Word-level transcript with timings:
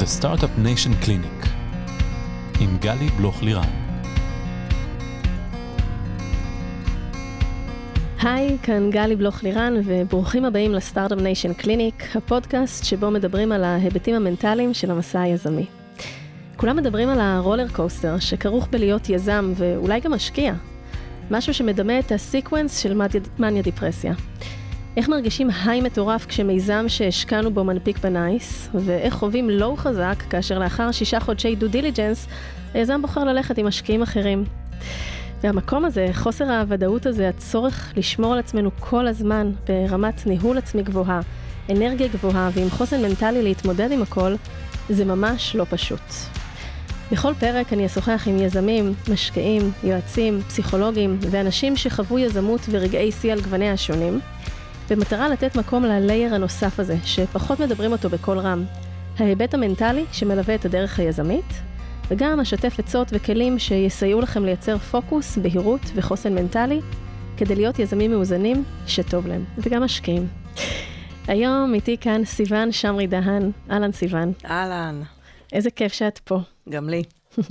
The 0.00 0.22
Startup 0.22 0.66
Nation 0.66 1.04
Clinic 1.04 1.48
עם 2.60 2.76
גלי 2.80 3.08
בלוך 3.16 3.42
לירן. 3.42 3.68
היי, 8.22 8.58
כאן 8.62 8.90
גלי 8.90 9.16
בלוך 9.16 9.42
לירן, 9.42 9.74
וברוכים 9.84 10.44
הבאים 10.44 10.72
ל 10.72 10.78
Startup 10.78 11.18
Nation 11.18 11.52
Clinic, 11.52 12.16
הפודקאסט 12.16 12.84
שבו 12.84 13.10
מדברים 13.10 13.52
על 13.52 13.64
ההיבטים 13.64 14.14
המנטליים 14.14 14.74
של 14.74 14.90
המסע 14.90 15.20
היזמי. 15.20 15.66
כולם 16.56 16.76
מדברים 16.76 17.08
על 17.08 17.20
ה 17.20 17.27
roller 17.27 17.68
coaster 17.72 18.18
שכרוך 18.18 18.68
בלהיות 18.70 19.08
יזם 19.08 19.52
ואולי 19.56 20.00
גם 20.00 20.12
משקיע. 20.12 20.54
משהו 21.30 21.54
שמדמה 21.54 21.98
את 21.98 22.12
ה 22.12 22.19
sequence 22.19 22.78
של 22.78 23.00
מניה 23.38 23.62
דיפרסיה. 23.62 24.14
איך 24.96 25.08
מרגישים 25.08 25.50
high 25.64 25.80
מטורף 25.80 26.26
כשמיזם 26.26 26.84
שהשקענו 26.88 27.50
בו 27.50 27.64
מנפיק 27.64 27.98
בנייס, 27.98 28.68
ואיך 28.74 29.14
חווים 29.14 29.50
low 29.50 29.76
חזק 29.76 30.22
כאשר 30.30 30.58
לאחר 30.58 30.92
שישה 30.92 31.20
חודשי 31.20 31.54
due 31.54 31.68
diligence, 31.68 32.26
היזם 32.74 33.02
בוחר 33.02 33.24
ללכת 33.24 33.58
עם 33.58 33.66
משקיעים 33.66 34.02
אחרים. 34.02 34.44
והמקום 35.42 35.84
הזה, 35.84 36.06
חוסר 36.12 36.52
הוודאות 36.52 37.06
הזה, 37.06 37.28
הצורך 37.28 37.92
לשמור 37.96 38.32
על 38.32 38.38
עצמנו 38.38 38.70
כל 38.80 39.06
הזמן 39.06 39.50
ברמת 39.68 40.26
ניהול 40.26 40.58
עצמי 40.58 40.82
גבוהה, 40.82 41.20
אנרגיה 41.70 42.08
גבוהה 42.08 42.50
ועם 42.52 42.70
חוסן 42.70 43.02
מנטלי 43.02 43.42
להתמודד 43.42 43.92
עם 43.92 44.02
הכל, 44.02 44.34
זה 44.88 45.04
ממש 45.04 45.56
לא 45.56 45.66
פשוט. 45.70 46.00
בכל 47.12 47.34
פרק 47.34 47.72
אני 47.72 47.86
אשוחח 47.86 48.22
עם 48.26 48.38
יזמים, 48.38 48.94
משקיעים, 49.12 49.72
יועצים, 49.84 50.40
פסיכולוגים 50.48 51.18
ואנשים 51.20 51.76
שחוו 51.76 52.18
יזמות 52.18 52.60
ורגעי 52.70 53.12
שיא 53.12 53.32
על 53.32 53.40
גווניה 53.40 53.72
השונים, 53.72 54.20
במטרה 54.90 55.28
לתת 55.28 55.56
מקום 55.56 55.84
ללייר 55.84 56.34
הנוסף 56.34 56.80
הזה, 56.80 56.96
שפחות 57.04 57.60
מדברים 57.60 57.92
אותו 57.92 58.10
בקול 58.10 58.38
רם, 58.38 58.64
ההיבט 59.18 59.54
המנטלי 59.54 60.04
שמלווה 60.12 60.54
את 60.54 60.64
הדרך 60.64 60.98
היזמית, 60.98 61.52
וגם 62.08 62.40
אשתף 62.40 62.78
עצות 62.78 63.08
וכלים 63.10 63.58
שיסייעו 63.58 64.20
לכם 64.20 64.44
לייצר 64.44 64.78
פוקוס, 64.78 65.38
בהירות 65.38 65.80
וחוסן 65.94 66.34
מנטלי, 66.34 66.80
כדי 67.36 67.54
להיות 67.54 67.78
יזמים 67.78 68.10
מאוזנים 68.10 68.64
שטוב 68.86 69.26
להם, 69.26 69.44
וגם 69.58 69.82
משקיעים. 69.82 70.26
היום 71.28 71.74
איתי 71.74 71.96
כאן 72.00 72.24
סיוון 72.24 72.72
שמרי 72.72 73.06
דהן. 73.06 73.50
אהלן 73.70 73.92
סיוון. 73.92 74.32
אהלן. 74.44 75.02
איזה 75.52 75.70
כיף 75.70 75.92
שאת 75.92 76.18
פה. 76.18 76.38
גם 76.68 76.88
לי. 76.88 77.02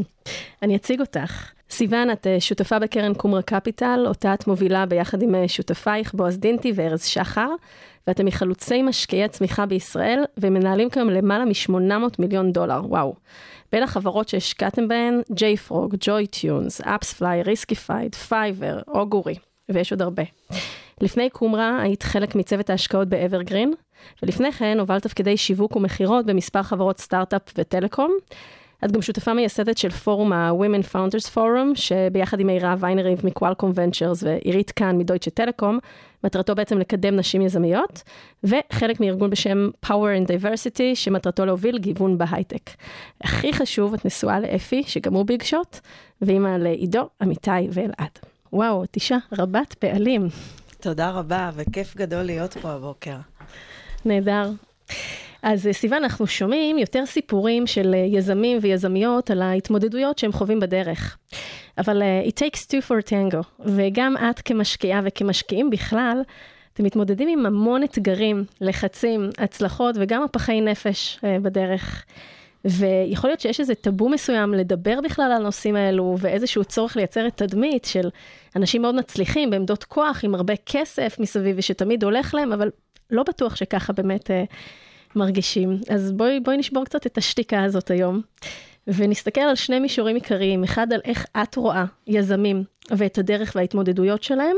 אני 0.63 0.75
אציג 0.75 0.99
אותך. 0.99 1.58
סיוון, 1.71 2.11
את 2.11 2.27
אה, 2.27 2.39
שותפה 2.39 2.79
בקרן 2.79 3.13
קומרה 3.13 3.41
קפיטל, 3.41 4.03
אותה 4.07 4.33
את 4.33 4.47
מובילה 4.47 4.85
ביחד 4.85 5.21
עם 5.21 5.35
אה, 5.35 5.47
שותפייך 5.47 6.13
בועז 6.13 6.37
דינטי 6.37 6.71
וארז 6.75 7.03
שחר, 7.03 7.49
ואתם 8.07 8.25
מחלוצי 8.25 8.81
משקיעי 8.81 9.23
הצמיחה 9.23 9.65
בישראל, 9.65 10.23
ומנהלים 10.37 10.89
כיום 10.89 11.09
למעלה 11.09 11.45
מ-800 11.45 12.15
מיליון 12.19 12.51
דולר, 12.51 12.81
וואו. 12.85 13.15
בין 13.71 13.83
החברות 13.83 14.29
שהשקעתם 14.29 14.87
בהן, 14.87 15.21
JFrog, 15.31 15.95
JoyTunes, 16.05 16.85
AppsFly, 16.85 17.45
Riskified, 17.45 18.29
Fiverr, 18.29 18.83
אוגורי, 18.87 19.35
ויש 19.69 19.91
עוד 19.91 20.01
הרבה. 20.01 20.23
לפני 21.01 21.29
קומרה 21.29 21.81
היית 21.81 22.03
חלק 22.03 22.35
מצוות 22.35 22.69
ההשקעות 22.69 23.07
באברגרין, 23.07 23.73
ולפני 24.23 24.51
כן 24.51 24.79
הובלת 24.79 25.03
תפקידי 25.03 25.37
שיווק 25.37 25.75
ומכירות 25.75 26.25
במספר 26.25 26.63
חברות 26.63 26.99
סטארט-אפ 26.99 27.41
וטלקום. 27.57 28.17
את 28.85 28.91
גם 28.91 29.01
שותפה 29.01 29.33
מייסדת 29.33 29.77
של 29.77 29.89
פורום 29.89 30.33
ה-Women 30.33 30.93
Founders 30.93 31.35
Forum, 31.35 31.75
שביחד 31.75 32.39
עם 32.39 32.47
מירה 32.47 32.75
ויינריב 32.79 33.21
מקוואלקום 33.23 33.71
ונצ'רס 33.75 34.23
ועירית 34.23 34.71
קאן 34.71 34.97
מדויטשה 34.97 35.31
טלקום, 35.31 35.79
מטרתו 36.23 36.55
בעצם 36.55 36.77
לקדם 36.77 37.15
נשים 37.15 37.41
יזמיות, 37.41 38.03
וחלק 38.43 38.99
מארגון 38.99 39.29
בשם 39.29 39.69
Power 39.85 39.89
and 39.89 40.27
Diversity, 40.27 40.95
שמטרתו 40.95 41.45
להוביל 41.45 41.77
גיוון 41.77 42.17
בהייטק. 42.17 42.69
הכי 43.21 43.53
חשוב, 43.53 43.93
את 43.93 44.05
נשואה 44.05 44.39
לאפי, 44.39 44.83
שגם 44.87 45.13
הוא 45.13 45.25
ביג 45.25 45.43
שוט, 45.43 45.79
ואימא 46.21 46.57
לעידו, 46.57 47.09
אמיתי 47.23 47.51
ואלעד. 47.71 48.19
וואו, 48.53 48.83
את 48.83 48.95
אישה 48.95 49.17
רבת 49.37 49.73
פעלים. 49.73 50.27
תודה 50.79 51.09
רבה, 51.09 51.49
וכיף 51.55 51.95
גדול 51.95 52.21
להיות 52.23 52.57
פה 52.57 52.69
הבוקר. 52.69 53.15
נהדר. 54.05 54.49
אז 55.41 55.67
אה, 55.67 55.73
סיוון, 55.73 56.03
אנחנו 56.03 56.27
שומעים 56.27 56.77
יותר 56.77 57.05
סיפורים 57.05 57.67
של 57.67 57.93
אה, 57.93 57.99
יזמים 57.99 58.57
ויזמיות 58.61 59.31
על 59.31 59.41
ההתמודדויות 59.41 60.17
שהם 60.17 60.31
חווים 60.31 60.59
בדרך. 60.59 61.17
אבל 61.77 62.01
uh, 62.01 62.29
it 62.29 62.31
takes 62.31 62.59
two 62.59 62.89
for 62.89 63.09
tango, 63.09 63.43
וגם 63.65 64.15
את 64.17 64.41
כמשקיעה 64.41 65.01
וכמשקיעים 65.03 65.69
בכלל, 65.69 66.21
אתם 66.73 66.83
מתמודדים 66.83 67.27
עם 67.27 67.45
המון 67.45 67.83
אתגרים, 67.83 68.43
לחצים, 68.61 69.29
הצלחות 69.37 69.95
וגם 69.99 70.23
הפחי 70.23 70.61
נפש 70.61 71.19
uh, 71.21 71.23
בדרך. 71.41 72.05
ויכול 72.65 73.29
להיות 73.29 73.39
שיש 73.39 73.59
איזה 73.59 73.75
טאבו 73.75 74.09
מסוים 74.09 74.53
לדבר 74.53 75.01
בכלל 75.03 75.25
על 75.25 75.31
הנושאים 75.31 75.75
האלו, 75.75 76.15
ואיזשהו 76.19 76.65
צורך 76.65 76.95
לייצר 76.95 77.27
את 77.27 77.37
תדמית 77.37 77.85
של 77.85 78.09
אנשים 78.55 78.81
מאוד 78.81 78.95
מצליחים 78.95 79.49
בעמדות 79.49 79.83
כוח, 79.83 80.23
עם 80.23 80.35
הרבה 80.35 80.53
כסף 80.65 81.15
מסביב, 81.19 81.55
ושתמיד 81.59 82.03
הולך 82.03 82.33
להם, 82.33 82.53
אבל 82.53 82.69
לא 83.11 83.23
בטוח 83.23 83.55
שככה 83.55 83.93
באמת... 83.93 84.29
Uh, 84.29 84.53
מרגישים. 85.15 85.79
אז 85.89 86.11
בואי, 86.11 86.39
בואי 86.39 86.57
נשבור 86.57 86.85
קצת 86.85 87.05
את 87.05 87.17
השתיקה 87.17 87.63
הזאת 87.63 87.91
היום, 87.91 88.21
ונסתכל 88.87 89.41
על 89.41 89.55
שני 89.55 89.79
מישורים 89.79 90.15
עיקריים, 90.15 90.63
אחד 90.63 90.93
על 90.93 90.99
איך 91.05 91.25
את 91.43 91.55
רואה 91.55 91.85
יזמים 92.07 92.63
ואת 92.97 93.17
הדרך 93.17 93.51
וההתמודדויות 93.55 94.23
שלהם, 94.23 94.55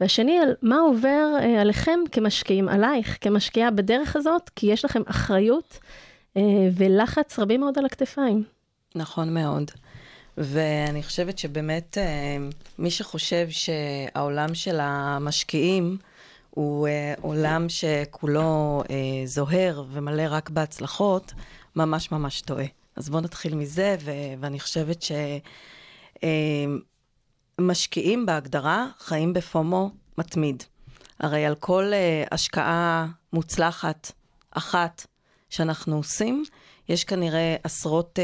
והשני 0.00 0.38
על 0.38 0.54
מה 0.62 0.78
עובר 0.78 1.36
אה, 1.40 1.60
עליכם 1.60 2.00
כמשקיעים, 2.12 2.68
עלייך 2.68 3.18
כמשקיעה 3.20 3.70
בדרך 3.70 4.16
הזאת, 4.16 4.50
כי 4.56 4.66
יש 4.66 4.84
לכם 4.84 5.02
אחריות 5.06 5.78
אה, 6.36 6.42
ולחץ 6.76 7.38
רבים 7.38 7.60
מאוד 7.60 7.78
על 7.78 7.86
הכתפיים. 7.86 8.44
נכון 8.94 9.34
מאוד. 9.34 9.70
ואני 10.38 11.02
חושבת 11.02 11.38
שבאמת 11.38 11.98
אה, 11.98 12.36
מי 12.78 12.90
שחושב 12.90 13.46
שהעולם 13.50 14.54
של 14.54 14.76
המשקיעים, 14.80 15.96
הוא 16.56 16.88
uh, 16.88 17.20
עולם 17.20 17.68
שכולו 17.68 18.82
uh, 18.84 18.88
זוהר 19.24 19.84
ומלא 19.92 20.22
רק 20.30 20.50
בהצלחות, 20.50 21.32
ממש 21.76 22.12
ממש 22.12 22.40
טועה. 22.40 22.64
אז 22.96 23.08
בואו 23.08 23.22
נתחיל 23.22 23.54
מזה, 23.54 23.96
ו- 24.00 24.34
ואני 24.40 24.60
חושבת 24.60 25.04
שמשקיעים 27.58 28.20
אה, 28.20 28.26
בהגדרה 28.26 28.86
חיים 28.98 29.32
בפומו 29.32 29.90
מתמיד. 30.18 30.62
הרי 31.20 31.44
על 31.44 31.54
כל 31.54 31.92
השקעה 32.30 33.06
מוצלחת 33.32 34.12
אחת 34.50 35.06
שאנחנו 35.50 35.96
עושים, 35.96 36.44
יש 36.88 37.04
כנראה 37.04 37.56
עשרות 37.64 38.18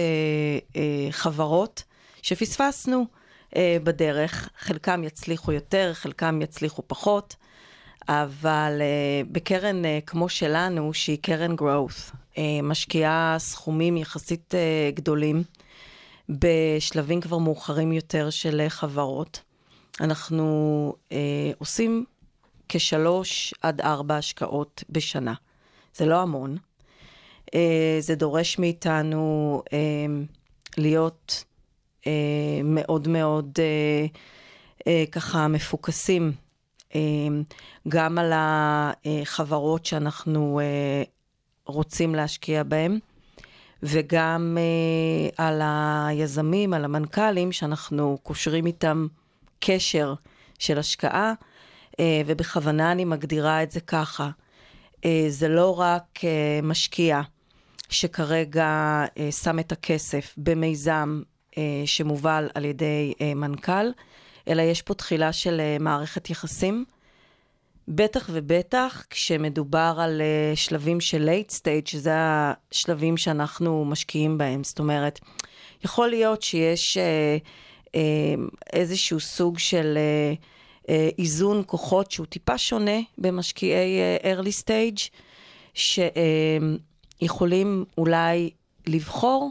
חברות 1.10 1.82
שפספסנו 2.22 3.06
בדרך. 3.58 4.48
חלקם 4.58 5.04
יצליחו 5.04 5.52
יותר, 5.52 5.90
חלקם 5.94 6.42
יצליחו 6.42 6.82
פחות. 6.86 7.36
אבל 8.08 8.80
uh, 8.80 9.28
בקרן 9.32 9.84
uh, 9.84 9.88
כמו 10.06 10.28
שלנו, 10.28 10.94
שהיא 10.94 11.18
קרן 11.22 11.54
growth, 11.54 12.14
uh, 12.34 12.38
משקיעה 12.62 13.36
סכומים 13.38 13.96
יחסית 13.96 14.54
גדולים 14.94 15.42
בשלבים 16.28 17.20
כבר 17.20 17.38
מאוחרים 17.38 17.92
יותר 17.92 18.30
של 18.30 18.62
חברות. 18.68 19.42
אנחנו 20.00 20.94
עושים 21.58 22.04
כשלוש 22.68 23.54
עד 23.62 23.80
ארבע 23.80 24.16
השקעות 24.16 24.84
בשנה. 24.90 25.34
זה 25.94 26.06
לא 26.06 26.22
המון. 26.22 26.56
זה 28.00 28.14
דורש 28.14 28.58
מאיתנו 28.58 29.62
להיות 30.76 31.44
מאוד 32.64 33.08
מאוד 33.08 33.58
ככה 35.12 35.48
מפוקסים 35.48 36.32
גם 37.88 38.18
על 38.18 38.32
החברות 38.34 39.86
שאנחנו 39.86 40.60
אה, 40.62 41.02
רוצים 41.66 42.14
להשקיע 42.14 42.62
בהן, 42.62 42.98
וגם 43.82 44.58
אה, 44.60 45.44
על 45.46 45.60
היזמים, 45.64 46.74
על 46.74 46.84
המנכ"לים, 46.84 47.52
שאנחנו 47.52 48.18
קושרים 48.22 48.66
איתם 48.66 49.06
קשר 49.60 50.14
של 50.58 50.78
השקעה, 50.78 51.32
אה, 52.00 52.22
ובכוונה 52.26 52.92
אני 52.92 53.04
מגדירה 53.04 53.62
את 53.62 53.70
זה 53.70 53.80
ככה. 53.80 54.30
זה 55.28 55.48
לא 55.48 55.80
רק 55.80 56.20
משקיע 56.62 57.20
שכרגע 57.88 59.04
שם 59.30 59.58
את 59.58 59.72
הכסף 59.72 60.34
במיזם 60.36 61.22
שמובל 61.84 62.48
על 62.54 62.64
ידי 62.64 63.12
מנכ"ל, 63.36 63.90
אלא 64.48 64.62
יש 64.62 64.82
פה 64.82 64.94
תחילה 64.94 65.32
של 65.32 65.60
uh, 65.60 65.82
מערכת 65.82 66.30
יחסים. 66.30 66.84
בטח 67.88 68.28
ובטח 68.32 69.04
כשמדובר 69.10 69.94
על 69.98 70.20
uh, 70.20 70.56
שלבים 70.56 71.00
של 71.00 71.28
late 71.28 71.50
stage, 71.52 71.90
שזה 71.90 72.12
השלבים 72.14 73.16
שאנחנו 73.16 73.84
משקיעים 73.84 74.38
בהם. 74.38 74.64
זאת 74.64 74.78
אומרת, 74.78 75.20
יכול 75.84 76.08
להיות 76.08 76.42
שיש 76.42 76.98
uh, 76.98 77.00
uh, 77.86 77.90
איזשהו 78.72 79.20
סוג 79.20 79.58
של 79.58 79.98
uh, 79.98 80.36
uh, 80.82 80.88
איזון 81.18 81.62
כוחות 81.66 82.10
שהוא 82.10 82.26
טיפה 82.26 82.58
שונה 82.58 83.00
במשקיעי 83.18 83.98
uh, 84.20 84.24
early 84.24 84.62
stage, 84.64 85.10
שיכולים 87.20 87.84
uh, 87.88 87.92
אולי 87.98 88.50
לבחור 88.86 89.50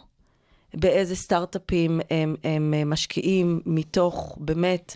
באיזה 0.73 1.15
סטארט-אפים 1.15 1.99
הם, 2.09 2.35
הם 2.43 2.89
משקיעים 2.89 3.61
מתוך 3.65 4.37
באמת 4.39 4.95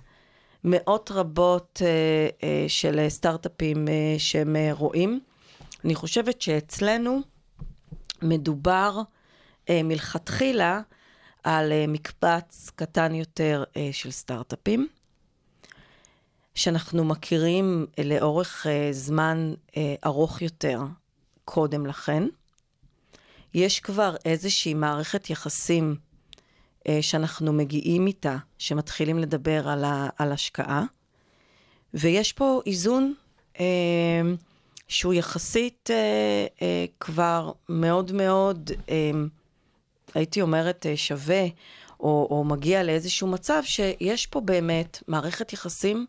מאות 0.63 1.11
רבות 1.11 1.81
אה, 1.85 2.27
אה, 2.43 2.65
של 2.67 3.09
סטארט-אפים 3.09 3.87
אה, 3.87 4.15
שהם 4.17 4.55
אה, 4.55 4.69
רואים. 4.73 5.19
אני 5.85 5.95
חושבת 5.95 6.41
שאצלנו 6.41 7.21
מדובר 8.21 9.01
אה, 9.69 9.81
מלכתחילה 9.83 10.81
על 11.43 11.71
אה, 11.71 11.85
מקבץ 11.87 12.71
קטן 12.75 13.15
יותר 13.15 13.63
אה, 13.77 13.89
של 13.91 14.11
סטארט-אפים, 14.11 14.87
שאנחנו 16.55 17.05
מכירים 17.05 17.85
אה, 17.99 18.03
לאורך 18.03 18.67
אה, 18.67 18.87
זמן 18.91 19.53
אה, 19.77 19.95
ארוך 20.05 20.41
יותר 20.41 20.81
קודם 21.45 21.85
לכן. 21.85 22.23
יש 23.55 23.79
כבר 23.79 24.15
איזושהי 24.25 24.73
מערכת 24.73 25.29
יחסים 25.29 25.95
אה, 26.87 26.97
שאנחנו 27.01 27.53
מגיעים 27.53 28.07
איתה, 28.07 28.37
שמתחילים 28.57 29.19
לדבר 29.19 29.69
על, 29.69 29.83
ה, 29.83 30.09
על 30.17 30.31
השקעה, 30.31 30.83
ויש 31.93 32.33
פה 32.33 32.61
איזון 32.65 33.13
אה, 33.59 33.65
שהוא 34.87 35.13
יחסית 35.13 35.89
אה, 35.91 35.95
אה, 36.61 36.85
כבר 36.99 37.51
מאוד 37.69 38.11
מאוד, 38.11 38.71
אה, 38.89 39.11
הייתי 40.13 40.41
אומרת, 40.41 40.85
אה, 40.85 40.97
שווה, 40.97 41.43
או, 41.99 42.27
או 42.31 42.43
מגיע 42.43 42.83
לאיזשהו 42.83 43.27
מצב 43.27 43.61
שיש 43.63 44.25
פה 44.27 44.41
באמת 44.41 45.03
מערכת 45.07 45.53
יחסים 45.53 46.05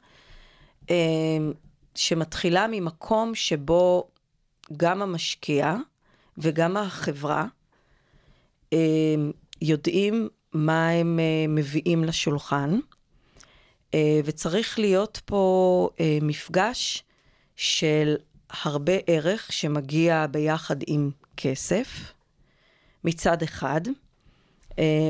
אה, 0.90 0.96
שמתחילה 1.94 2.66
ממקום 2.70 3.34
שבו 3.34 4.08
גם 4.76 5.02
המשקיע 5.02 5.76
וגם 6.38 6.77
החברה 6.77 7.47
אה, 8.73 8.79
יודעים 9.61 10.29
מה 10.56 10.88
הם 10.88 11.19
אה, 11.21 11.44
מביאים 11.49 12.05
לשולחן, 12.05 12.79
אה, 13.94 14.21
וצריך 14.25 14.79
להיות 14.79 15.21
פה 15.25 15.88
אה, 16.00 16.19
מפגש 16.23 17.05
של 17.56 18.17
הרבה 18.50 18.93
ערך 19.06 19.53
שמגיע 19.53 20.27
ביחד 20.31 20.77
עם 20.87 21.11
כסף, 21.37 22.12
מצד 23.05 23.43
אחד, 23.43 23.81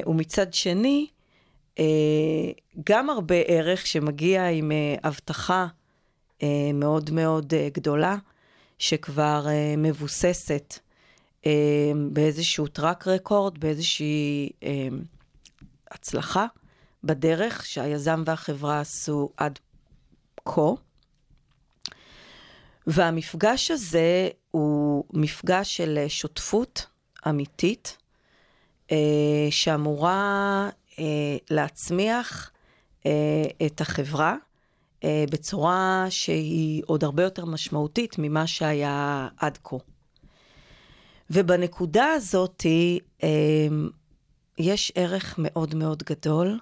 ומצד 0.07 0.55
שני, 0.55 1.07
גם 2.85 3.11
הרבה 3.11 3.35
ערך 3.35 3.87
שמגיע 3.87 4.49
עם 4.49 4.73
הבטחה 5.03 5.67
מאוד 6.75 7.11
מאוד 7.11 7.53
גדולה, 7.73 8.17
שכבר 8.79 9.47
מבוססת 9.79 10.79
באיזשהו 12.13 12.67
טראק 12.67 13.09
רקורד, 13.09 13.59
באיזושהי 13.59 14.51
הצלחה 15.91 16.47
בדרך 17.05 17.67
שהיזם 17.67 18.23
והחברה 18.27 18.81
עשו 18.81 19.31
עד 19.37 19.59
כה. 20.45 20.71
והמפגש 22.87 23.71
הזה 23.71 24.29
הוא 24.51 25.05
מפגש 25.13 25.77
של 25.77 25.99
שותפות 26.09 26.87
אמיתית, 27.29 27.99
אה, 28.93 28.97
שאמורה 29.51 30.71
אה, 30.99 31.05
להצמיח 31.51 32.51
אה, 33.07 33.43
את 33.67 33.81
החברה 33.81 34.37
בצורה 35.31 36.07
שהיא 36.11 36.83
עוד 36.87 37.05
הרבה 37.05 37.23
יותר 37.23 37.45
משמעותית 37.45 38.15
ממה 38.19 38.47
שהיה 38.47 39.29
עד 39.37 39.59
כה. 39.65 39.77
ובנקודה 41.31 42.07
הזאת, 42.07 42.67
יש 44.59 44.93
ערך 44.95 45.35
מאוד 45.39 45.75
מאוד 45.75 46.03
גדול 46.03 46.59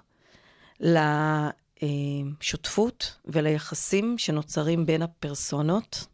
לשותפות 2.41 3.17
וליחסים 3.25 4.17
שנוצרים 4.17 4.85
בין 4.85 5.01
הפרסונות. 5.01 6.07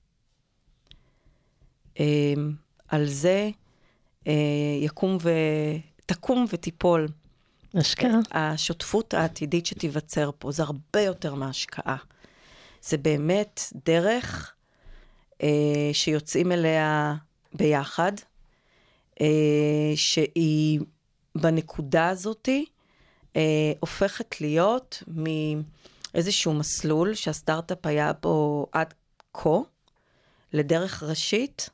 אמ, 2.00 2.54
על 2.88 3.08
זה 3.08 3.50
אה, 4.28 4.34
יקום 4.82 5.18
ו... 5.22 5.30
תקום 6.06 6.46
ותיפול. 6.54 7.08
השקעה. 7.74 8.12
השותפות 8.32 9.14
העתידית 9.14 9.66
שתיווצר 9.66 10.32
פה, 10.40 10.52
זה 10.52 10.64
הרבה 10.64 11.02
יותר 11.02 11.36
מהשקעה. 11.36 11.98
זה 12.82 12.98
באמת 12.98 13.62
דרך 13.86 14.54
אה, 15.44 15.90
שיוצאים 15.94 16.52
אליה 16.52 17.16
ביחד, 17.54 18.12
אה, 18.20 18.31
שהיא 19.96 20.80
בנקודה 21.36 22.10
הזאתי 22.10 22.66
אה, 23.36 23.72
הופכת 23.80 24.42
להיות 24.42 25.04
מאיזשהו 25.08 26.54
מסלול 26.54 27.14
שהסטארט-אפ 27.14 27.86
היה 27.86 28.14
בו 28.22 28.68
עד 28.72 28.94
כה, 29.34 29.58
לדרך 30.54 31.04
ראשית, 31.04 31.70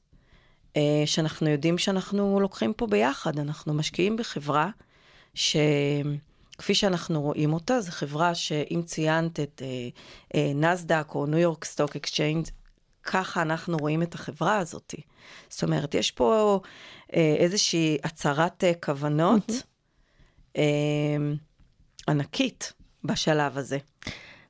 אה, 0.78 1.04
שאנחנו 1.06 1.50
יודעים 1.50 1.78
שאנחנו 1.78 2.40
לוקחים 2.40 2.74
פה 2.74 2.88
ביחד. 2.88 3.40
אנחנו 3.40 3.74
משקיעים 3.74 4.18
בחברה 4.18 4.70
שכפי 5.34 6.76
שאנחנו 6.76 7.22
רואים 7.22 7.54
אותה, 7.54 7.82
זו 7.82 7.92
חברה 7.92 8.36
שאם 8.36 8.82
ציינת 8.86 9.40
את 9.40 9.62
אה, 9.66 9.90
אה, 10.36 10.52
נסדק 10.56 11.08
או 11.16 11.26
New 11.26 11.40
York 11.40 11.66
Stock 11.66 11.96
Exchange, 11.96 12.48
ככה 13.04 13.42
אנחנו 13.42 13.78
רואים 13.78 14.04
את 14.04 14.16
החברה 14.16 14.58
הזאת. 14.58 14.96
זאת 15.50 15.64
אומרת, 15.64 15.96
יש 15.96 16.12
פה 16.12 16.60
אה, 16.64 16.70
איזושהי 17.14 17.98
הצהרת 18.04 18.64
אה, 18.64 18.72
כוונות. 18.74 19.50
Mm-hmm. 19.50 20.58
אה, 20.58 21.34
ענקית 22.08 22.74
בשלב 23.04 23.58
הזה. 23.58 23.78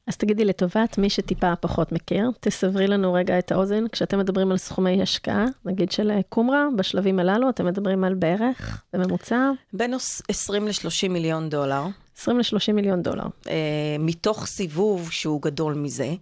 אז 0.07 0.17
תגידי, 0.17 0.45
לטובת 0.45 0.97
מי 0.97 1.09
שטיפה 1.09 1.55
פחות 1.55 1.91
מכיר, 1.91 2.31
תסברי 2.39 2.87
לנו 2.87 3.13
רגע 3.13 3.39
את 3.39 3.51
האוזן, 3.51 3.87
כשאתם 3.87 4.19
מדברים 4.19 4.51
על 4.51 4.57
סכומי 4.57 5.01
השקעה, 5.01 5.45
נגיד 5.65 5.91
של 5.91 6.11
קומרה, 6.29 6.65
בשלבים 6.77 7.19
הללו, 7.19 7.49
אתם 7.49 7.65
מדברים 7.65 8.03
על 8.03 8.13
בערך, 8.13 8.83
בממוצע? 8.93 9.51
בין 9.73 9.93
20 10.27 10.67
ל-30 10.67 11.09
מיליון 11.09 11.49
דולר. 11.49 11.83
20 12.17 12.39
ל-30 12.39 12.73
מיליון 12.73 13.03
דולר. 13.03 13.25
אה, 13.47 13.95
מתוך 13.99 14.45
סיבוב 14.45 15.11
שהוא 15.11 15.41
גדול 15.41 15.73
מזה, 15.73 16.13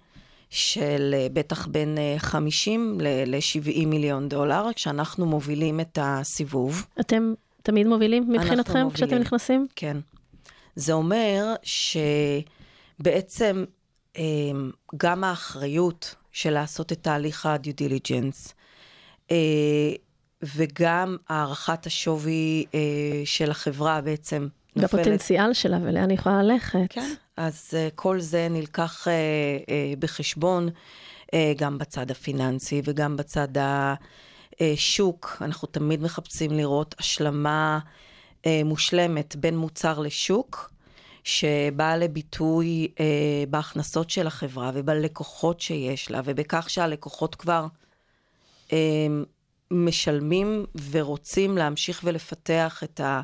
של 0.50 1.16
אה, 1.18 1.28
בטח 1.34 1.68
בין 1.68 1.98
50 2.18 2.98
ל-70 3.02 3.86
מיליון 3.86 4.30
דולר, 4.30 4.68
כשאנחנו 4.76 5.26
מובילים 5.26 5.80
את 5.80 6.00
הסיבוב. 6.02 6.86
אתם 7.00 7.34
תמיד 7.64 7.88
מובילים 7.88 8.30
מבחינתכם 8.30 8.80
מובילים. 8.80 8.90
כשאתם 8.90 9.18
נכנסים? 9.18 9.68
כן. 9.76 9.98
זה 10.76 10.94
אומר 10.94 11.54
שבעצם 13.00 13.66
אמ, 14.18 14.72
גם 14.98 15.24
האחריות 15.24 16.16
של 16.32 16.50
לעשות 16.50 16.92
את 16.92 17.02
תהליך 17.02 17.46
ה-due 17.46 17.82
diligence, 17.82 18.54
אה, 19.32 19.38
וגם 20.44 21.18
הערכת 21.30 21.86
השווי 21.86 22.66
אה, 22.74 22.80
של 23.26 23.52
החברה 23.52 24.02
בעצם 24.02 24.48
נופלת. 24.76 24.94
והפוטנציאל 24.94 25.54
שלה 25.54 25.78
ולאן 25.82 26.10
היא 26.10 26.20
יכולה 26.20 26.44
ללכת. 26.44 26.80
כן, 26.90 27.14
אז 27.38 27.70
אה, 27.74 27.88
כל 27.96 28.20
זה 28.20 28.48
נלקח 28.50 29.08
בחשבון, 30.00 30.70
גם 31.58 31.78
בצד 31.78 32.12
הפיננסי 32.12 32.82
וגם 32.84 33.18
בצד 33.18 33.48
השוק. 34.60 35.38
אנחנו 35.42 35.68
תמיד 35.68 36.02
מחפשים 36.02 36.52
לראות 36.52 36.96
השלמה. 37.00 37.80
אה, 38.46 38.62
מושלמת 38.66 39.36
בין 39.36 39.58
מוצר 39.58 40.00
לשוק, 40.00 40.72
שבאה 41.24 41.98
לביטוי 41.98 42.88
אה, 43.00 43.44
בהכנסות 43.50 44.10
של 44.10 44.28
החברה 44.28 44.72
ובלקוחות 44.74 45.62
שיש 45.62 46.12
לה, 46.12 46.22
ובכך 46.26 46.70
שהלקוחות 46.70 47.36
כבר 47.36 47.68
אה, 48.74 49.08
משלמים 49.72 50.66
ורוצים 50.92 51.58
להמשיך 51.58 52.02
ולפתח 52.04 52.84
את 52.84 53.02
אה, 53.02 53.22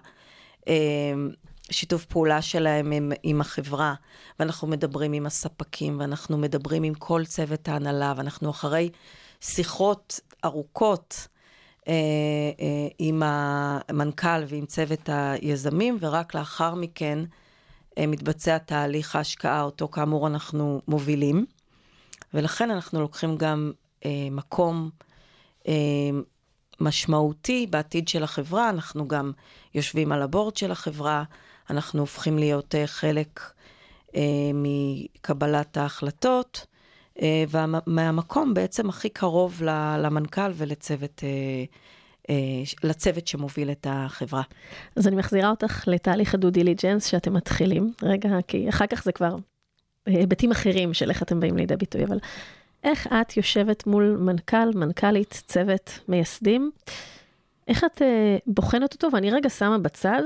פעולה 2.09 2.41
שלהם 2.41 2.91
עם, 2.91 3.11
עם 3.23 3.41
החברה, 3.41 3.93
ואנחנו 4.39 4.67
מדברים 4.67 5.13
עם 5.13 5.25
הספקים, 5.25 5.99
ואנחנו 5.99 6.37
מדברים 6.37 6.83
עם 6.83 6.93
כל 6.93 7.25
צוות 7.25 7.67
ההנהלה, 7.67 8.13
ואנחנו 8.17 8.49
אחרי 8.49 8.89
שיחות 9.41 10.19
ארוכות 10.45 11.27
אה, 11.87 11.93
אה, 12.59 12.87
עם 12.99 13.23
המנכ"ל 13.25 14.43
ועם 14.47 14.65
צוות 14.65 15.09
היזמים, 15.09 15.97
ורק 15.99 16.35
לאחר 16.35 16.75
מכן 16.75 17.19
אה, 17.97 18.07
מתבצע 18.07 18.57
תהליך 18.57 19.15
ההשקעה, 19.15 19.63
אותו 19.63 19.87
כאמור 19.87 20.27
אנחנו 20.27 20.81
מובילים. 20.87 21.45
ולכן 22.33 22.71
אנחנו 22.71 23.01
לוקחים 23.01 23.37
גם 23.37 23.71
מקום 24.31 24.89
משמעותי 26.79 27.67
בעתיד 27.69 28.07
של 28.07 28.23
החברה, 28.23 28.69
אנחנו 28.69 29.07
גם 29.07 29.31
יושבים 29.75 30.11
על 30.11 30.21
הבורד 30.21 30.57
של 30.57 30.71
החברה, 30.71 31.23
אנחנו 31.71 31.99
הופכים 31.99 32.37
להיות 32.37 32.75
חלק 32.85 33.39
מקבלת 34.53 35.77
ההחלטות. 35.77 36.65
אה, 37.21 37.43
ומהמקום 37.49 38.53
בעצם 38.53 38.89
הכי 38.89 39.09
קרוב 39.09 39.61
למנכ"ל 39.97 40.51
ולצוות 40.55 41.21
אה, 41.23 41.29
אה, 42.29 42.63
לצוות 42.83 43.27
שמוביל 43.27 43.71
את 43.71 43.87
החברה. 43.89 44.41
אז 44.95 45.07
אני 45.07 45.15
מחזירה 45.15 45.49
אותך 45.49 45.83
לתהליך 45.87 46.33
הדו 46.33 46.49
דיליג'נס 46.49 47.05
שאתם 47.05 47.33
מתחילים, 47.33 47.93
רגע, 48.03 48.29
כי 48.47 48.69
אחר 48.69 48.87
כך 48.87 49.03
זה 49.03 49.11
כבר 49.11 49.35
היבטים 50.05 50.51
אחרים 50.51 50.93
של 50.93 51.09
איך 51.09 51.23
אתם 51.23 51.39
באים 51.39 51.57
לידי 51.57 51.75
ביטוי, 51.75 52.05
אבל 52.05 52.19
איך 52.83 53.07
את 53.21 53.37
יושבת 53.37 53.87
מול 53.87 54.17
מנכ"ל, 54.19 54.71
מנכ"לית, 54.75 55.43
צוות, 55.47 55.99
מייסדים, 56.07 56.71
איך 57.67 57.83
את 57.83 58.01
אה, 58.01 58.37
בוחנת 58.47 58.93
אותו, 58.93 59.07
ואני 59.13 59.31
רגע 59.31 59.49
שמה 59.49 59.77
בצד 59.77 60.21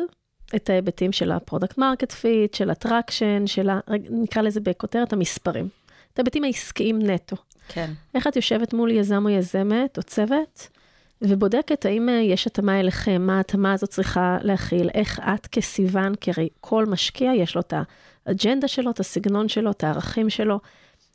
את 0.56 0.70
ההיבטים 0.70 1.12
של 1.12 1.32
ה 1.32 1.37
product 1.38 1.78
market 1.78 2.12
fit, 2.12 2.54
של 2.54 2.70
ה 2.70 2.77
traction, 2.77 3.48
של 3.48 3.70
ה... 3.70 3.80
נקרא 4.10 4.42
לזה 4.42 4.60
בכותרת 4.60 5.14
המספרים. 5.14 5.70
את 6.14 6.20
ההיבטים 6.20 6.44
העסקיים 6.44 7.02
נטו. 7.02 7.36
כן. 7.68 7.92
איך 8.16 8.28
את 8.28 8.36
יושבת 8.36 8.74
מול 8.74 8.92
יזם 8.92 9.26
או 9.26 9.30
יזמת 9.30 9.98
או 9.98 10.04
צוות, 10.04 10.70
ובודקת 11.22 11.86
האם 11.86 12.10
אה, 12.10 12.14
יש 12.14 12.48
התאמה 12.48 12.80
אליכם, 12.80 13.22
מה 13.22 13.38
ההתאמה 13.38 13.74
הזאת 13.74 13.90
צריכה 13.90 14.38
להכיל, 14.42 14.90
איך 14.94 15.20
את 15.20 15.48
כסיוון, 15.48 16.16
כי 16.16 16.32
הרי 16.32 16.50
כל 16.62 16.86
משקיע 16.86 17.32
יש 17.34 17.56
לו 17.56 17.62
את 17.62 17.74
האג'נדה 18.26 18.68
שלו, 18.68 18.92
את 18.92 19.00
הסגנון 19.00 19.50
שלו, 19.50 19.72
את 19.72 19.84
הערכים 19.84 20.30
שלו. 20.30 20.60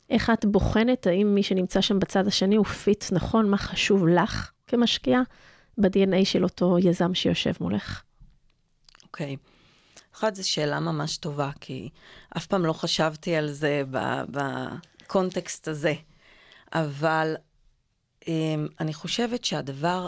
איך 0.09 0.29
את 0.29 0.45
בוחנת 0.45 1.07
האם 1.07 1.35
מי 1.35 1.43
שנמצא 1.43 1.81
שם 1.81 1.99
בצד 1.99 2.27
השני 2.27 2.55
הוא 2.55 2.65
fit 2.65 3.05
נכון, 3.11 3.49
מה 3.49 3.57
חשוב 3.57 4.07
לך 4.07 4.51
כמשקיע 4.67 5.21
ב-DNA 5.77 6.25
של 6.25 6.43
אותו 6.43 6.77
יזם 6.79 7.13
שיושב 7.13 7.53
מולך. 7.61 8.01
אוקיי. 9.11 9.35
אחת, 10.15 10.35
זו 10.35 10.49
שאלה 10.49 10.79
ממש 10.79 11.17
טובה, 11.17 11.51
כי 11.61 11.89
אף 12.37 12.45
פעם 12.45 12.65
לא 12.65 12.73
חשבתי 12.73 13.35
על 13.35 13.51
זה 13.51 13.83
בקונטקסט 14.31 15.67
הזה. 15.67 15.93
אבל 16.73 17.35
אמ, 18.27 18.67
אני 18.79 18.93
חושבת 18.93 19.45
שהדבר 19.45 20.07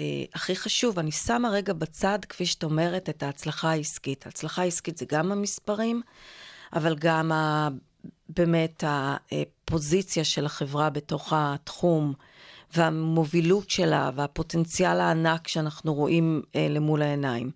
אה, 0.00 0.24
הכי 0.34 0.56
חשוב, 0.56 0.98
אני 0.98 1.12
שמה 1.12 1.50
רגע 1.50 1.72
בצד, 1.72 2.18
כפי 2.28 2.46
שאת 2.46 2.64
אומרת, 2.64 3.08
את 3.08 3.22
ההצלחה 3.22 3.70
העסקית. 3.70 4.26
ההצלחה 4.26 4.62
העסקית 4.62 4.98
זה 4.98 5.04
גם 5.08 5.32
המספרים, 5.32 6.02
אבל 6.72 6.96
גם 6.98 7.32
ה, 7.32 7.68
באמת 8.28 8.84
הפוזיציה 8.86 10.24
של 10.24 10.46
החברה 10.46 10.90
בתוך 10.90 11.32
התחום, 11.36 12.14
והמובילות 12.76 13.70
שלה, 13.70 14.10
והפוטנציאל 14.14 15.00
הענק 15.00 15.48
שאנחנו 15.48 15.94
רואים 15.94 16.42
אה, 16.56 16.66
למול 16.70 17.02
העיניים. 17.02 17.50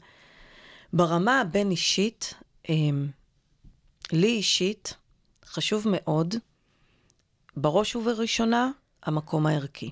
ברמה 0.93 1.41
הבין-אישית, 1.41 2.35
אה, 2.71 2.75
לי 4.13 4.29
אישית, 4.29 4.95
חשוב 5.45 5.87
מאוד, 5.91 6.35
בראש 7.57 7.97
ובראשונה, 7.97 8.71
המקום 9.03 9.47
הערכי. 9.47 9.91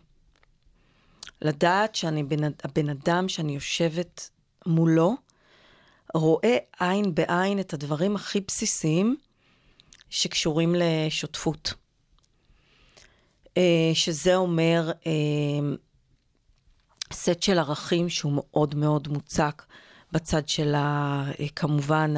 לדעת 1.42 1.94
שאני 1.94 2.22
בן, 2.22 2.44
הבן 2.64 2.88
אדם 2.88 3.28
שאני 3.28 3.54
יושבת 3.54 4.30
מולו, 4.66 5.14
רואה 6.14 6.56
עין 6.80 7.14
בעין 7.14 7.60
את 7.60 7.74
הדברים 7.74 8.16
הכי 8.16 8.40
בסיסיים 8.40 9.16
שקשורים 10.10 10.74
לשותפות. 10.78 11.74
אה, 13.56 13.90
שזה 13.94 14.36
אומר 14.36 14.92
אה, 15.06 15.12
סט 17.12 17.42
של 17.42 17.58
ערכים 17.58 18.08
שהוא 18.08 18.32
מאוד 18.32 18.74
מאוד 18.74 19.08
מוצק 19.08 19.62
בצד 20.14 20.49
של, 20.49 20.75
אה, 20.75 21.33
כמובן, 21.56 22.14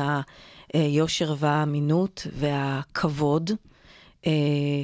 היושר 0.75 1.35
והאמינות 1.39 2.27
והכבוד 2.33 3.51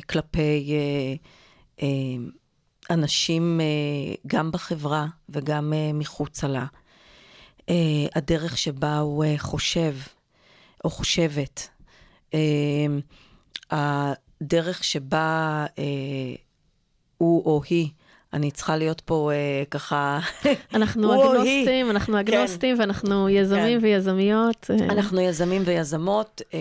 כלפי 0.09 0.75
אנשים 2.91 3.61
גם 4.27 4.51
בחברה 4.53 5.07
וגם 5.29 5.73
מחוצה 5.95 6.49
לה. 6.49 6.67
הדרך 8.15 8.59
שבה 8.59 8.99
הוא 8.99 9.25
חושב 9.39 9.95
או 10.85 10.91
חושבת. 10.91 11.69
הדרך 13.71 14.85
שבה 14.85 15.67
אה, 15.79 16.35
הוא 17.19 17.45
או 17.45 17.63
היא, 17.71 17.91
אני 18.33 18.51
צריכה 18.51 18.77
להיות 18.77 19.01
פה 19.01 19.31
אה, 19.33 19.65
ככה, 19.71 20.21
אנחנו 20.75 21.15
אגנוסטים, 21.15 21.91
אנחנו 21.91 22.13
כן. 22.13 22.19
אגנוסטים, 22.19 22.77
כן. 22.77 22.81
ואנחנו 22.81 23.29
יזמים 23.29 23.81
כן. 23.81 23.87
ויזמיות. 23.87 24.71
אה. 24.71 24.87
אנחנו 24.87 25.21
יזמים 25.21 25.63
ויזמות. 25.65 26.43
אה, 26.55 26.61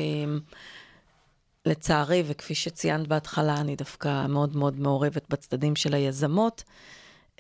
לצערי, 1.66 2.24
וכפי 2.28 2.56
שציינת 2.56 3.08
בהתחלה, 3.08 3.56
אני 3.62 3.76
דווקא 3.76 4.28
מאוד 4.28 4.56
מאוד 4.56 4.80
מעורבת 4.80 5.30
בצדדים 5.30 5.76
של 5.76 5.94
היזמות. 5.94 6.64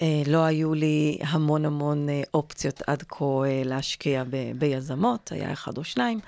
אה, 0.01 0.21
לא 0.27 0.43
היו 0.43 0.73
לי 0.73 1.17
המון 1.21 1.65
המון 1.65 2.09
אה, 2.09 2.21
אופציות 2.33 2.81
עד 2.87 3.03
כה 3.07 3.25
אה, 3.25 3.61
להשקיע 3.65 4.23
ב, 4.29 4.51
ביזמות, 4.55 5.31
היה 5.31 5.53
אחד 5.53 5.77
או 5.77 5.83
שניים. 5.83 6.19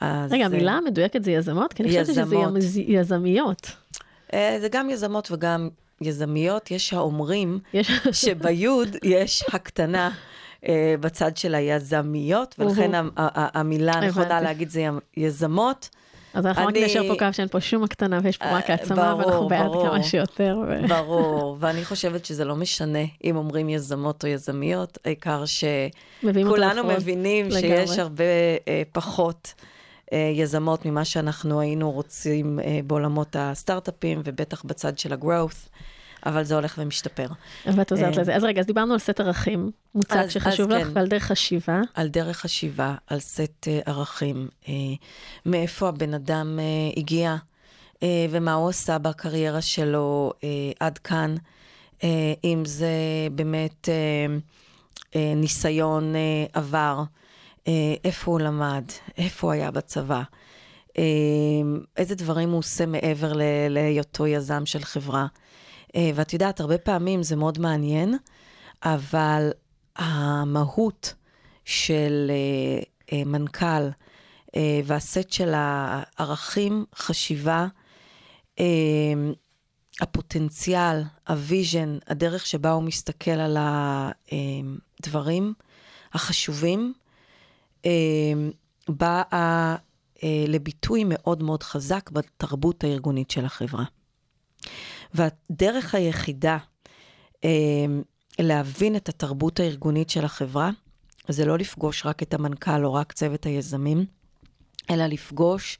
אז... 0.00 0.32
רגע, 0.32 0.44
המילה 0.44 0.72
המדויקת 0.72 1.24
זה 1.24 1.30
יזמות? 1.30 1.72
כי 1.72 1.82
אני 1.82 1.90
חושבת 1.90 2.06
שזה 2.06 2.22
יזמיות. 2.88 3.70
אה, 4.32 4.56
זה 4.60 4.68
גם 4.68 4.90
יזמות 4.90 5.28
וגם 5.30 5.68
יזמיות. 6.00 6.70
יש 6.70 6.92
האומרים 6.92 7.58
שביוד 8.12 8.96
יש 9.02 9.44
הקטנה. 9.52 10.10
אה, 10.68 10.94
בצד 11.00 11.36
של 11.36 11.54
היזמיות, 11.54 12.54
ולכן 12.58 12.90
המילה 13.16 13.92
הנכונה 13.92 14.40
להגיד 14.40 14.70
זה 14.70 14.88
יזמות. 15.16 15.88
אז 16.34 16.46
אנחנו 16.46 16.66
רק 16.66 16.74
נשאר 16.76 17.08
פה 17.08 17.18
קו 17.18 17.26
שאין 17.32 17.48
פה 17.48 17.60
שום 17.60 17.84
הקטנה 17.84 18.20
ויש 18.22 18.36
פה 18.36 18.44
רק 18.44 18.70
אה, 18.70 18.74
העצמה, 18.74 19.14
ואנחנו 19.18 19.48
בעד 19.48 19.72
כמה 19.72 20.02
שיותר. 20.02 20.58
ברור, 20.88 21.56
ואני 21.60 21.84
חושבת 21.84 22.24
שזה 22.24 22.44
לא 22.44 22.56
משנה 22.56 22.98
אם 23.24 23.36
אומרים 23.36 23.68
יזמות 23.68 24.24
או 24.24 24.28
יזמיות, 24.28 24.98
העיקר 25.04 25.44
שכולנו 25.44 26.84
מבינים 26.84 27.50
שיש 27.50 27.98
הרבה 27.98 28.24
פחות. 28.92 29.54
אה, 30.12 30.32
יזמות 30.34 30.86
ממה 30.86 31.04
שאנחנו 31.04 31.60
היינו 31.60 31.90
רוצים 31.90 32.60
אה, 32.60 32.80
בעולמות 32.86 33.36
הסטארט-אפים, 33.38 34.20
ובטח 34.24 34.62
בצד 34.62 34.98
של 34.98 35.12
ה-growth. 35.12 35.68
אבל 36.26 36.44
זה 36.44 36.54
הולך 36.54 36.74
ומשתפר. 36.78 37.26
ואת 37.66 37.90
עוזרת 37.90 38.16
אה, 38.16 38.22
לזה. 38.22 38.34
אז 38.34 38.44
רגע, 38.44 38.60
אז 38.60 38.66
דיברנו 38.66 38.92
על 38.92 38.98
סט 38.98 39.20
ערכים, 39.20 39.70
מוצג 39.94 40.28
שחשוב 40.28 40.70
לך, 40.70 40.86
כן. 40.86 40.92
ועל 40.94 41.06
דרך 41.06 41.22
חשיבה. 41.22 41.80
על 41.94 42.08
דרך 42.08 42.36
חשיבה, 42.36 42.94
על 43.06 43.20
סט 43.20 43.68
ערכים. 43.86 44.48
מאיפה 45.46 45.88
הבן 45.88 46.14
אדם 46.14 46.58
הגיע, 46.96 47.36
ומה 48.04 48.52
הוא 48.52 48.68
עשה 48.68 48.98
בקריירה 48.98 49.60
שלו 49.60 50.32
עד 50.80 50.98
כאן, 50.98 51.34
אם 52.44 52.62
זה 52.64 52.88
באמת 53.32 53.88
ניסיון 55.14 56.14
עבר. 56.52 57.02
אה, 57.68 57.94
איפה 58.04 58.30
הוא 58.30 58.40
למד, 58.40 58.84
איפה 59.18 59.46
הוא 59.46 59.52
היה 59.52 59.70
בצבא, 59.70 60.22
אה, 60.98 61.04
איזה 61.96 62.14
דברים 62.14 62.50
הוא 62.50 62.58
עושה 62.58 62.86
מעבר 62.86 63.32
להיותו 63.68 64.26
יזם 64.26 64.66
של 64.66 64.84
חברה. 64.84 65.26
אה, 65.96 66.10
ואת 66.14 66.32
יודעת, 66.32 66.60
הרבה 66.60 66.78
פעמים 66.78 67.22
זה 67.22 67.36
מאוד 67.36 67.58
מעניין, 67.58 68.18
אבל 68.82 69.50
המהות 69.96 71.14
של 71.64 72.30
מנכ"ל 73.12 73.88
והסט 74.84 75.30
של 75.30 75.52
הערכים, 75.54 76.84
חשיבה, 76.94 77.66
הפוטנציאל, 80.00 81.02
ה 81.28 81.37
vision, 81.37 81.98
הדרך 82.06 82.46
שבה 82.46 82.70
הוא 82.70 82.82
מסתכל 82.82 83.30
על 83.30 83.56
הדברים 83.58 85.54
החשובים, 86.12 86.92
באה 88.88 89.76
אה, 90.22 90.44
לביטוי 90.48 91.04
מאוד 91.04 91.42
מאוד 91.42 91.62
חזק 91.62 92.10
בתרבות 92.10 92.84
הארגונית 92.84 93.30
של 93.30 93.44
החברה. 93.44 93.84
והדרך 95.14 95.94
היחידה 95.94 96.58
אה, 97.44 97.50
להבין 98.38 98.96
את 98.96 99.08
התרבות 99.08 99.60
הארגונית 99.60 100.10
של 100.10 100.24
החברה, 100.24 100.70
זה 101.28 101.44
לא 101.44 101.58
לפגוש 101.58 102.06
רק 102.06 102.22
את 102.22 102.34
המנכ"ל 102.34 102.84
או 102.84 102.94
רק 102.94 103.12
צוות 103.12 103.46
היזמים, 103.46 104.06
אלא 104.90 105.06
לפגוש 105.06 105.78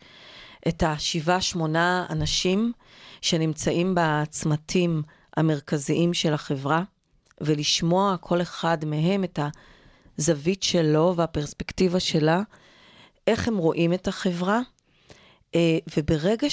את 0.68 0.82
השבעה, 0.82 1.40
שמונה 1.40 2.06
אנשים 2.10 2.72
שנמצאים 3.20 3.94
בצמתים 3.96 5.02
המרכזיים 5.36 6.14
של 6.14 6.32
החברה, 6.32 6.82
ולשמוע 7.40 8.16
כל 8.20 8.42
אחד 8.42 8.84
מהם 8.84 9.24
את 9.24 9.38
ה... 9.38 9.48
הזווית 10.18 10.62
שלו 10.62 11.14
והפרספקטיבה 11.16 12.00
שלה, 12.00 12.42
איך 13.26 13.48
הם 13.48 13.56
רואים 13.56 13.92
את 13.92 14.08
החברה, 14.08 14.60
אה, 15.54 15.78
וברגע 15.96 16.46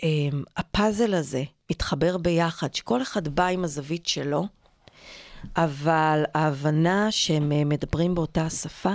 שהפאזל 0.00 1.14
הזה 1.14 1.42
מתחבר 1.70 2.16
ביחד, 2.16 2.74
שכל 2.74 3.02
אחד 3.02 3.28
בא 3.28 3.46
עם 3.46 3.64
הזווית 3.64 4.06
שלו, 4.06 4.46
אבל 5.56 6.24
ההבנה 6.34 7.12
שהם 7.12 7.52
אה, 7.52 7.64
מדברים 7.64 8.14
באותה 8.14 8.50
שפה, 8.50 8.92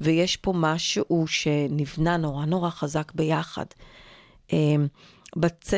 ויש 0.00 0.36
פה 0.36 0.52
משהו 0.56 1.26
שנבנה 1.26 2.16
נורא 2.16 2.44
נורא 2.44 2.70
חזק 2.70 3.12
ביחד. 3.14 3.66
אה, 4.52 4.76
בצ... 5.36 5.70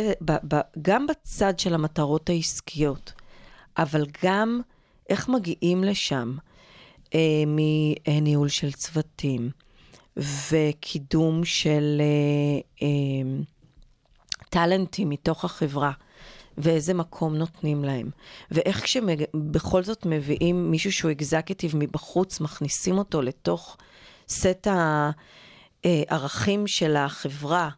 גם 0.82 1.06
בצד 1.06 1.58
של 1.58 1.75
המטרות 1.75 2.30
העסקיות, 2.30 3.12
אבל 3.78 4.06
גם 4.23 4.61
איך 5.08 5.28
מגיעים 5.28 5.85
לשם 5.85 6.37
אה, 7.16 7.44
מניהול 7.46 8.49
של 8.49 8.73
צוותים 8.73 9.50
וקידום 10.16 11.44
של 11.44 12.00
אה, 12.00 12.61
אה, 12.82 13.42
טאלנטים 14.50 15.08
מתוך 15.08 15.44
החברה. 15.44 15.92
ואיזה 16.58 16.94
מקום 16.94 17.37
נותנים 17.37 17.85
להם. 17.85 18.11
ואיך 18.50 18.82
כשבכל 18.82 19.82
זאת 19.82 20.06
מביאים 20.06 20.70
מישהו 20.70 20.92
שהוא 20.92 21.11
אקזקיטיב 21.11 21.73
מבחוץ, 21.76 22.40
מכניסים 22.40 22.99
אותו 22.99 23.23
לתוך 23.23 23.76
סט 24.28 24.66
הערכים 25.85 26.66
של 26.66 26.96
החברה, 26.96 27.70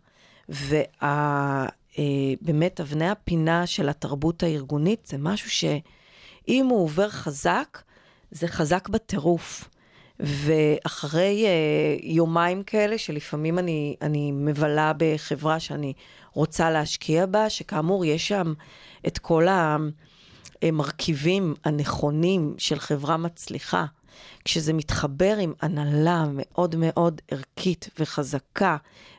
ובאמת 0.48 1.70
אבני 2.80 3.08
הפינה 3.08 3.66
של 3.66 3.88
התרבות 3.88 4.42
הארגונית, 4.42 5.06
זה 5.06 5.18
משהו 5.18 5.50
שאם 5.50 6.66
הוא 6.70 6.84
עובר 6.84 7.08
חזק, 7.08 7.82
זה 8.30 8.48
חזק 8.48 8.88
בטירוף. 8.88 9.68
ואחרי 10.20 11.46
uh, 11.46 12.04
יומיים 12.04 12.62
כאלה, 12.62 12.98
שלפעמים 12.98 13.58
אני, 13.58 13.96
אני 14.02 14.32
מבלה 14.32 14.92
בחברה 14.96 15.60
שאני 15.60 15.92
רוצה 16.32 16.70
להשקיע 16.70 17.26
בה, 17.26 17.50
שכאמור, 17.50 18.04
יש 18.04 18.28
שם 18.28 18.54
את 19.06 19.18
כל 19.18 19.46
המרכיבים 20.62 21.54
הנכונים 21.64 22.54
של 22.58 22.78
חברה 22.78 23.16
מצליחה, 23.16 23.84
כשזה 24.44 24.72
מתחבר 24.72 25.36
עם 25.40 25.52
הנהלה 25.60 26.24
מאוד 26.32 26.76
מאוד 26.78 27.20
ערכית 27.30 27.88
וחזקה 27.98 28.76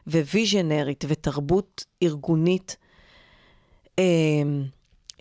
וויז'נרית 0.07 1.05
ותרבות 1.07 1.85
ארגונית, 2.03 2.77
um, 3.99 4.01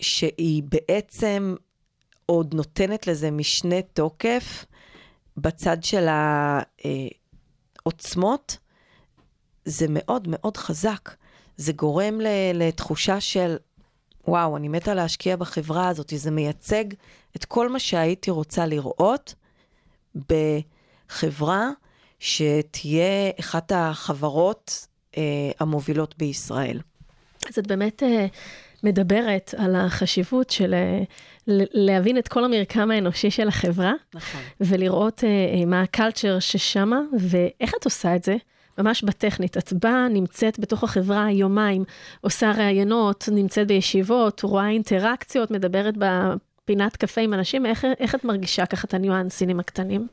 שהיא 0.00 0.62
בעצם 0.62 1.54
עוד 2.30 2.54
נותנת 2.54 3.06
לזה 3.06 3.30
משנה 3.30 3.82
תוקף, 3.82 4.64
בצד 5.36 5.84
של 5.84 6.06
העוצמות, 7.84 8.58
זה 9.64 9.86
מאוד 9.88 10.28
מאוד 10.30 10.56
חזק. 10.56 11.10
זה 11.56 11.72
גורם 11.72 12.20
לתחושה 12.54 13.20
של, 13.20 13.56
וואו, 14.28 14.56
אני 14.56 14.68
מתה 14.68 14.94
להשקיע 14.94 15.36
בחברה 15.36 15.88
הזאת, 15.88 16.12
זה 16.16 16.30
מייצג 16.30 16.84
את 17.36 17.44
כל 17.44 17.68
מה 17.68 17.78
שהייתי 17.78 18.30
רוצה 18.30 18.66
לראות 18.66 19.34
בחברה 20.14 21.70
שתהיה 22.18 23.30
אחת 23.40 23.72
החברות 23.74 24.86
אה, 25.16 25.50
המובילות 25.60 26.18
בישראל. 26.18 26.80
אז 27.48 27.58
את 27.58 27.66
באמת 27.66 28.02
אה, 28.02 28.26
מדברת 28.82 29.54
על 29.58 29.76
החשיבות 29.76 30.50
של 30.50 30.74
אה, 30.74 31.02
להבין 31.72 32.18
את 32.18 32.28
כל 32.28 32.44
המרקם 32.44 32.90
האנושי 32.90 33.30
של 33.30 33.48
החברה, 33.48 33.92
נכון. 34.14 34.40
ולראות 34.60 35.24
אה, 35.24 35.28
אה, 35.28 35.64
מה 35.66 35.82
הקלצ'ר 35.82 36.38
ששמה, 36.38 37.00
ואיך 37.18 37.72
את 37.78 37.84
עושה 37.84 38.16
את 38.16 38.24
זה? 38.24 38.36
ממש 38.78 39.04
בטכנית. 39.04 39.56
את 39.56 39.72
באה, 39.72 40.08
נמצאת 40.08 40.58
בתוך 40.58 40.84
החברה 40.84 41.30
יומיים, 41.30 41.84
עושה 42.20 42.52
ראיונות, 42.56 43.28
נמצאת 43.32 43.66
בישיבות, 43.66 44.42
רואה 44.42 44.68
אינטראקציות, 44.68 45.50
מדברת 45.50 45.94
בפינת 45.96 46.96
קפה 46.96 47.20
עם 47.20 47.34
אנשים, 47.34 47.66
איך, 47.66 47.86
איך 47.98 48.14
את 48.14 48.24
מרגישה 48.24 48.66
ככה 48.66 48.86
את 48.86 48.94
הניואנסים 48.94 49.60
הקטנים? 49.60 50.06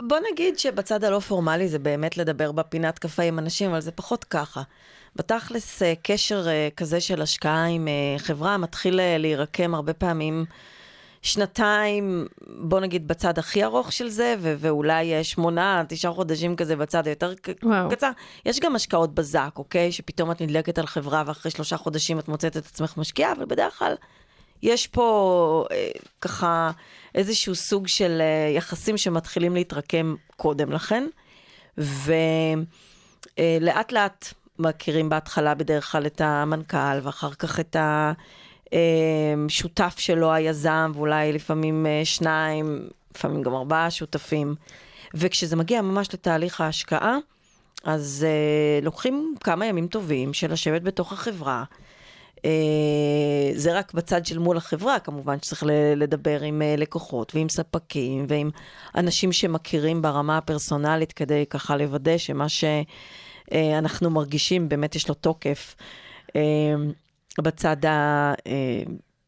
בוא 0.00 0.18
נגיד 0.32 0.58
שבצד 0.58 1.04
הלא 1.04 1.18
פורמלי 1.18 1.68
זה 1.68 1.78
באמת 1.78 2.16
לדבר 2.16 2.52
בפינת 2.52 2.98
קפה 2.98 3.22
עם 3.22 3.38
אנשים, 3.38 3.70
אבל 3.70 3.80
זה 3.80 3.92
פחות 3.92 4.24
ככה. 4.24 4.62
בתכלס, 5.16 5.82
אה, 5.82 5.92
קשר 6.02 6.48
אה, 6.48 6.68
כזה 6.76 7.00
של 7.00 7.22
השקעה 7.22 7.66
עם 7.66 7.88
אה, 7.88 8.18
חברה 8.18 8.56
מתחיל 8.56 9.00
להירקם 9.18 9.74
הרבה 9.74 9.92
פעמים 9.92 10.44
שנתיים, 11.22 12.26
בוא 12.46 12.80
נגיד, 12.80 13.08
בצד 13.08 13.38
הכי 13.38 13.64
ארוך 13.64 13.92
של 13.92 14.08
זה, 14.08 14.34
ו- 14.38 14.54
ואולי 14.58 15.24
שמונה, 15.24 15.82
תשעה 15.88 16.12
חודשים 16.12 16.56
כזה 16.56 16.76
בצד 16.76 17.06
היותר 17.06 17.32
וואו. 17.62 17.90
קצר. 17.90 18.10
יש 18.46 18.60
גם 18.60 18.76
השקעות 18.76 19.14
בזק, 19.14 19.50
אוקיי? 19.56 19.92
שפתאום 19.92 20.30
את 20.30 20.40
נדלקת 20.40 20.78
על 20.78 20.86
חברה 20.86 21.22
ואחרי 21.26 21.50
שלושה 21.50 21.76
חודשים 21.76 22.18
את 22.18 22.28
מוצאת 22.28 22.56
את 22.56 22.66
עצמך 22.66 22.96
משקיעה, 22.96 23.32
אבל 23.32 23.44
בדרך 23.44 23.78
כלל 23.78 23.94
יש 24.62 24.86
פה 24.86 25.64
אה, 25.70 25.90
ככה 26.20 26.70
איזשהו 27.14 27.54
סוג 27.54 27.88
של 27.88 28.18
אה, 28.20 28.52
יחסים 28.56 28.96
שמתחילים 28.96 29.54
להתרקם 29.54 30.14
קודם 30.36 30.72
לכן, 30.72 31.06
ולאט 31.78 32.66
אה, 33.38 33.58
לאט 33.90 34.34
מכירים 34.58 35.08
בהתחלה 35.08 35.54
בדרך 35.54 35.92
כלל 35.92 36.06
את 36.06 36.20
המנכ"ל, 36.20 36.98
ואחר 37.02 37.32
כך 37.32 37.60
את 37.60 37.76
השותף 38.72 39.94
שלו, 39.98 40.32
היזם, 40.32 40.92
ואולי 40.94 41.32
לפעמים 41.32 41.86
אה, 41.86 42.00
שניים, 42.04 42.88
לפעמים 43.16 43.42
גם 43.42 43.54
ארבעה 43.54 43.90
שותפים. 43.90 44.54
וכשזה 45.14 45.56
מגיע 45.56 45.82
ממש 45.82 46.14
לתהליך 46.14 46.60
ההשקעה, 46.60 47.18
אז 47.84 48.26
uh, 48.26 48.84
לוקחים 48.84 49.34
כמה 49.40 49.66
ימים 49.66 49.86
טובים 49.86 50.32
של 50.32 50.52
לשבת 50.52 50.82
בתוך 50.82 51.12
החברה. 51.12 51.64
Uh, 52.42 52.46
זה 53.54 53.78
רק 53.78 53.94
בצד 53.94 54.26
של 54.26 54.38
מול 54.38 54.56
החברה, 54.56 54.98
כמובן 54.98 55.36
שצריך 55.38 55.64
לדבר 55.96 56.40
עם 56.40 56.62
uh, 56.62 56.80
לקוחות 56.80 57.34
ועם 57.34 57.48
ספקים 57.48 58.26
ועם 58.28 58.50
אנשים 58.96 59.32
שמכירים 59.32 60.02
ברמה 60.02 60.38
הפרסונלית 60.38 61.12
כדי 61.12 61.44
ככה 61.50 61.76
לוודא 61.76 62.18
שמה 62.18 62.48
ש... 62.48 62.64
אה, 63.52 63.78
מרגישים, 64.10 64.68
באמת 64.68 64.94
יש 64.94 65.08
לו 65.08 65.14
תוקף 65.14 65.76
אה, 66.36 66.74
בצד 67.40 67.76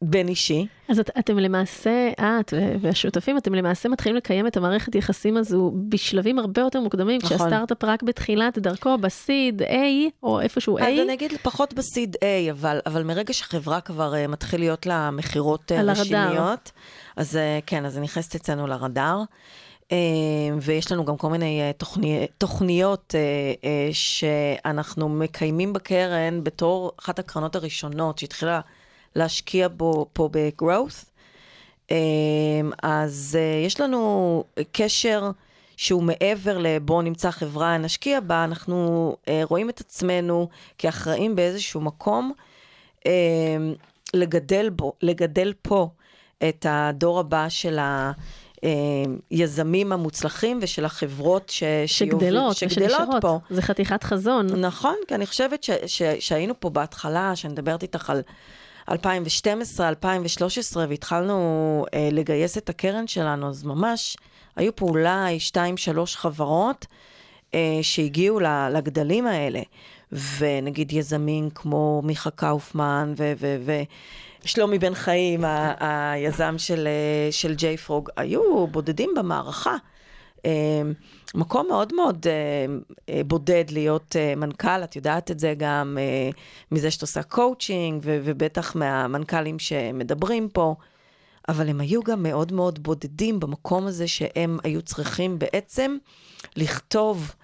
הבין 0.04 0.28
אישי. 0.28 0.66
אז 0.88 0.98
את, 0.98 1.10
אתם 1.18 1.38
למעשה, 1.38 2.10
את 2.20 2.54
והשותפים, 2.80 3.38
אתם 3.38 3.54
למעשה 3.54 3.88
מתחילים 3.88 4.16
לקיים 4.16 4.46
את 4.46 4.56
המערכת 4.56 4.94
יחסים 4.94 5.36
הזו 5.36 5.72
בשלבים 5.88 6.38
הרבה 6.38 6.60
יותר 6.60 6.80
מוקדמים, 6.80 7.18
נכון. 7.22 7.36
כשהסטארט-אפ 7.36 7.84
רק 7.84 8.02
בתחילת 8.02 8.58
דרכו, 8.58 8.98
בסיד 8.98 9.62
A, 9.62 9.74
או 10.22 10.40
איפשהו 10.40 10.78
A. 10.78 10.82
אז 10.82 10.98
אני 11.04 11.14
אגיד 11.14 11.32
פחות 11.42 11.74
בסיד 11.74 12.16
A, 12.16 12.50
אבל, 12.50 12.80
אבל 12.86 13.02
מרגע 13.02 13.32
שחברה 13.32 13.80
כבר 13.80 14.12
uh, 14.12 14.28
מתחיל 14.28 14.60
להיות 14.60 14.86
לה 14.86 15.10
מכירות 15.10 15.72
uh, 15.72 15.74
רשמיות, 15.82 16.72
אז 17.16 17.34
uh, 17.34 17.64
כן, 17.66 17.84
אז 17.84 17.92
זה 17.92 18.00
נכנסת 18.00 18.34
אצלנו 18.34 18.66
לרדאר. 18.66 19.22
אה, 19.92 19.96
ויש 20.60 20.92
לנו 20.92 21.04
גם 21.04 21.16
כל 21.16 21.30
מיני 21.30 21.60
אה, 21.60 21.72
תוכני, 21.72 22.26
תוכניות 22.38 23.14
אה, 23.14 23.88
שאנחנו 23.92 25.08
מקיימים 25.08 25.72
בקרן 25.72 26.44
בתור 26.44 26.92
אחת 27.00 27.18
הקרנות 27.18 27.56
הראשונות 27.56 28.18
שהתחילה 28.18 28.60
להשקיע 29.16 29.68
בו 29.68 30.06
פה 30.12 30.28
ב-growth. 30.32 31.04
אז 32.82 33.38
יש 33.66 33.80
לנו 33.80 34.44
קשר 34.72 35.30
שהוא 35.76 36.02
מעבר 36.02 36.58
לבוא 36.58 37.02
נמצא 37.02 37.30
חברה, 37.30 37.78
נשקיע 37.78 38.20
בה, 38.20 38.44
אנחנו 38.44 39.16
רואים 39.42 39.70
את 39.70 39.80
עצמנו 39.80 40.48
כאחראים 40.78 41.36
באיזשהו 41.36 41.80
מקום 41.80 42.32
לגדל, 44.14 44.70
בו, 44.70 44.92
לגדל 45.02 45.52
פה 45.62 45.88
את 46.48 46.66
הדור 46.68 47.20
הבא 47.20 47.48
של 47.48 47.78
ה... 47.78 48.12
היזמים 49.30 49.92
אה, 49.92 49.94
המוצלחים 49.94 50.58
ושל 50.62 50.84
החברות 50.84 51.48
ש... 51.48 51.62
שגדלות, 51.86 52.56
שגדלות 52.56 53.08
פה. 53.20 53.38
זה 53.50 53.62
חתיכת 53.62 54.04
חזון. 54.04 54.46
נכון, 54.46 54.94
כי 55.08 55.14
אני 55.14 55.26
חושבת 55.26 55.64
ש... 55.64 55.70
ש... 55.86 56.02
שהיינו 56.02 56.54
פה 56.60 56.70
בהתחלה, 56.70 57.36
שאני 57.36 57.52
מדברת 57.52 57.82
איתך 57.82 58.10
על 58.10 58.22
2012, 58.88 59.88
2013, 59.88 60.86
והתחלנו 60.88 61.86
אה, 61.94 62.08
לגייס 62.12 62.58
את 62.58 62.68
הקרן 62.68 63.06
שלנו, 63.06 63.48
אז 63.48 63.64
ממש 63.64 64.16
היו 64.56 64.76
פה 64.76 64.86
אולי 64.86 65.40
שתיים, 65.40 65.76
שלוש 65.76 66.16
חברות 66.16 66.86
אה, 67.54 67.78
שהגיעו 67.82 68.40
לגדלים 68.70 69.26
האלה. 69.26 69.60
ונגיד 70.38 70.92
יזמים 70.92 71.50
כמו 71.50 72.02
מיכה 72.04 72.30
קאופמן 72.30 73.14
ו... 73.16 73.32
ו... 73.40 73.56
ו... 73.64 73.82
שלומי 74.44 74.78
בן 74.78 74.94
חיים, 74.94 75.44
היזם 75.80 76.54
של, 76.58 76.86
אה, 76.86 77.32
של 77.32 77.54
JFrog, 77.54 78.08
היו 78.16 78.66
בודדים 78.66 79.10
במערכה. 79.16 79.76
אה, 81.34 81.40
מקום 81.40 81.66
מאוד 81.68 81.94
מאוד 81.94 82.26
אה, 83.08 83.20
בודד 83.26 83.64
להיות 83.70 84.16
מנכ"ל, 84.36 84.84
את 84.84 84.96
יודעת 84.96 85.30
את 85.30 85.38
זה 85.38 85.54
גם 85.56 85.98
מזה 86.72 86.90
שאת 86.90 87.02
עושה 87.02 87.22
קואוצ'ינג, 87.22 88.02
ובטח 88.04 88.76
מהמנכ"לים 88.76 89.58
שמדברים 89.58 90.48
פה, 90.48 90.74
אבל 91.48 91.68
הם 91.68 91.80
היו 91.80 92.02
גם 92.02 92.22
מאוד 92.22 92.52
מאוד 92.52 92.82
בודדים 92.82 93.40
במקום 93.40 93.86
הזה 93.86 94.08
שהם 94.08 94.58
היו 94.64 94.82
צריכים 94.82 95.38
בעצם 95.38 95.96
לכתוב 96.56 97.34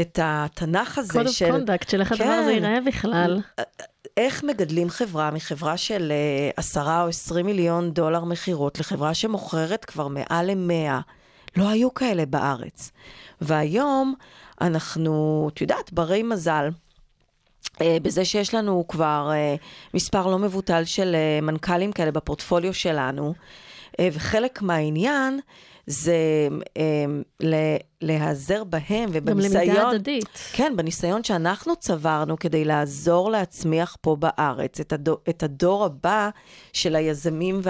את 0.00 0.18
התנ"ך 0.22 0.98
הזה 0.98 1.32
של... 1.32 1.44
קוד 1.46 1.54
קונדקט, 1.54 1.88
של 1.88 2.00
איך 2.00 2.08
כן, 2.08 2.14
הדבר 2.14 2.32
הזה 2.32 2.52
ייראה 2.52 2.80
בכלל. 2.86 3.40
איך 4.16 4.44
מגדלים 4.44 4.90
חברה 4.90 5.30
מחברה 5.30 5.76
של 5.76 6.12
uh, 6.50 6.54
10 6.56 7.02
או 7.02 7.08
20 7.08 7.46
מיליון 7.46 7.90
דולר 7.90 8.24
מכירות 8.24 8.80
לחברה 8.80 9.14
שמוכרת 9.14 9.84
כבר 9.84 10.08
מעל 10.08 10.50
ל-100? 10.50 11.02
לא 11.56 11.68
היו 11.68 11.94
כאלה 11.94 12.26
בארץ. 12.26 12.90
והיום 13.40 14.14
אנחנו, 14.60 15.50
את 15.52 15.60
יודעת, 15.60 15.92
ברי 15.92 16.22
מזל. 16.22 16.68
uh, 17.74 17.78
בזה 18.02 18.24
שיש 18.24 18.54
לנו 18.54 18.84
כבר 18.88 19.30
uh, 19.32 19.94
מספר 19.94 20.26
לא 20.26 20.38
מבוטל 20.38 20.84
של 20.84 21.16
uh, 21.40 21.44
מנכ"לים 21.44 21.92
כאלה 21.92 22.10
בפורטפוליו 22.10 22.74
שלנו, 22.74 23.34
אה, 24.00 24.08
וחלק 24.12 24.62
מהעניין 24.62 25.40
זה 25.86 26.48
ל- 27.42 27.76
להיעזר 28.00 28.64
בהם 28.64 29.10
ובניסיון... 29.12 29.64
גם 29.64 29.68
למידה 29.68 29.88
הדדית. 29.88 30.38
כן, 30.52 30.72
בניסיון 30.76 31.24
שאנחנו 31.24 31.76
צברנו 31.76 32.38
כדי 32.38 32.64
לעזור 32.64 33.30
להצמיח 33.30 33.96
פה 34.00 34.16
בארץ 34.16 34.80
את 34.80 34.92
הדור, 34.92 35.16
את 35.28 35.42
הדור 35.42 35.84
הבא 35.84 36.30
של 36.72 36.96
היזמים 36.96 37.60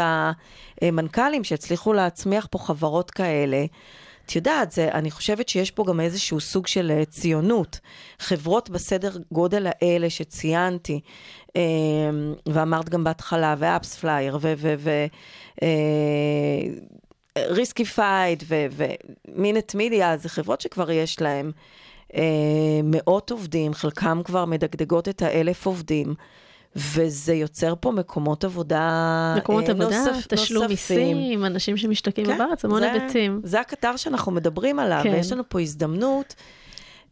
והמנכ"לים 0.83 1.45
שהצליחו 1.45 1.93
להצמיח 1.93 2.49
פה 2.51 2.59
חברות 2.59 3.11
כאלה. 3.11 3.65
את 4.27 4.37
יודעת, 4.37 4.73
זה, 4.73 4.89
אני 4.93 5.11
חושבת 5.11 5.49
שיש 5.49 5.71
פה 5.71 5.85
גם 5.85 6.01
איזשהו 6.01 6.41
סוג 6.41 6.67
של 6.67 6.91
אה, 6.91 7.05
ציונות. 7.05 7.81
חברות 8.19 8.71
בסדר 8.71 9.11
גודל 9.33 9.67
האלה 9.67 10.11
שציינתי, 10.11 11.01
אה, 11.57 11.63
ואמרת 12.47 12.89
גם 12.89 13.05
בהתחלה, 13.05 13.55
ו 13.59 13.95
AppsFlyer, 13.95 14.39
ו... 14.41 14.53
ו, 14.57 14.75
ו 14.79 14.91
אה, 15.63 15.69
Riskified 17.39 18.43
ו 18.49 18.74
Mint 18.74 19.75
Media, 19.75 20.17
זה 20.17 20.29
חברות 20.29 20.61
שכבר 20.61 20.91
יש 20.91 21.21
להם 21.21 21.53
אה, 22.15 22.23
מאות 22.85 23.31
עובדים, 23.31 23.75
חלקם 23.75 24.21
כבר 24.25 24.45
מדגדגות 24.45 25.09
את 25.09 25.23
האלף 25.23 25.67
עובדים. 25.67 26.15
וזה 26.77 27.35
יוצר 27.35 27.75
פה 27.81 27.91
מקומות 27.91 28.45
עבודה 28.45 29.35
מקומות 29.39 29.65
אה, 29.65 29.71
עבודה, 29.71 29.89
נוסף, 29.89 30.27
תשלום 30.29 30.65
נוספים. 30.71 31.17
מיסים, 31.17 31.45
אנשים 31.45 31.77
שמשתקעים 31.77 32.27
כן, 32.27 32.39
בארץ, 32.39 32.65
המון 32.65 32.83
היבטים. 32.83 33.41
זה 33.45 33.61
הקטר 33.61 33.97
שאנחנו 33.97 34.33
מדברים 34.33 34.79
עליו, 34.79 35.01
כן. 35.03 35.13
ויש 35.13 35.33
לנו 35.33 35.43
פה 35.49 35.61
הזדמנות 35.61 36.35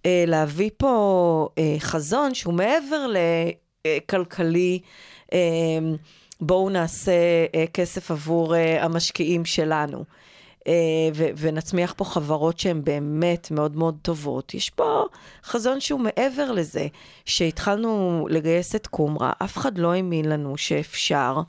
אה, 0.06 0.24
להביא 0.26 0.70
פה 0.76 1.48
אה, 1.58 1.76
חזון 1.78 2.34
שהוא 2.34 2.54
מעבר 2.54 3.06
לכלכלי. 3.86 4.80
אה, 5.32 5.38
בואו 6.40 6.70
נעשה 6.70 7.12
אה, 7.54 7.64
כסף 7.74 8.10
עבור 8.10 8.56
אה, 8.56 8.84
המשקיעים 8.84 9.44
שלנו. 9.44 10.04
אה, 10.66 10.72
ו- 11.14 11.28
ונצמיח 11.36 11.94
פה 11.96 12.04
חברות 12.04 12.58
שהן 12.58 12.84
באמת 12.84 13.50
מאוד 13.50 13.76
מאוד 13.76 13.98
טובות. 14.02 14.54
יש 14.54 14.70
פה 14.70 15.04
חזון 15.44 15.80
שהוא 15.80 16.00
מעבר 16.00 16.52
לזה, 16.52 16.86
שהתחלנו 17.24 18.26
לגייס 18.30 18.74
את 18.74 18.86
קומרה, 18.86 19.32
אף 19.38 19.56
אחד 19.56 19.78
לא 19.78 19.92
האמין 19.92 20.24
לנו 20.24 20.56
שאפשר 20.56 21.40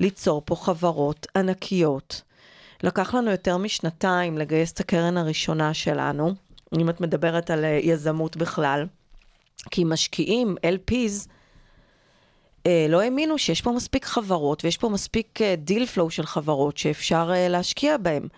ליצור 0.00 0.42
פה 0.44 0.56
חברות 0.56 1.26
ענקיות. 1.36 2.22
לקח 2.82 3.14
לנו 3.14 3.30
יותר 3.30 3.56
משנתיים 3.56 4.38
לגייס 4.38 4.72
את 4.72 4.80
הקרן 4.80 5.16
הראשונה 5.16 5.74
שלנו, 5.74 6.34
אם 6.78 6.90
את 6.90 7.00
מדברת 7.00 7.50
על 7.50 7.64
אה, 7.64 7.78
יזמות 7.82 8.36
בכלל, 8.36 8.86
כי 9.70 9.84
משקיעים, 9.84 10.56
LPs, 10.66 11.28
לא 12.88 13.00
האמינו 13.00 13.38
שיש 13.38 13.62
פה 13.62 13.72
מספיק 13.72 14.04
חברות 14.04 14.64
ויש 14.64 14.76
פה 14.76 14.88
מספיק 14.88 15.38
deal 15.58 15.86
flow 15.86 16.10
של 16.10 16.26
חברות 16.26 16.78
שאפשר 16.78 17.30
אה, 17.34 17.48
להשקיע 17.48 17.96
בהן, 17.96 18.28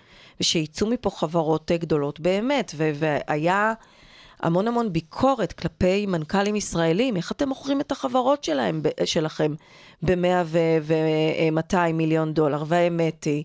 ושיצאו 0.41 0.87
מפה 0.87 1.11
חברות 1.11 1.71
אה, 1.71 1.77
גדולות 1.77 2.21
באמת, 2.21 2.75
והיה 2.77 3.73
המון 4.41 4.69
המון 4.69 4.93
ביקורת 4.93 5.53
כלפי 5.53 6.07
מנכ"לים 6.07 6.57
ישראלים, 6.57 7.17
איך 7.17 7.33
אתם 7.33 7.49
מוכרים 7.49 7.81
את 7.81 7.93
החברות 7.93 8.45
שלהם, 8.45 8.83
שלכם 9.05 9.55
ב-100 10.03 10.45
ו-200 10.83 11.93
מיליון 11.95 12.35
דולר, 12.35 12.65
והאמת 12.67 13.25
היא 13.25 13.45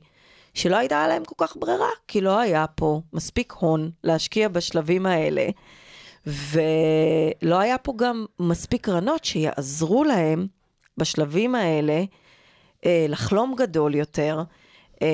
שלא 0.54 0.78
הייתה 0.78 1.08
להם 1.08 1.26
כל 1.26 1.46
כך 1.48 1.56
ברירה, 1.60 1.90
כי 2.08 2.22
לא 2.22 2.40
היה 2.40 2.66
פה 2.68 3.02
מספיק 3.14 3.54
הון 3.60 3.92
להשקיע 4.04 4.48
בשלבים 4.48 5.06
האלה. 5.06 5.48
ולא 6.28 7.60
היה 7.60 7.78
פה 7.78 7.94
גם 7.96 8.26
מספיק 8.40 8.86
קרנות 8.86 9.26
שיעזרו 9.26 10.04
להם 10.04 10.48
בשלבים 11.00 11.56
האלה 11.56 12.04
אה, 12.86 13.06
לחלום 13.10 13.56
גדול 13.58 13.96
יותר, 13.96 14.44
אה, 15.02 15.08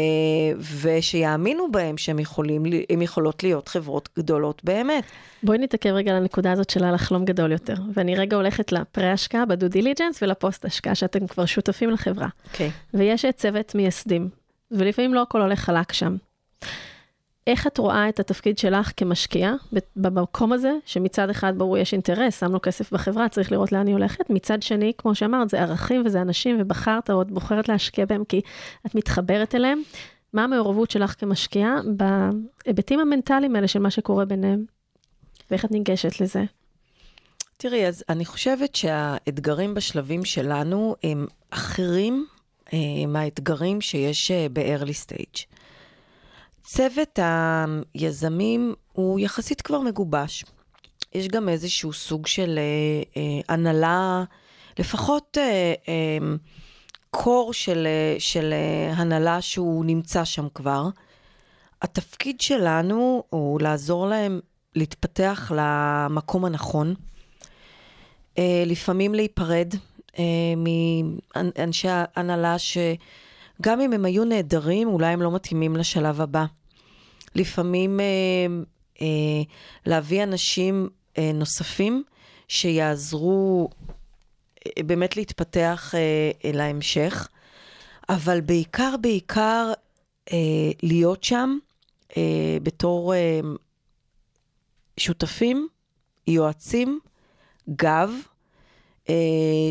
ושיאמינו 0.82 1.72
בהם 1.72 1.98
שהם 1.98 2.20
יכולים, 2.20 2.64
יכולות 3.02 3.44
להיות 3.44 3.68
חברות 3.68 4.10
גדולות 4.18 4.64
באמת. 4.64 5.04
בואי 5.44 5.58
נתעכב 5.58 5.90
רגע 5.90 6.12
על 6.12 6.18
הנקודה 6.18 6.52
הזאת 6.52 6.70
של 6.70 6.84
הלחלום 6.84 7.26
גדול 7.26 7.52
יותר, 7.52 7.76
ואני 7.94 8.16
רגע 8.16 8.36
הולכת 8.36 8.72
לפרה-השקעה, 8.72 9.46
בדו 9.46 9.68
דיליג'נס 9.68 10.24
ולפוסט-השקעה, 10.24 10.96
שאתם 10.96 11.28
כבר 11.28 11.46
שותפים 11.46 11.90
לחברה. 11.90 12.28
אוקיי. 12.52 12.72
ויש 12.94 13.26
צוות 13.36 13.76
מייסדים, 13.76 14.30
ולפעמים 14.72 15.14
לא 15.14 15.22
הכל 15.22 15.42
הולך 15.42 15.60
חלק 15.60 15.92
שם. 15.92 16.16
איך 17.48 17.68
את 17.68 17.78
רואה 17.78 18.10
את 18.10 18.20
התפקיד 18.20 18.58
שלך 18.58 18.92
כמשקיעה 18.98 19.54
במקום 19.96 20.54
הזה, 20.54 20.72
שמצד 20.86 21.30
אחד 21.30 21.54
ברור 21.58 21.78
יש 21.78 21.94
אינטרס, 21.94 22.40
שמנו 22.40 22.62
כסף 22.62 22.94
בחברה, 22.94 23.30
צריך 23.30 23.52
לראות 23.52 23.72
לאן 23.72 23.88
היא 23.88 23.96
הולכת, 23.96 24.30
מצד 24.30 24.62
שני, 24.62 24.94
כמו 24.98 25.16
שאמרת, 25.16 25.50
זה 25.50 25.62
ערכים 25.62 26.04
וזה 26.06 26.22
אנשים, 26.22 26.58
ובחרת 26.60 27.10
או 27.10 27.22
את 27.22 27.32
בוחרת 27.32 27.70
להשקיע 27.70 28.06
בהם 28.06 28.24
כי 28.26 28.42
את 28.86 28.96
מתחברת 28.96 29.56
אליהם. 29.56 29.82
מה 30.34 30.44
המעורבות 30.44 30.92
שלך 30.92 31.20
כמשקיעה 31.20 31.76
בהיבטים 32.66 33.00
המנטליים 33.00 33.56
האלה 33.56 33.68
של 33.68 33.80
מה 33.80 33.92
שקורה 33.92 34.26
ביניהם? 34.26 34.66
ואיך 35.52 35.66
את 35.66 35.72
ניגשת 35.72 36.22
לזה? 36.22 36.44
תראי, 37.58 37.88
אז 37.88 38.04
אני 38.10 38.26
חושבת 38.26 38.76
שהאתגרים 38.76 39.74
בשלבים 39.74 40.26
שלנו 40.26 40.96
הם 41.04 41.28
אחרים 41.50 42.26
אה, 42.74 42.80
מהאתגרים 43.08 43.82
שיש 43.82 44.32
אה, 44.32 44.48
ב-early 44.54 45.08
stage. 45.08 45.55
צוות 46.66 47.20
היזמים 47.94 48.74
הוא 48.94 49.20
יחסית 49.20 49.62
כבר 49.62 49.80
מגובש. 49.80 50.46
יש 51.14 51.28
גם 51.28 51.50
איזשהו 51.50 51.94
סוג 51.94 52.28
של 52.28 52.60
אה, 52.60 53.22
אה, 53.22 53.54
הנהלה, 53.56 54.24
לפחות 54.80 55.38
אה, 55.38 55.74
אה, 55.88 56.18
קור 57.10 57.54
של, 57.54 57.88
אה, 57.88 58.20
של 58.20 58.54
אה, 58.54 58.94
הנהלה 58.94 59.42
שהוא 59.42 59.86
נמצא 59.86 60.26
שם 60.26 60.48
כבר. 60.54 60.90
התפקיד 61.82 62.42
שלנו 62.42 63.24
הוא 63.30 63.62
לעזור 63.62 64.08
להם 64.08 64.40
להתפתח 64.76 65.52
למקום 65.56 66.46
הנכון. 66.46 66.94
אה, 68.38 68.64
לפעמים 68.66 69.16
להיפרד 69.16 69.74
אה, 70.20 70.24
מאנשי 71.36 71.88
ההנהלה 71.92 72.56
שגם 73.62 73.82
אם 73.82 73.94
הם 73.94 74.06
היו 74.06 74.26
נהדרים, 74.26 74.88
אולי 74.88 75.08
הם 75.08 75.22
לא 75.22 75.32
מתאימים 75.32 75.76
לשלב 75.76 76.22
הבא. 76.22 76.46
לפעמים 77.36 78.00
אה, 78.00 78.06
אה, 79.02 79.44
להביא 79.86 80.24
אנשים 80.24 80.90
אה, 81.18 81.32
נוספים 81.34 82.04
שיעזרו 82.48 83.70
אה, 84.66 84.84
באמת 84.84 85.18
להתפתח 85.18 85.94
אה, 85.96 86.52
להמשך, 86.54 87.28
אבל 88.10 88.42
בעיקר, 88.42 88.96
בעיקר 89.02 89.72
אה, 90.34 90.38
להיות 90.84 91.24
שם 91.24 91.58
אה, 92.18 92.58
בתור 92.64 93.14
אה, 93.14 93.40
שותפים, 94.98 95.68
יועצים, 96.28 97.00
גב 97.70 98.12
אה, 99.10 99.16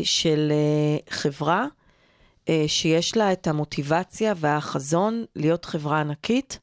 של 0.03 0.51
אה, 0.51 0.97
חברה 1.13 1.61
אה, 1.61 1.67
שיש 2.67 3.17
לה 3.17 3.31
את 3.31 3.47
המוטיבציה 3.47 4.33
והחזון 4.37 5.25
להיות 5.35 5.65
חברה 5.65 6.01
ענקית, 6.01 6.59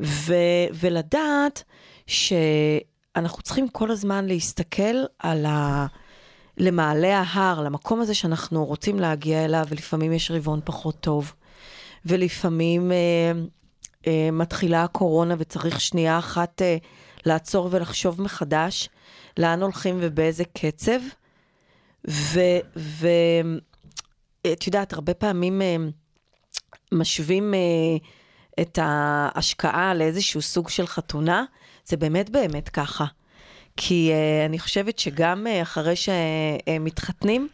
ו, 0.00 0.34
ולדעת 0.72 1.62
שאנחנו 2.06 3.42
צריכים 3.42 3.68
כל 3.68 3.90
הזמן 3.90 4.26
להסתכל 4.26 5.04
על 5.18 5.46
ה... 5.46 5.86
למעלה 6.58 7.18
ההר, 7.18 7.62
למקום 7.62 8.00
הזה 8.00 8.14
שאנחנו 8.14 8.64
רוצים 8.64 9.00
להגיע 9.00 9.44
אליו, 9.44 9.64
ולפעמים 9.68 10.12
יש 10.12 10.30
רבעון 10.30 10.60
פחות 10.64 11.00
טוב, 11.00 11.32
ולפעמים 12.06 12.92
אה, 12.92 13.32
אה, 14.06 14.30
מתחילה 14.32 14.84
הקורונה 14.84 15.34
וצריך 15.38 15.80
שנייה 15.80 16.18
אחת 16.18 16.62
אה, 16.62 16.76
לעצור 17.26 17.68
ולחשוב 17.70 18.22
מחדש 18.22 18.88
לאן 19.36 19.62
הולכים 19.62 19.98
ובאיזה 20.00 20.44
קצב. 20.44 21.00
ואת 24.46 24.66
יודעת, 24.66 24.92
הרבה 24.92 25.14
פעמים 25.14 25.62
אה, 25.62 25.76
משווים 26.92 27.54
אה, 27.54 27.58
את 28.60 28.78
ההשקעה 28.82 29.94
לאיזשהו 29.94 30.42
סוג 30.42 30.68
של 30.68 30.86
חתונה, 30.86 31.44
זה 31.84 31.96
באמת 31.96 32.30
באמת 32.30 32.68
ככה. 32.68 33.04
כי 33.76 34.12
אני 34.46 34.58
חושבת 34.58 34.98
שגם 34.98 35.46
אחרי 35.62 35.94
שמתחתנים, 35.96 37.48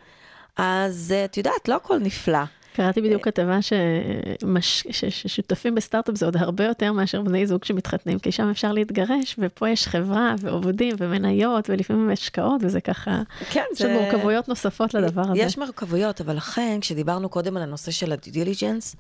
אז 0.56 1.14
את 1.24 1.36
יודעת, 1.36 1.68
לא 1.68 1.76
הכל 1.76 1.98
נפלא. 1.98 2.38
קראתי 2.74 3.00
בדיוק 3.00 3.24
כתבה 3.24 3.58
שמש... 3.62 4.86
ש... 4.90 5.04
ששותפים 5.04 5.74
בסטארט-אפ 5.74 6.16
זה 6.16 6.24
עוד 6.26 6.36
הרבה 6.36 6.64
יותר 6.64 6.92
מאשר 6.92 7.22
בני 7.22 7.46
זוג 7.46 7.64
שמתחתנים, 7.64 8.18
כי 8.18 8.32
שם 8.32 8.48
אפשר 8.50 8.72
להתגרש, 8.72 9.36
ופה 9.38 9.68
יש 9.68 9.88
חברה 9.88 10.34
ועובדים 10.40 10.94
ומניות, 10.98 11.70
ולפעמים 11.70 12.10
השקעות, 12.10 12.60
וזה 12.64 12.80
ככה, 12.80 13.22
כן, 13.50 13.64
יש 13.74 13.82
עוד 13.82 13.90
מורכבויות 13.90 14.48
נוספות 14.48 14.94
לדבר 14.94 15.22
הזה. 15.22 15.38
יש 15.38 15.58
מורכבויות, 15.58 16.20
אבל 16.20 16.36
לכן, 16.36 16.78
כשדיברנו 16.80 17.28
קודם 17.28 17.56
על 17.56 17.62
הנושא 17.62 17.90
של 17.90 18.12
ה 18.12 18.20
diligence, 18.20 18.96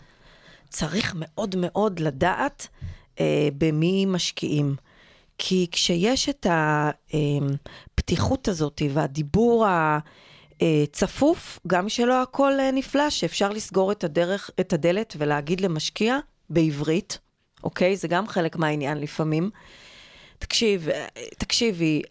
צריך 0.68 1.14
מאוד 1.16 1.54
מאוד 1.58 2.00
לדעת 2.00 2.68
אה, 3.20 3.48
במי 3.58 4.06
משקיעים. 4.06 4.76
כי 5.38 5.66
כשיש 5.70 6.28
את 6.28 6.46
הפתיחות 7.94 8.48
הזאת 8.48 8.82
והדיבור 8.92 9.66
הצפוף, 10.82 11.58
גם 11.66 11.88
שלא 11.88 12.22
הכל 12.22 12.52
נפלא, 12.72 13.10
שאפשר 13.10 13.48
לסגור 13.48 13.92
את, 13.92 14.04
הדרך, 14.04 14.50
את 14.60 14.72
הדלת 14.72 15.14
ולהגיד 15.18 15.60
למשקיע, 15.60 16.18
בעברית, 16.50 17.18
אוקיי? 17.64 17.96
זה 17.96 18.08
גם 18.08 18.28
חלק 18.28 18.56
מהעניין 18.56 18.98
לפעמים. 18.98 19.50
תקשיב, 20.38 20.88
אה, 20.88 21.06
תקשיבי, 21.38 22.02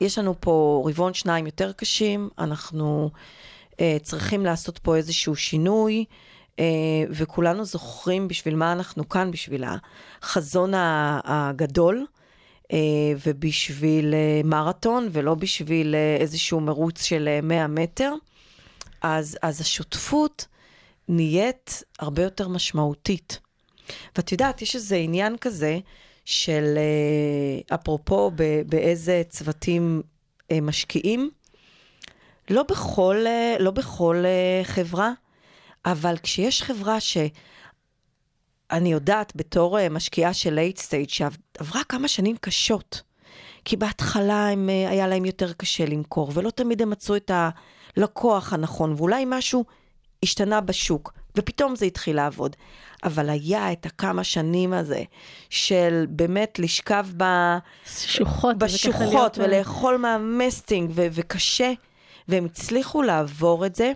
יש 0.00 0.18
לנו 0.18 0.34
פה 0.40 0.84
רבעון 0.86 1.14
שניים 1.14 1.46
יותר 1.46 1.72
קשים, 1.72 2.28
אנחנו 2.38 3.10
אה, 3.80 3.96
צריכים 4.02 4.44
לעשות 4.44 4.78
פה 4.78 4.96
איזשהו 4.96 5.36
שינוי, 5.36 6.04
אה, 6.58 6.64
וכולנו 7.10 7.64
זוכרים 7.64 8.28
בשביל 8.28 8.56
מה 8.56 8.72
אנחנו 8.72 9.08
כאן, 9.08 9.30
בשביל 9.30 9.64
החזון 10.22 10.72
הגדול. 11.24 12.06
אה, 12.72 12.78
ובשביל 13.26 14.14
אה, 14.14 14.40
מרתון, 14.44 15.08
ולא 15.12 15.34
בשביל 15.34 15.94
אה, 15.94 16.16
איזשהו 16.20 16.60
מרוץ 16.60 17.02
של 17.04 17.38
100 17.42 17.66
מטר. 17.66 18.14
אז, 19.02 19.38
אז 19.42 19.60
השותפות 19.60 20.46
נהיית 21.08 21.82
הרבה 21.98 22.22
יותר 22.22 22.48
משמעותית. 22.48 23.40
ואת 24.16 24.32
יודעת, 24.32 24.62
יש 24.62 24.74
איזה 24.74 24.96
עניין 24.96 25.36
כזה 25.36 25.78
של, 26.24 26.78
אפרופו 27.74 28.30
באיזה 28.66 29.22
צוותים 29.28 30.02
משקיעים, 30.62 31.30
לא 32.50 32.62
בכל, 32.62 33.24
לא 33.58 33.70
בכל 33.70 34.24
חברה, 34.62 35.12
אבל 35.86 36.16
כשיש 36.22 36.62
חברה 36.62 37.00
ש... 37.00 37.16
אני 38.70 38.92
יודעת 38.92 39.32
בתור 39.36 39.78
אה, 39.78 39.80
משקיעה 39.90 40.34
של 40.34 40.54
late 40.54 40.78
stage 40.78 41.08
שעברה 41.08 41.84
כמה 41.88 42.08
שנים 42.08 42.36
קשות, 42.40 43.02
כי 43.64 43.76
בהתחלה 43.76 44.48
הם, 44.48 44.68
אה, 44.68 44.90
היה 44.90 45.06
להם 45.06 45.24
יותר 45.24 45.52
קשה 45.52 45.86
למכור, 45.86 46.30
ולא 46.34 46.50
תמיד 46.50 46.82
הם 46.82 46.90
מצאו 46.90 47.16
את 47.16 47.30
הלקוח 47.96 48.52
הנכון, 48.52 48.94
ואולי 48.96 49.24
משהו 49.26 49.64
השתנה 50.22 50.60
בשוק, 50.60 51.12
ופתאום 51.36 51.76
זה 51.76 51.86
התחיל 51.86 52.16
לעבוד. 52.16 52.56
אבל 53.04 53.30
היה 53.30 53.72
את 53.72 53.86
הכמה 53.86 54.24
שנים 54.24 54.72
הזה 54.72 55.02
של 55.50 56.06
באמת 56.08 56.58
לשכב 56.58 57.06
ב... 57.16 57.24
שוחות, 57.86 58.58
בשוחות 58.58 59.38
אה, 59.38 59.44
ולאכול 59.44 59.96
מהמסטינג 59.96 60.90
ו- 60.94 61.06
וקשה, 61.12 61.72
והם 62.28 62.44
הצליחו 62.44 63.02
לעבור 63.02 63.66
את 63.66 63.74
זה 63.74 63.92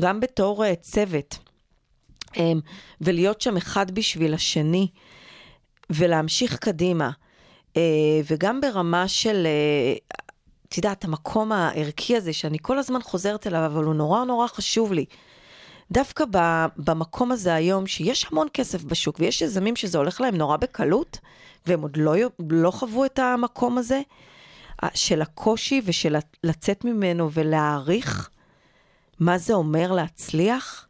גם 0.00 0.20
בתור 0.20 0.64
uh, 0.64 0.68
צוות. 0.80 1.38
אמ, 2.36 2.60
ולהיות 3.00 3.40
שם 3.40 3.56
אחד 3.56 3.90
בשביל 3.90 4.34
השני, 4.34 4.88
ולהמשיך 5.90 6.56
קדימה. 6.56 7.10
אה, 7.76 7.82
וגם 8.30 8.60
ברמה 8.60 9.08
של, 9.08 9.46
אה, 9.46 9.94
את 10.68 10.76
יודעת, 10.76 11.04
המקום 11.04 11.52
הערכי 11.52 12.16
הזה, 12.16 12.32
שאני 12.32 12.58
כל 12.62 12.78
הזמן 12.78 13.02
חוזרת 13.02 13.46
אליו, 13.46 13.66
אבל 13.66 13.84
הוא 13.84 13.94
נורא 13.94 14.24
נורא 14.24 14.46
חשוב 14.46 14.92
לי. 14.92 15.04
דווקא 15.90 16.24
במקום 16.76 17.32
הזה 17.32 17.54
היום, 17.54 17.86
שיש 17.86 18.26
המון 18.32 18.48
כסף 18.54 18.84
בשוק, 18.84 19.16
ויש 19.18 19.42
יזמים 19.42 19.76
שזה 19.76 19.98
הולך 19.98 20.20
להם 20.20 20.36
נורא 20.36 20.56
בקלות, 20.56 21.18
והם 21.66 21.82
עוד 21.82 21.96
לא, 21.96 22.14
לא 22.50 22.70
חוו 22.70 23.04
את 23.04 23.18
המקום 23.18 23.78
הזה, 23.78 24.00
של 24.94 25.22
הקושי 25.22 25.80
ושל 25.84 26.16
לצאת 26.44 26.84
ממנו 26.84 27.32
ולהעריך 27.32 28.30
מה 29.20 29.38
זה 29.38 29.54
אומר 29.54 29.92
להצליח, 29.92 30.86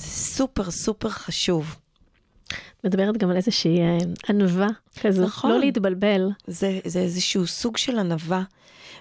זה 0.00 0.06
סופר 0.06 0.70
סופר 0.70 1.08
חשוב. 1.08 1.76
מדברת 2.84 3.16
גם 3.16 3.30
על 3.30 3.36
איזושהי 3.36 3.80
אה, 3.80 3.98
ענווה 4.28 4.66
כזו, 5.00 5.22
נכון. 5.22 5.50
לא 5.50 5.58
להתבלבל. 5.58 6.30
זה, 6.46 6.80
זה 6.84 6.98
איזשהו 6.98 7.46
סוג 7.46 7.76
של 7.76 7.98
ענווה, 7.98 8.42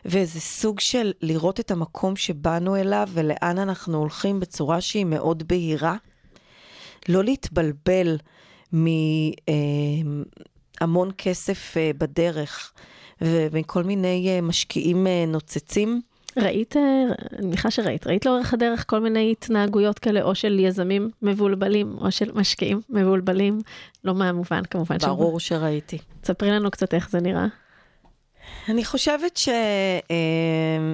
ואיזה 0.05 0.39
סוג 0.39 0.79
של 0.79 1.11
לראות 1.21 1.59
את 1.59 1.71
המקום 1.71 2.15
שבאנו 2.15 2.75
אליו 2.75 3.09
ולאן 3.13 3.57
אנחנו 3.57 3.97
הולכים 3.97 4.39
בצורה 4.39 4.81
שהיא 4.81 5.05
מאוד 5.05 5.43
בהירה. 5.47 5.95
לא 7.09 7.23
להתבלבל 7.23 8.17
מהמון 8.71 9.47
אה, 11.07 11.13
כסף 11.17 11.77
אה, 11.77 11.91
בדרך 11.97 12.73
ומכל 13.21 13.83
מיני 13.83 14.39
משקיעים 14.41 15.07
נוצצים. 15.27 16.01
ראית, 16.39 16.77
אני 16.77 17.47
מניחה 17.47 17.71
שראית, 17.71 18.07
ראית 18.07 18.25
לאורך 18.25 18.53
הדרך 18.53 18.85
כל 18.87 18.99
מיני 18.99 19.31
התנהגויות 19.31 19.99
כאלה, 19.99 20.21
או 20.21 20.35
של 20.35 20.59
יזמים 20.59 21.09
מבולבלים, 21.21 21.97
או 22.01 22.11
של 22.11 22.31
משקיעים 22.35 22.81
מבולבלים, 22.89 23.61
לא 24.03 24.13
מהמובן 24.13 24.61
כמובן. 24.69 24.97
ברור 24.97 25.39
שם. 25.39 25.55
שראיתי. 25.55 25.97
תספרי 26.21 26.51
לנו 26.51 26.71
קצת 26.71 26.93
איך 26.93 27.09
זה 27.09 27.21
נראה. 27.21 27.47
אני 28.69 28.85
חושבת 28.85 29.37
ש... 29.37 29.49
אה, 30.11 30.93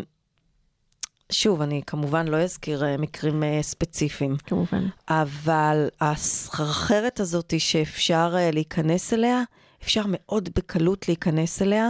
שוב, 1.32 1.62
אני 1.62 1.82
כמובן 1.88 2.28
לא 2.28 2.38
אזכיר 2.38 2.86
אה, 2.86 2.98
מקרים 2.98 3.44
אה, 3.44 3.60
ספציפיים. 3.62 4.36
כמובן. 4.46 4.88
אבל 5.10 5.88
הסחרחרת 6.02 7.20
הזאת 7.20 7.54
שאפשר 7.58 8.36
להיכנס 8.54 9.14
אליה, 9.14 9.44
אפשר 9.86 10.04
מאוד 10.08 10.50
בקלות 10.56 11.08
להיכנס 11.08 11.62
אליה, 11.62 11.90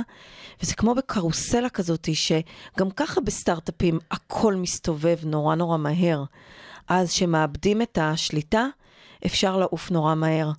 וזה 0.63 0.75
כמו 0.75 0.95
בקרוסלה 0.95 1.69
כזאת, 1.69 2.09
שגם 2.13 2.91
ככה 2.95 3.21
בסטארט-אפים 3.21 3.99
הכל 4.11 4.55
מסתובב 4.55 5.17
נורא 5.23 5.55
נורא 5.55 5.77
מהר. 5.77 6.23
אז 6.87 7.11
שמאבדים 7.11 7.81
את 7.81 7.97
השליטה, 8.01 8.67
אפשר 9.25 9.57
לעוף 9.57 9.91
נורא 9.91 10.15
מהר. 10.15 10.51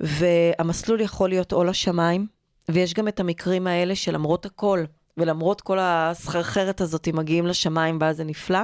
והמסלול 0.00 1.00
יכול 1.00 1.28
להיות 1.28 1.52
או 1.52 1.64
לשמיים, 1.64 2.26
ויש 2.68 2.94
גם 2.94 3.08
את 3.08 3.20
המקרים 3.20 3.66
האלה 3.66 3.96
שלמרות 3.96 4.46
הכל, 4.46 4.84
ולמרות 5.16 5.60
כל 5.60 5.78
הסחרחרת 5.80 6.80
הזאת, 6.80 7.08
מגיעים 7.08 7.46
לשמיים 7.46 7.98
ואז 8.00 8.16
זה 8.16 8.24
נפלא, 8.24 8.60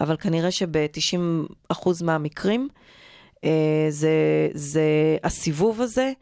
אבל 0.00 0.16
כנראה 0.16 0.50
שב-90% 0.50 2.04
מהמקרים, 2.04 2.68
אה, 3.44 3.86
זה, 3.88 4.48
זה 4.54 5.16
הסיבוב 5.24 5.80
הזה 5.80 6.12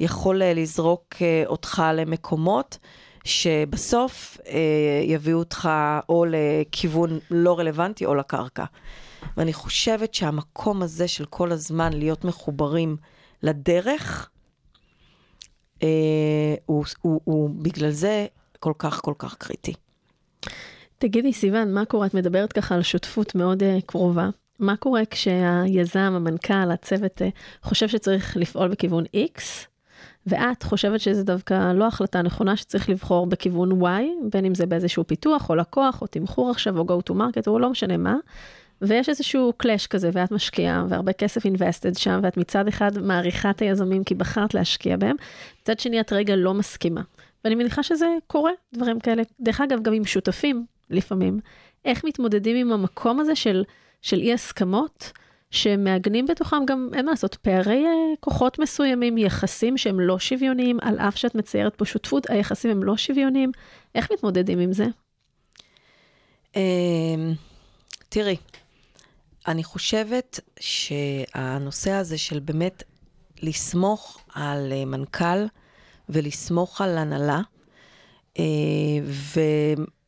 יכול 0.00 0.42
אה, 0.42 0.54
לזרוק 0.54 1.14
אה, 1.22 1.42
אותך 1.46 1.82
למקומות 1.94 2.78
שבסוף 3.24 4.38
אה, 4.46 5.00
יביאו 5.04 5.38
אותך 5.38 5.68
או 6.08 6.24
לכיוון 6.28 7.18
לא 7.30 7.58
רלוונטי 7.58 8.06
או 8.06 8.14
לקרקע. 8.14 8.64
ואני 9.36 9.52
חושבת 9.52 10.14
שהמקום 10.14 10.82
הזה 10.82 11.08
של 11.08 11.24
כל 11.24 11.52
הזמן 11.52 11.92
להיות 11.92 12.24
מחוברים 12.24 12.96
לדרך, 13.42 14.30
אה, 15.82 15.88
הוא, 16.66 16.84
הוא, 17.00 17.20
הוא 17.24 17.50
בגלל 17.62 17.90
זה 17.90 18.26
כל 18.60 18.72
כך 18.78 19.00
כל 19.00 19.14
כך 19.18 19.34
קריטי. 19.34 19.72
תגידי, 20.98 21.32
סיוון, 21.32 21.74
מה 21.74 21.84
קורה? 21.84 22.06
את 22.06 22.14
מדברת 22.14 22.52
ככה 22.52 22.74
על 22.74 22.82
שותפות 22.82 23.34
מאוד 23.34 23.62
קרובה. 23.86 24.28
מה 24.58 24.76
קורה 24.76 25.02
כשהיזם, 25.10 26.12
המנכ"ל, 26.16 26.70
הצוות, 26.72 27.22
חושב 27.62 27.88
שצריך 27.88 28.36
לפעול 28.36 28.68
בכיוון 28.68 29.04
X, 29.04 29.40
ואת 30.28 30.62
חושבת 30.62 31.00
שזה 31.00 31.24
דווקא 31.24 31.72
לא 31.72 31.86
החלטה 31.86 32.22
נכונה 32.22 32.56
שצריך 32.56 32.88
לבחור 32.88 33.26
בכיוון 33.26 33.82
Y, 33.82 34.02
בין 34.32 34.44
אם 34.44 34.54
זה 34.54 34.66
באיזשהו 34.66 35.04
פיתוח 35.06 35.50
או 35.50 35.54
לקוח 35.54 36.02
או 36.02 36.06
תמחור 36.06 36.50
עכשיו 36.50 36.78
או 36.78 36.84
go 36.84 37.10
to 37.10 37.14
market 37.14 37.46
או 37.46 37.58
לא 37.58 37.70
משנה 37.70 37.96
מה, 37.96 38.16
ויש 38.82 39.08
איזשהו 39.08 39.52
קלאש 39.56 39.86
כזה 39.86 40.10
ואת 40.12 40.30
משקיעה 40.30 40.84
והרבה 40.88 41.12
כסף 41.12 41.46
invested 41.46 41.98
שם 41.98 42.20
ואת 42.22 42.36
מצד 42.36 42.68
אחד 42.68 42.98
מעריכה 42.98 43.50
את 43.50 43.62
היזמים 43.62 44.04
כי 44.04 44.14
בחרת 44.14 44.54
להשקיע 44.54 44.96
בהם, 44.96 45.16
מצד 45.62 45.78
שני 45.78 46.00
את 46.00 46.12
רגע 46.12 46.36
לא 46.36 46.54
מסכימה. 46.54 47.02
ואני 47.44 47.54
מניחה 47.54 47.82
שזה 47.82 48.06
קורה, 48.26 48.52
דברים 48.74 49.00
כאלה. 49.00 49.22
דרך 49.40 49.60
אגב, 49.60 49.82
גם 49.82 49.92
עם 49.92 50.04
שותפים 50.04 50.66
לפעמים, 50.90 51.40
איך 51.84 52.04
מתמודדים 52.04 52.56
עם 52.56 52.72
המקום 52.72 53.20
הזה 53.20 53.34
של, 53.34 53.64
של 54.02 54.20
אי 54.20 54.32
הסכמות. 54.32 55.12
שמעגנים 55.50 56.26
בתוכם 56.26 56.64
גם, 56.66 56.90
אין 56.94 57.04
מה 57.04 57.10
לעשות, 57.10 57.34
פערי 57.34 57.84
אה, 57.86 58.14
כוחות 58.20 58.58
מסוימים, 58.58 59.18
יחסים 59.18 59.76
שהם 59.78 60.00
לא 60.00 60.18
שוויוניים, 60.18 60.78
על 60.82 60.98
אף 60.98 61.16
שאת 61.16 61.34
מציירת 61.34 61.74
פה 61.76 61.84
שותפות, 61.84 62.30
היחסים 62.30 62.70
הם 62.70 62.82
לא 62.82 62.96
שוויוניים. 62.96 63.52
איך 63.94 64.12
מתמודדים 64.12 64.58
עם 64.58 64.72
זה? 64.72 64.86
אמ, 66.56 67.32
תראי, 68.08 68.36
אני 69.46 69.64
חושבת 69.64 70.40
שהנושא 70.60 71.90
הזה 71.90 72.18
של 72.18 72.38
באמת 72.38 72.82
לסמוך 73.42 74.18
על 74.34 74.72
אה, 74.72 74.84
מנכ"ל 74.84 75.46
ולסמוך 76.08 76.80
על 76.80 76.98
הנהלה, 76.98 77.40
אה, 78.38 78.44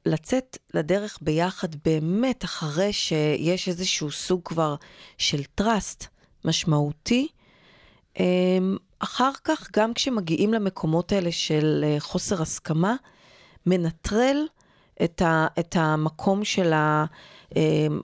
לצאת 0.06 0.58
לדרך 0.74 1.18
ביחד 1.20 1.68
באמת 1.84 2.44
אחרי 2.44 2.92
שיש 2.92 3.68
איזשהו 3.68 4.10
סוג 4.10 4.40
כבר 4.44 4.74
של 5.18 5.40
trust 5.60 6.06
משמעותי. 6.44 7.28
אמ, 8.18 8.76
אחר 8.98 9.30
כך, 9.44 9.68
גם 9.72 9.94
כשמגיעים 9.94 10.54
למקומות 10.54 11.12
האלה 11.12 11.32
של 11.32 11.84
אה, 11.84 11.96
חוסר 12.00 12.42
הסכמה, 12.42 12.96
מנטרל 13.66 14.46
את, 15.04 15.22
ה, 15.22 15.46
את 15.58 15.76
המקום 15.76 16.44
של 16.44 16.72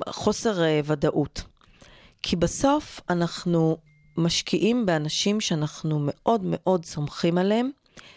החוסר 0.06 0.58
אמ, 0.58 0.64
אה, 0.64 0.80
ודאות. 0.84 1.42
כי 2.22 2.36
בסוף 2.36 3.00
אנחנו 3.10 3.76
משקיעים 4.16 4.86
באנשים 4.86 5.40
שאנחנו 5.40 5.98
מאוד 6.00 6.40
מאוד 6.44 6.84
סומכים 6.84 7.38
עליהם, 7.38 7.70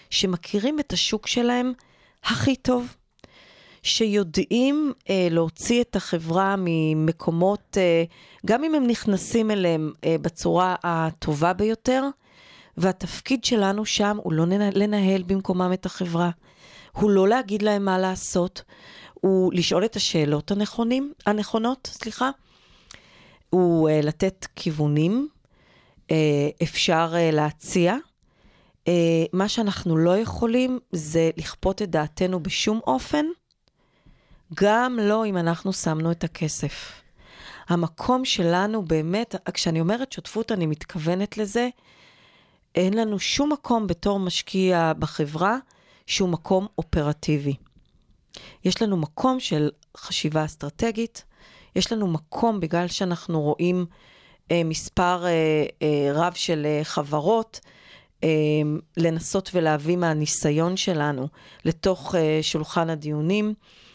שמכירים 0.09 0.79
את 0.79 0.93
השוק 0.93 1.27
שלהם 1.27 1.73
הכי 2.23 2.55
טוב. 2.55 2.95
שיודעים 3.83 4.93
אה, 5.09 5.27
להוציא 5.31 5.81
את 5.81 5.95
החברה 5.95 6.55
ממקומות, 6.57 7.77
אה, 7.77 8.03
גם 8.45 8.63
אם 8.63 8.75
הם 8.75 8.87
נכנסים 8.87 9.51
אליהם 9.51 9.91
אה, 10.03 10.15
בצורה 10.21 10.75
הטובה 10.83 11.53
ביותר, 11.53 12.03
והתפקיד 12.77 13.43
שלנו 13.43 13.85
שם 13.85 14.17
הוא 14.23 14.33
לא 14.33 14.45
לנהל 14.75 15.23
במקומם 15.23 15.73
את 15.73 15.85
החברה, 15.85 16.29
הוא 16.91 17.11
לא 17.11 17.27
להגיד 17.27 17.61
להם 17.61 17.85
מה 17.85 17.97
לעשות, 17.97 18.61
הוא 19.13 19.53
לשאול 19.53 19.85
את 19.85 19.95
השאלות 19.95 20.51
הנכונים, 20.51 21.13
הנכונות, 21.25 21.89
סליחה, 21.91 22.29
הוא 23.49 23.89
uh, 23.89 24.05
לתת 24.05 24.47
כיוונים, 24.55 25.27
uh, 26.01 26.13
אפשר 26.63 27.13
uh, 27.13 27.35
להציע. 27.35 27.95
Uh, 28.85 28.89
מה 29.33 29.49
שאנחנו 29.49 29.97
לא 29.97 30.17
יכולים 30.17 30.79
זה 30.91 31.29
לכפות 31.37 31.81
את 31.81 31.89
דעתנו 31.89 32.43
בשום 32.43 32.79
אופן, 32.87 33.25
גם 34.53 34.99
לא 35.01 35.25
אם 35.25 35.37
אנחנו 35.37 35.73
שמנו 35.73 36.11
את 36.11 36.23
הכסף. 36.23 37.01
המקום 37.69 38.25
שלנו 38.25 38.85
באמת, 38.85 39.35
כשאני 39.53 39.79
אומרת 39.79 40.11
שותפות, 40.11 40.51
אני 40.51 40.65
מתכוונת 40.65 41.37
לזה, 41.37 41.69
אין 42.75 42.93
לנו 42.93 43.19
שום 43.19 43.51
מקום 43.51 43.87
בתור 43.87 44.19
משקיע 44.19 44.93
בחברה 44.99 45.57
שהוא 46.07 46.29
מקום 46.29 46.67
אופרטיבי. 46.77 47.55
יש 48.65 48.81
לנו 48.81 48.97
מקום 48.97 49.39
של 49.39 49.69
חשיבה 49.97 50.45
אסטרטגית, 50.45 51.23
יש 51.75 51.91
לנו 51.91 52.07
מקום 52.07 52.59
בגלל 52.59 52.87
שאנחנו 52.87 53.41
רואים 53.41 53.85
אה, 54.51 54.61
מספר 54.65 55.25
אה, 55.25 55.65
אה, 55.81 56.11
רב 56.13 56.33
של 56.33 56.65
אה, 56.65 56.83
חברות, 56.83 57.59
אה, 58.23 58.29
לנסות 58.97 59.49
ולהביא 59.53 59.97
מהניסיון 59.97 60.77
שלנו 60.77 61.27
לתוך 61.65 62.15
אה, 62.15 62.39
שולחן 62.41 62.89
הדיונים. 62.89 63.45
אה, 63.45 63.88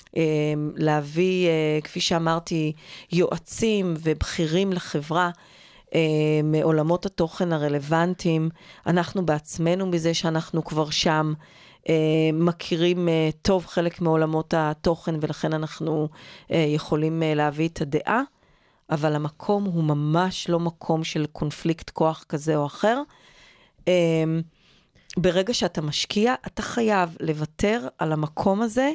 להביא, 0.76 1.48
אה, 1.48 1.78
כפי 1.84 2.00
שאמרתי, 2.00 2.72
יועצים 3.12 3.94
ובכירים 3.98 4.72
לחברה 4.72 5.30
אה, 5.94 6.00
מעולמות 6.44 7.06
התוכן 7.06 7.52
הרלוונטיים. 7.52 8.48
אנחנו 8.86 9.26
בעצמנו, 9.26 9.86
מזה 9.86 10.14
שאנחנו 10.14 10.64
כבר 10.64 10.90
שם, 10.90 11.32
אה, 11.88 11.94
מכירים 12.32 13.08
טוב 13.42 13.66
חלק 13.66 14.00
מעולמות 14.00 14.54
התוכן, 14.56 15.14
ולכן 15.20 15.52
אנחנו 15.52 16.08
יכולים 16.50 17.22
להביא 17.26 17.68
את 17.68 17.80
הדעה, 17.80 18.22
אבל 18.90 19.14
המקום 19.14 19.64
הוא 19.64 19.84
ממש 19.84 20.48
לא 20.48 20.60
מקום 20.60 21.04
של 21.04 21.26
קונפליקט 21.32 21.90
כוח 21.90 22.24
כזה 22.28 22.56
או 22.56 22.66
אחר. 22.66 23.02
ברגע 25.16 25.54
שאתה 25.54 25.82
משקיע, 25.82 26.34
אתה 26.46 26.62
חייב 26.62 27.16
לוותר 27.20 27.88
על 27.98 28.12
המקום 28.12 28.62
הזה 28.62 28.90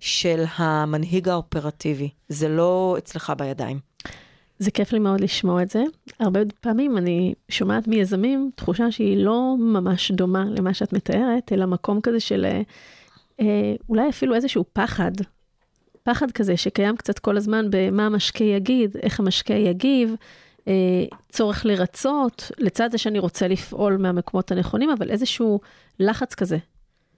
של 0.00 0.44
המנהיג 0.56 1.28
האופרטיבי. 1.28 2.08
זה 2.28 2.48
לא 2.48 2.94
אצלך 2.98 3.32
בידיים. 3.38 3.78
זה 4.58 4.70
כיף 4.70 4.92
לי 4.92 4.98
מאוד 4.98 5.20
לשמוע 5.20 5.62
את 5.62 5.70
זה. 5.70 5.82
הרבה 6.20 6.40
פעמים 6.60 6.98
אני 6.98 7.34
שומעת 7.48 7.88
מיזמים 7.88 8.50
תחושה 8.54 8.90
שהיא 8.90 9.24
לא 9.24 9.54
ממש 9.58 10.10
דומה 10.10 10.44
למה 10.44 10.74
שאת 10.74 10.92
מתארת, 10.92 11.52
אלא 11.52 11.66
מקום 11.66 12.00
כזה 12.00 12.20
של 12.20 12.44
אה, 12.44 12.60
אה, 13.40 13.74
אולי 13.88 14.08
אפילו 14.08 14.34
איזשהו 14.34 14.64
פחד. 14.72 15.12
פחד 16.02 16.30
כזה 16.30 16.56
שקיים 16.56 16.96
קצת 16.96 17.18
כל 17.18 17.36
הזמן 17.36 17.66
במה 17.70 18.06
המשקיע 18.06 18.56
יגיד, 18.56 18.96
איך 19.02 19.20
המשקיע 19.20 19.56
יגיב, 19.56 20.14
אה, 20.68 21.04
צורך 21.28 21.66
לרצות, 21.66 22.50
לצד 22.58 22.90
זה 22.90 22.98
שאני 22.98 23.18
רוצה 23.18 23.48
לפעול 23.48 23.96
מהמקומות 23.96 24.52
הנכונים, 24.52 24.90
אבל 24.90 25.10
איזשהו 25.10 25.60
לחץ 26.00 26.34
כזה 26.34 26.58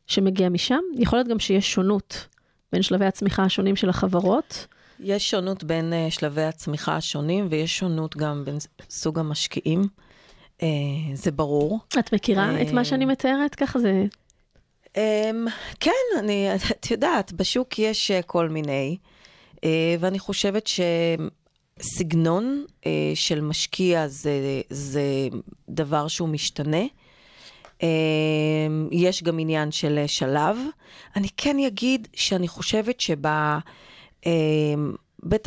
שמגיע 0.07 0.49
משם. 0.49 0.81
יכול 0.95 1.19
להיות 1.19 1.29
גם 1.29 1.39
שיש 1.39 1.73
שונות 1.73 2.27
בין 2.73 2.83
שלבי 2.83 3.05
הצמיחה 3.05 3.45
השונים 3.45 3.77
של 3.77 3.89
החברות. 3.89 4.67
יש 5.01 5.31
שונות 5.31 5.65
בין 5.65 5.93
uh, 5.93 6.15
שלבי 6.15 6.43
הצמיחה 6.43 6.97
השונים, 6.97 7.47
ויש 7.51 7.79
שונות 7.79 8.17
גם 8.17 8.45
בין 8.45 8.59
סוג 8.91 9.19
המשקיעים, 9.19 9.83
uh, 10.59 10.63
זה 11.15 11.31
ברור. 11.31 11.79
את 11.99 12.13
מכירה 12.13 12.59
uh, 12.59 12.63
את 12.63 12.73
מה 12.73 12.85
שאני 12.85 13.05
מתארת? 13.05 13.55
ככה 13.55 13.79
זה... 13.79 14.05
Um, 14.87 15.51
כן, 15.81 15.91
אני, 16.19 16.49
את 16.55 16.91
יודעת, 16.91 17.33
בשוק 17.33 17.79
יש 17.79 18.11
uh, 18.11 18.23
כל 18.23 18.49
מיני, 18.49 18.97
uh, 19.57 19.61
ואני 20.01 20.19
חושבת 20.19 20.69
שסגנון 21.81 22.65
uh, 22.81 22.85
של 23.15 23.41
משקיע 23.41 24.09
זה, 24.09 24.61
זה 24.71 25.03
דבר 25.69 26.09
שהוא 26.09 26.29
משתנה. 26.29 26.85
Uh, 27.79 27.83
יש 28.91 29.23
גם 29.23 29.39
עניין 29.39 29.71
של 29.73 30.05
שלב. 30.07 30.57
אני 31.17 31.29
כן 31.37 31.57
אגיד 31.59 32.09
שאני 32.15 32.49
חושבת 32.49 33.01
שב... 33.01 33.27
אמ, 34.27 34.95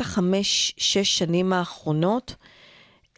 חמש, 0.02 0.74
שש 0.76 1.18
שנים 1.18 1.52
האחרונות, 1.52 2.34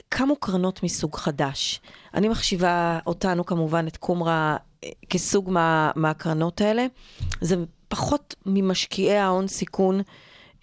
קמו 0.09 0.37
קרנות 0.37 0.83
מסוג 0.83 1.17
חדש. 1.17 1.81
אני 2.15 2.29
מחשיבה 2.29 2.99
אותנו 3.07 3.47
כמובן, 3.47 3.87
את 3.87 3.97
קומרה, 3.97 4.57
אה, 4.85 4.89
כסוג 5.11 5.51
מה, 5.51 5.91
מהקרנות 5.97 6.61
האלה. 6.61 6.87
זה 7.41 7.57
פחות 7.89 8.35
ממשקיעי 8.47 9.19
ההון 9.19 9.49
סיכון 9.49 10.01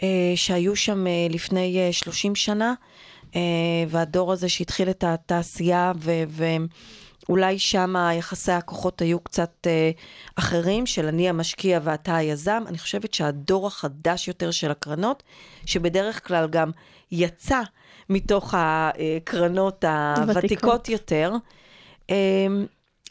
אה, 0.04 0.34
שהיו 0.36 0.76
שם 0.76 1.08
אה, 1.08 1.28
לפני 1.30 1.80
אה, 1.80 1.94
30 1.94 2.36
שנה, 2.36 2.74
אה, 3.36 3.42
והדור 3.88 4.32
הזה 4.32 4.50
שהתחיל 4.50 4.90
את 4.90 5.04
התעשייה 5.04 5.92
ו... 5.96 6.24
ו 6.28 6.46
אולי 7.30 7.60
שם 7.60 7.96
יחסי 8.14 8.52
הכוחות 8.52 9.02
היו 9.02 9.20
קצת 9.20 9.68
אה, 9.68 9.92
אחרים, 10.36 10.86
של 10.86 11.06
אני 11.06 11.30
המשקיע 11.30 11.80
ואתה 11.84 12.16
היזם. 12.16 12.64
אני 12.68 12.78
חושבת 12.78 13.14
שהדור 13.14 13.68
החדש 13.68 14.28
יותר 14.28 14.52
של 14.52 14.72
הקרנות, 14.72 15.24
שבדרך 15.66 16.28
כלל 16.28 16.48
גם 16.48 16.72
יצא 17.12 17.62
מתוך 18.10 18.54
הקרנות 18.58 19.84
הוותיקות 19.84 20.90
יותר, 20.90 21.34
אה, 22.10 22.48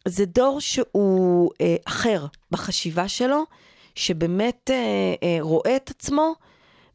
זה 0.04 0.24
דור 0.24 0.60
שהוא 0.60 1.50
אה, 1.60 1.76
אחר 1.84 2.26
בחשיבה 2.50 3.08
שלו, 3.08 3.44
שבאמת 3.94 4.70
אה, 4.70 4.76
אה, 5.22 5.36
רואה 5.40 5.76
את 5.76 5.90
עצמו 5.90 6.34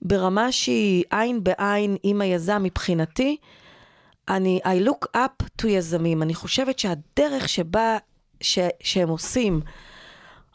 ברמה 0.01 0.51
שהיא 0.51 1.03
עין 1.09 1.43
בעין 1.43 1.97
עם 2.03 2.21
היזם 2.21 2.63
מבחינתי. 2.63 3.37
אני, 4.29 4.59
I 4.63 4.87
look 4.87 5.17
up 5.17 5.61
to 5.61 5.67
יזמים. 5.67 6.23
אני 6.23 6.33
חושבת 6.33 6.79
שהדרך 6.79 7.49
שבה, 7.49 7.97
ש, 8.41 8.59
שהם 8.81 9.09
עושים, 9.09 9.61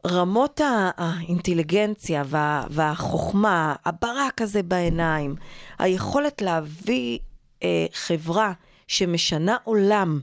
רמות 0.07 0.61
האינטליגנציה 0.97 2.23
וה, 2.27 2.65
והחוכמה, 2.71 3.75
הברק 3.85 4.43
הזה 4.43 4.63
בעיניים, 4.63 5.35
היכולת 5.79 6.43
להביא 6.43 7.19
אה, 7.63 7.87
חברה 7.93 8.53
שמשנה 8.89 9.57
עולם 9.65 10.21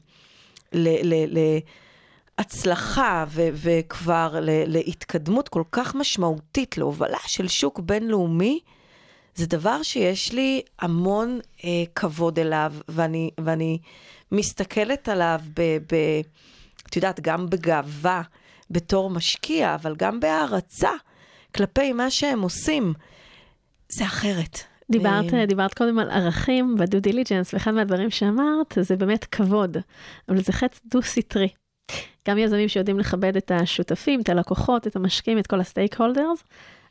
ל, 0.73 1.13
ל, 1.13 1.39
להצלחה 2.39 3.25
ו, 3.27 3.49
וכבר 3.53 4.36
ל, 4.41 4.49
להתקדמות 4.67 5.49
כל 5.49 5.63
כך 5.71 5.95
משמעותית, 5.95 6.77
להובלה 6.77 7.19
של 7.27 7.47
שוק 7.47 7.79
בינלאומי, 7.79 8.60
זה 9.38 9.45
דבר 9.47 9.84
שיש 9.84 10.34
לי 10.34 10.62
המון 10.80 11.39
אה, 11.63 11.69
כבוד 11.95 12.39
אליו, 12.39 12.73
ואני, 12.88 13.30
ואני 13.38 13.78
מסתכלת 14.32 15.10
עליו 15.10 15.39
ב... 15.54 15.62
ב 15.62 15.95
את 16.88 16.95
יודעת, 16.95 17.19
גם 17.19 17.50
בגאווה 17.50 18.21
בתור 18.71 19.10
משקיע, 19.10 19.76
אבל 19.76 19.95
גם 19.97 20.19
בהערצה 20.19 20.91
כלפי 21.56 21.93
מה 21.93 22.12
שהם 22.12 22.41
עושים. 22.41 22.93
זה 23.89 24.06
אחרת. 24.06 24.60
דיברת, 24.91 25.34
אה, 25.34 25.45
דיברת 25.45 25.73
קודם 25.73 26.00
על 26.00 26.10
ערכים 26.10 26.76
ב 26.77 26.83
due 26.83 26.99
diligence, 26.99 27.53
ואחד 27.54 27.71
מהדברים 27.71 28.10
שאמרת 28.10 28.78
זה 28.82 28.95
באמת 28.95 29.26
כבוד, 29.26 29.78
אבל 30.30 30.41
זה 30.41 30.54
חייב 30.53 30.77
דו-סטרי. 30.86 31.47
גם 32.28 32.38
יזמים 32.38 32.67
שיודעים 32.67 33.00
לכבד 33.00 33.38
את 33.38 33.52
השותפים, 33.52 34.21
את 34.21 34.30
הלקוחות, 34.30 34.88
את 34.88 34.95
המשקיעים, 34.95 35.39
את 35.39 35.47
כל 35.47 35.60
ה 35.60 36.01
stakeholders, 36.01 36.43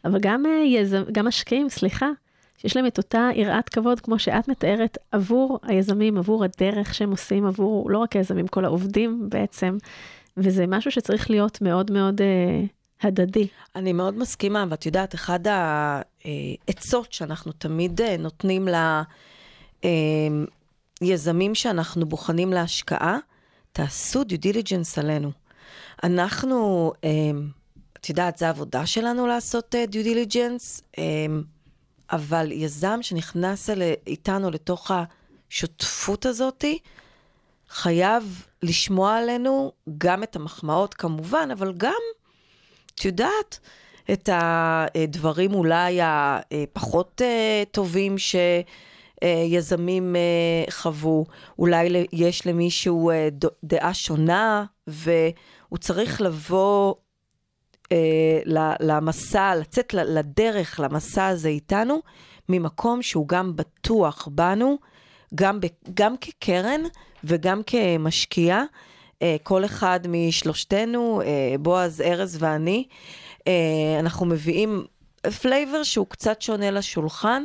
אבל 0.04 0.18
גם, 0.20 0.46
אה, 0.46 0.64
יזם, 0.66 1.02
גם 1.12 1.26
משקיעים, 1.26 1.68
סליחה, 1.68 2.08
שיש 2.58 2.76
להם 2.76 2.86
את 2.86 2.98
אותה 2.98 3.28
יראת 3.34 3.68
כבוד 3.68 4.00
כמו 4.00 4.18
שאת 4.18 4.48
מתארת 4.48 4.98
עבור 5.12 5.58
היזמים, 5.62 6.18
עבור 6.18 6.44
הדרך 6.44 6.94
שהם 6.94 7.10
עושים, 7.10 7.46
עבור 7.46 7.90
לא 7.90 7.98
רק 7.98 8.16
היזמים, 8.16 8.48
כל 8.48 8.64
העובדים 8.64 9.28
בעצם, 9.28 9.78
וזה 10.36 10.66
משהו 10.66 10.90
שצריך 10.90 11.30
להיות 11.30 11.62
מאוד 11.62 11.90
מאוד 11.90 12.20
אה, 12.20 12.64
הדדי. 13.02 13.46
אני 13.76 13.92
מאוד 13.92 14.18
מסכימה, 14.18 14.64
ואת 14.70 14.86
יודעת, 14.86 15.14
אחד 15.14 15.40
העצות 15.46 17.12
שאנחנו 17.12 17.52
תמיד 17.52 18.00
אה, 18.00 18.16
נותנים 18.16 18.68
ליזמים 21.02 21.50
אה, 21.50 21.54
שאנחנו 21.54 22.06
בוחנים 22.06 22.52
להשקעה, 22.52 23.18
תעשו 23.72 24.24
due 24.24 24.38
diligence 24.38 24.98
עלינו. 24.98 25.30
אנחנו, 26.04 26.92
אה, 27.04 27.10
את 28.00 28.08
יודעת, 28.08 28.38
זו 28.38 28.46
העבודה 28.46 28.86
שלנו 28.86 29.26
לעשות 29.26 29.74
due 29.88 30.04
diligence. 30.04 30.82
אבל 32.12 32.52
יזם 32.52 32.98
שנכנס 33.02 33.70
אל, 33.70 33.82
איתנו 34.06 34.50
לתוך 34.50 34.90
השותפות 34.90 36.26
הזאתי, 36.26 36.78
חייב 37.68 38.46
לשמוע 38.62 39.18
עלינו 39.18 39.72
גם 39.98 40.22
את 40.22 40.36
המחמאות 40.36 40.94
כמובן, 40.94 41.48
אבל 41.52 41.72
גם, 41.76 42.00
את 42.94 43.04
יודעת, 43.04 43.58
את 44.12 44.28
הדברים 44.32 45.54
אולי 45.54 45.98
הפחות 46.02 47.22
אה, 47.24 47.62
טובים 47.70 48.18
ש... 48.18 48.36
אה, 49.22 50.64
חוו, 50.70 51.24
אולי 51.58 52.06
יש 52.12 52.46
למישהו 52.46 53.10
אה, 53.10 53.28
דעה 53.64 53.94
שונה, 53.94 54.64
והוא 54.86 55.78
צריך 55.80 56.20
לבוא 56.20 56.94
אה, 57.92 58.40
למסע, 58.80 59.54
לצאת 59.54 59.94
לדרך, 59.94 60.80
למסע 60.80 61.26
הזה 61.26 61.48
איתנו, 61.48 62.00
ממקום 62.48 63.02
שהוא 63.02 63.28
גם 63.28 63.56
בטוח 63.56 64.28
בנו, 64.32 64.78
גם, 65.34 65.60
ב- 65.60 65.66
גם 65.94 66.16
כקרן 66.16 66.80
וגם 67.24 67.62
כמשקיע. 67.66 68.62
אה, 69.22 69.36
כל 69.42 69.64
אחד 69.64 70.00
משלושתנו, 70.08 71.20
אה, 71.22 71.54
בועז, 71.60 72.00
ארז 72.00 72.36
ואני, 72.40 72.84
אה, 73.48 73.52
אנחנו 74.00 74.26
מביאים 74.26 74.84
flavor 75.42 75.82
שהוא 75.82 76.06
קצת 76.06 76.42
שונה 76.42 76.70
לשולחן, 76.70 77.42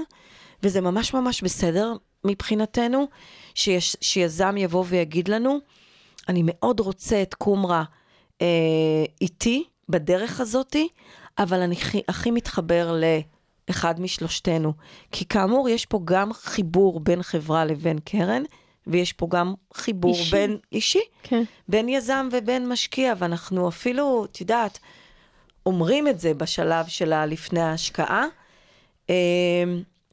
וזה 0.63 0.81
ממש 0.81 1.13
ממש 1.13 1.41
בסדר 1.41 1.93
מבחינתנו, 2.23 3.07
שיש, 3.55 3.95
שיזם 4.01 4.57
יבוא 4.57 4.85
ויגיד 4.87 5.27
לנו, 5.27 5.59
אני 6.29 6.41
מאוד 6.45 6.79
רוצה 6.79 7.21
את 7.21 7.33
קומרה 7.33 7.83
אה, 8.41 9.05
איתי 9.21 9.63
בדרך 9.89 10.39
הזאתי, 10.39 10.87
אבל 11.37 11.61
אני 11.61 11.75
הכי, 11.75 12.01
הכי 12.07 12.31
מתחבר 12.31 12.99
לאחד 13.69 13.99
משלושתנו. 13.99 14.73
כי 15.11 15.25
כאמור, 15.25 15.69
יש 15.69 15.85
פה 15.85 15.99
גם 16.05 16.33
חיבור 16.33 16.99
בין 16.99 17.23
חברה 17.23 17.65
לבין 17.65 17.99
קרן, 17.99 18.43
ויש 18.87 19.13
פה 19.13 19.27
גם 19.29 19.53
חיבור 19.73 20.15
אישי. 20.15 20.31
בין 20.31 20.57
אישי, 20.71 21.03
כן. 21.23 21.43
בין 21.67 21.89
יזם 21.89 22.29
ובין 22.31 22.69
משקיע, 22.69 23.13
ואנחנו 23.17 23.69
אפילו, 23.69 24.25
את 24.25 24.41
יודעת, 24.41 24.79
אומרים 25.65 26.07
את 26.07 26.19
זה 26.19 26.33
בשלב 26.33 26.87
של 26.87 27.13
הלפני 27.13 27.61
ההשקעה, 27.61 28.25
אה, 29.09 29.15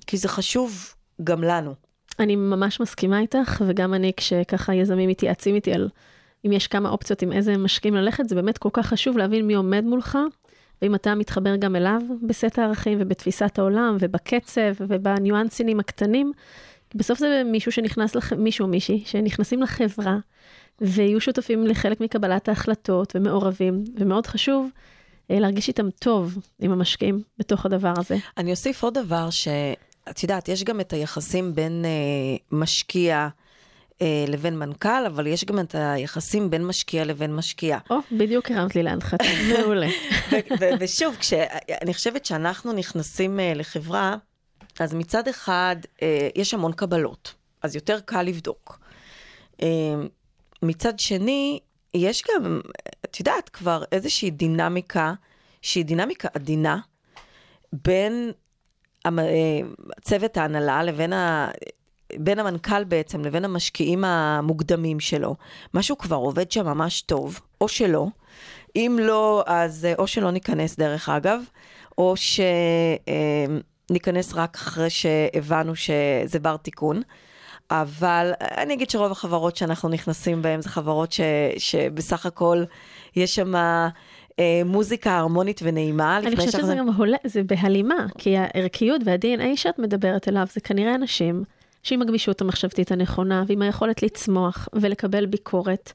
כי 0.07 0.17
זה 0.17 0.29
חשוב 0.29 0.95
גם 1.25 1.45
לנו. 1.45 1.75
אני 2.19 2.37
ממש 2.37 2.81
מסכימה 2.81 3.21
איתך, 3.21 3.63
וגם 3.67 3.95
אני, 3.95 4.13
כשככה 4.17 4.75
יזמים 4.75 5.09
מתייעצים 5.09 5.55
איתי 5.55 5.73
על 5.73 5.89
אם 6.47 6.53
יש 6.53 6.67
כמה 6.67 6.89
אופציות 6.89 7.23
עם 7.23 7.33
איזה 7.33 7.57
משקיעים 7.57 7.95
ללכת, 7.95 8.29
זה 8.29 8.35
באמת 8.35 8.59
כל 8.59 8.69
כך 8.73 8.87
חשוב 8.87 9.19
להבין 9.19 9.47
מי 9.47 9.55
עומד 9.55 9.85
מולך, 9.85 10.19
ואם 10.83 10.95
אתה 10.95 11.15
מתחבר 11.15 11.57
גם 11.57 11.77
אליו 11.77 12.01
בסט 12.23 12.59
הערכים 12.59 12.99
ובתפיסת 13.01 13.59
העולם 13.59 13.97
ובקצב 14.01 14.75
ובניואנסים 14.81 15.81
הקטנים. 15.81 16.33
בסוף 16.95 17.19
זה 17.19 17.43
מישהו 17.45 17.73
שנכנס, 17.73 18.15
לח... 18.15 18.33
מישהו 18.33 18.65
או 18.65 18.71
מישהי, 18.71 19.03
שנכנסים 19.07 19.63
לחברה, 19.63 20.17
ויהיו 20.81 21.21
שותפים 21.21 21.67
לחלק 21.67 22.01
מקבלת 22.01 22.49
ההחלטות 22.49 23.17
ומעורבים, 23.17 23.85
ומאוד 23.97 24.27
חשוב 24.27 24.69
אה, 25.31 25.39
להרגיש 25.39 25.69
איתם 25.69 25.91
טוב 25.91 26.39
עם 26.61 26.73
המשקיעים 26.73 27.23
בתוך 27.39 27.67
הדבר 27.67 27.93
הזה. 27.97 28.17
אני 28.37 28.51
אוסיף 28.51 28.83
עוד 28.83 28.95
דבר, 28.95 29.31
שאת 29.31 30.23
יודעת, 30.23 30.49
יש 30.49 30.65
גם 30.65 30.81
את 30.81 30.93
היחסים 30.93 31.55
בין 31.55 31.85
אה, 31.85 32.59
משקיע 32.59 33.29
אה, 34.03 34.25
לבין 34.29 34.59
מנכ"ל, 34.59 35.07
אבל 35.07 35.27
יש 35.27 35.45
גם 35.45 35.61
את 35.61 35.75
היחסים 35.75 36.51
בין 36.51 36.67
משקיע 36.67 37.05
לבין 37.05 37.37
משקיע. 37.37 37.79
או, 37.91 37.97
בדיוק 38.13 38.51
הרמת 38.51 38.75
לי 38.77 38.83
להנחתה, 38.83 39.25
מעולה. 39.59 39.87
ושוב, 40.81 41.17
כשאני 41.17 41.95
חושבת 41.95 42.25
שאנחנו 42.25 42.73
נכנסים 42.73 43.41
אה, 43.41 43.53
לחברה, 43.55 44.17
אז 44.81 44.95
מצד 44.95 45.29
אחד 45.29 45.77
אה, 46.03 46.29
יש 46.37 46.55
המון 46.55 46.73
קבלות, 46.73 47.35
אז 47.63 47.75
יותר 47.75 48.01
קל 48.01 48.23
לבדוק. 48.23 48.79
אה, 49.63 49.69
מצד 50.63 50.99
שני, 50.99 51.61
יש 51.95 52.23
גם, 52.35 52.61
את 53.05 53.19
יודעת, 53.21 53.49
כבר 53.49 53.83
איזושהי 53.93 54.31
דינמיקה, 54.31 55.15
שהיא 55.63 55.85
דינמיקה 55.85 56.29
עדינה, 56.35 56.79
בין 57.73 58.33
אה, 59.07 59.13
צוות 60.01 60.37
ההנהלה 60.37 60.83
לבין. 60.83 61.13
בין 62.17 62.39
המנכ"ל 62.39 62.85
בעצם 62.85 63.25
לבין 63.25 63.45
המשקיעים 63.45 64.05
המוקדמים 64.05 65.01
שלו. 65.01 65.37
משהו 65.75 65.99
כבר 65.99 66.17
עובד 66.17 66.51
שם 66.53 66.67
ממש 66.67 67.01
טוב, 67.03 67.41
או 67.61 67.69
שלא. 67.69 68.07
אם 68.77 68.99
לא, 69.03 69.43
אז 69.47 69.85
אה, 69.85 69.95
או 69.99 70.07
שלא 70.07 70.31
ניכנס 70.31 70.77
דרך 70.77 71.09
אגב, 71.09 71.41
או 71.99 72.15
שניכנס 73.91 74.35
רק 74.35 74.55
אחרי 74.57 74.91
שהבנו 74.91 75.77
שזה 75.77 76.39
בר 76.43 76.57
תיקון. 76.57 77.03
אבל 77.71 78.33
אני 78.41 78.75
אגיד 78.75 78.91
שרוב 78.91 79.13
החברות 79.13 79.57
שאנחנו 79.57 79.89
נכנסים 79.89 80.43
בהן 80.43 80.61
זה 80.63 80.69
חברות 80.69 81.13
ש, 81.13 81.21
שבסך 81.59 82.27
הכל 82.27 82.65
יש 83.17 83.35
שם 83.35 83.55
אה, 83.57 83.91
מוזיקה 84.65 85.19
הרמונית 85.19 85.61
ונעימה. 85.63 86.19
אני 86.19 86.37
חושבת 86.37 86.53
שאנחנו- 86.53 86.69
שזה 86.69 86.77
גם 86.79 86.89
הולה, 86.89 87.17
זה 87.25 87.43
בהלימה, 87.43 88.07
כי 88.19 88.37
הערכיות 88.37 89.01
וה-DNA 89.05 89.57
שאת 89.57 89.79
מדברת 89.79 90.29
אליו 90.29 90.47
זה 90.53 90.61
כנראה 90.61 90.95
אנשים 90.95 91.45
שעם 91.83 92.03
הגמישות 92.03 92.41
המחשבתית 92.41 92.93
הנכונה 92.93 93.45
ועם 93.47 93.63
היכולת 93.63 94.03
לצמוח 94.03 94.69
ולקבל 94.73 95.27
ביקורת, 95.27 95.93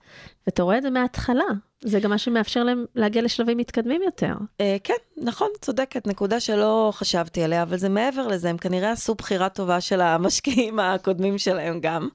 ואתה 0.47 0.63
רואה 0.63 0.77
את 0.77 0.83
זה 0.83 0.89
מההתחלה, 0.89 1.43
זה 1.81 1.99
גם 1.99 2.09
מה 2.09 2.17
שמאפשר 2.17 2.63
להם 2.63 2.85
להגיע 2.95 3.21
לשלבים 3.21 3.57
מתקדמים 3.57 4.01
יותר. 4.03 4.33
אה, 4.61 4.77
כן, 4.83 4.93
נכון, 5.17 5.47
צודקת, 5.61 6.07
נקודה 6.07 6.39
שלא 6.39 6.91
חשבתי 6.95 7.43
עליה, 7.43 7.63
אבל 7.63 7.77
זה 7.77 7.89
מעבר 7.89 8.27
לזה, 8.27 8.49
הם 8.49 8.57
כנראה 8.57 8.91
עשו 8.91 9.15
בחירה 9.15 9.49
טובה 9.49 9.81
של 9.81 10.01
המשקיעים 10.01 10.79
הקודמים 10.79 11.37
שלהם 11.37 11.79
גם, 11.79 12.09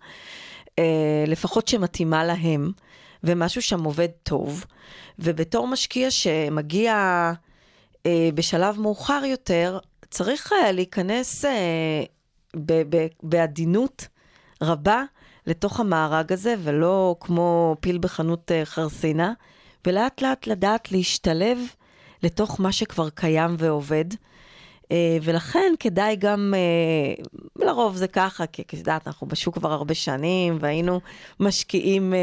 אה, 0.78 1.24
לפחות 1.26 1.68
שמתאימה 1.68 2.24
להם, 2.24 2.72
ומשהו 3.24 3.62
שם 3.62 3.84
עובד 3.84 4.08
טוב. 4.22 4.64
ובתור 5.18 5.66
משקיע 5.66 6.10
שמגיע 6.10 6.94
אה, 8.06 8.28
בשלב 8.34 8.80
מאוחר 8.80 9.22
יותר, 9.24 9.78
צריך 10.10 10.52
להיכנס 10.72 11.44
בעדינות 13.22 14.08
רבה 14.62 15.02
לתוך 15.46 15.80
המארג 15.80 16.32
הזה, 16.32 16.54
ולא 16.62 17.16
כמו 17.20 17.76
פיל 17.80 17.98
בחנות 17.98 18.52
אה, 18.52 18.64
חרסינה, 18.64 19.32
ולאט 19.86 20.22
לאט 20.22 20.46
לדעת 20.46 20.92
להשתלב 20.92 21.58
לתוך 22.22 22.60
מה 22.60 22.72
שכבר 22.72 23.10
קיים 23.10 23.54
ועובד. 23.58 24.04
אה, 24.92 25.18
ולכן 25.22 25.72
כדאי 25.80 26.16
גם, 26.16 26.54
אה, 26.56 27.24
לרוב 27.66 27.96
זה 27.96 28.08
ככה, 28.08 28.46
כי 28.46 28.62
את 28.62 28.72
יודעת, 28.72 29.06
אנחנו 29.06 29.26
בשוק 29.26 29.54
כבר 29.54 29.72
הרבה 29.72 29.94
שנים, 29.94 30.58
והיינו 30.60 31.00
משקיעים 31.40 32.14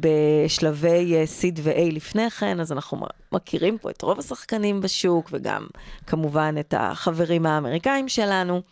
בשלבי 0.00 1.24
seed 1.24 1.60
ו-A 1.62 1.92
לפני 1.92 2.30
כן, 2.30 2.60
אז 2.60 2.72
אנחנו 2.72 3.06
מכירים 3.32 3.78
פה 3.78 3.90
את 3.90 4.02
רוב 4.02 4.18
השחקנים 4.18 4.80
בשוק, 4.80 5.28
וגם 5.32 5.66
כמובן 6.06 6.54
את 6.60 6.74
החברים 6.76 7.46
האמריקאים 7.46 8.08
שלנו. 8.08 8.62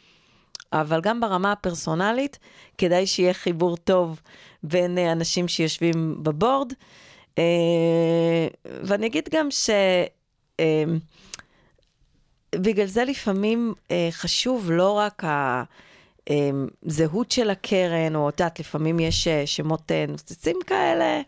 אבל 0.73 1.01
גם 1.01 1.20
ברמה 1.20 1.53
הפרסונלית, 1.53 2.39
כדאי 2.79 3.07
שיהיה 3.07 3.35
חיבור 3.35 3.77
טוב 3.77 4.20
בין 4.62 4.99
אה, 4.99 5.12
אנשים 5.12 5.49
שיושבים 5.49 6.16
בבורד. 6.23 6.73
אה, 7.39 8.47
ואני 8.64 9.07
אגיד 9.07 9.29
גם 9.33 9.51
ש... 9.51 9.70
אה, 10.61 10.85
בגלל 12.55 12.87
זה 12.87 13.05
לפעמים 13.05 13.75
חשוב 14.11 14.70
לא 14.70 14.93
רק 14.93 15.23
הזהות 16.87 17.31
של 17.31 17.51
הקרן, 17.51 18.16
או 18.16 18.29
את 18.29 18.41
יודעת, 18.41 18.61
לפעמים 18.61 19.01
יש 19.01 19.29
שמות 19.29 19.93
נוצצים 20.09 20.57
כאלה. 20.66 21.20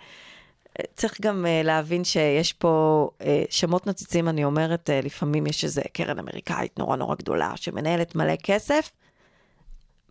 צריך 0.95 1.21
גם 1.21 1.47
להבין 1.65 2.05
שיש 2.05 2.53
פה 2.53 3.09
שמות 3.51 3.87
נוצצים, 3.87 4.29
אני 4.29 4.45
אומרת, 4.45 4.91
לפעמים 5.03 5.47
יש 5.47 5.65
איזה 5.65 5.83
קרן 5.93 6.19
אמריקאית 6.19 6.79
נורא 6.79 6.97
נורא 6.97 7.15
גדולה 7.15 7.53
שמנהלת 7.57 8.15
מלא 8.15 8.37
כסף. 8.37 8.91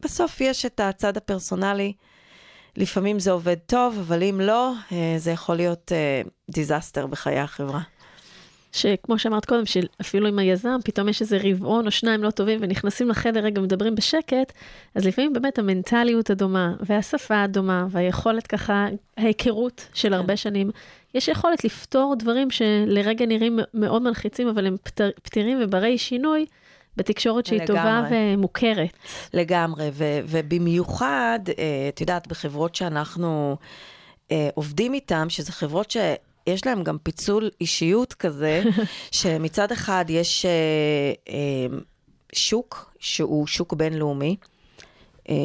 בסוף 0.04 0.42
יש 0.42 0.66
את 0.66 0.80
הצד 0.80 1.18
הפרסונלי. 1.18 1.94
לפעמים 2.78 3.20
זה 3.20 3.32
עובד 3.32 3.58
טוב, 3.66 3.98
אבל 4.00 4.24
אם 4.24 4.42
לא, 4.42 4.74
אה, 4.92 5.16
זה 5.18 5.32
יכול 5.32 5.56
להיות 5.56 5.92
דיזסטר 6.50 7.08
בחיי 7.08 7.40
החברה. 7.40 7.82
שכמו 8.74 9.20
שאמרת 9.20 9.46
קודם, 9.46 9.66
שאפילו 9.66 10.28
עם 10.28 10.40
היזם, 10.40 10.78
פתאום 10.86 11.10
יש 11.10 11.22
איזה 11.22 11.38
רבעון 11.44 11.86
או 11.86 11.92
שניים 11.92 12.24
לא 12.24 12.32
טובים 12.32 12.60
ונכנסים 12.62 13.10
לחדר 13.10 13.40
רגע 13.40 13.62
ומדברים 13.62 13.96
בשקט, 13.96 14.54
אז 14.96 15.06
לפעמים 15.06 15.34
באמת 15.34 15.60
המנטליות 15.60 16.30
הדומה, 16.30 16.74
והשפה 16.80 17.44
הדומה, 17.44 17.86
והיכולת 17.90 18.48
ככה, 18.48 18.88
ההיכרות 19.18 19.88
של 19.94 20.14
הרבה 20.14 20.38
שנים, 20.38 20.72
יש 21.14 21.28
יכולת 21.28 21.64
לפתור 21.64 22.16
דברים 22.20 22.52
שלרגע 22.52 23.26
נראים 23.26 23.60
מאוד 23.74 24.02
מלחיצים, 24.02 24.48
אבל 24.48 24.68
הם 24.68 24.76
פתירים 25.24 25.58
וברי 25.62 25.98
שינוי. 25.98 26.46
בתקשורת 26.98 27.46
שהיא 27.46 27.62
לגמרי. 27.62 27.80
טובה 27.80 28.04
ומוכרת. 28.12 28.98
לגמרי, 29.34 29.90
ו- 29.94 30.20
ובמיוחד, 30.28 31.40
אה, 31.58 31.90
את 31.90 32.02
יודעת, 32.02 32.28
בחברות 32.28 32.76
שאנחנו 32.76 33.58
אה, 34.32 34.50
עובדים 34.54 34.94
איתן, 34.94 35.30
שזה 35.30 35.52
חברות 35.52 35.92
שיש 35.92 36.66
להן 36.66 36.84
גם 36.84 36.98
פיצול 37.04 37.50
אישיות 37.62 38.14
כזה, 38.14 38.64
שמצד 39.12 39.72
אחד 39.72 40.06
יש 40.10 40.46
אה, 40.46 40.52
אה, 41.30 41.78
שוק 42.34 42.94
שהוא 43.00 43.48
שוק 43.48 43.74
בינלאומי, 43.74 44.36
אה, 45.30 45.36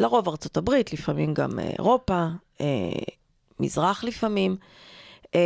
לרוב 0.00 0.28
ארצות 0.28 0.56
הברית, 0.56 0.92
לפעמים 0.92 1.34
גם 1.34 1.58
אירופה, 1.58 2.26
אה, 2.60 2.66
מזרח 3.60 4.04
לפעמים, 4.04 4.56
אה, 5.34 5.40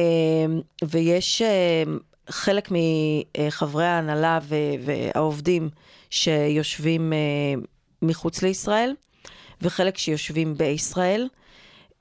ויש 0.85 1.43
אה, 1.43 1.83
חלק 2.29 2.69
מחברי 2.73 3.87
ההנהלה 3.87 4.39
והעובדים 4.85 5.69
שיושבים 6.11 7.13
אה, 7.13 7.19
מחוץ 8.03 8.43
לישראל, 8.43 8.95
וחלק 9.63 9.99
שיושבים 9.99 10.57
בישראל. 10.57 11.29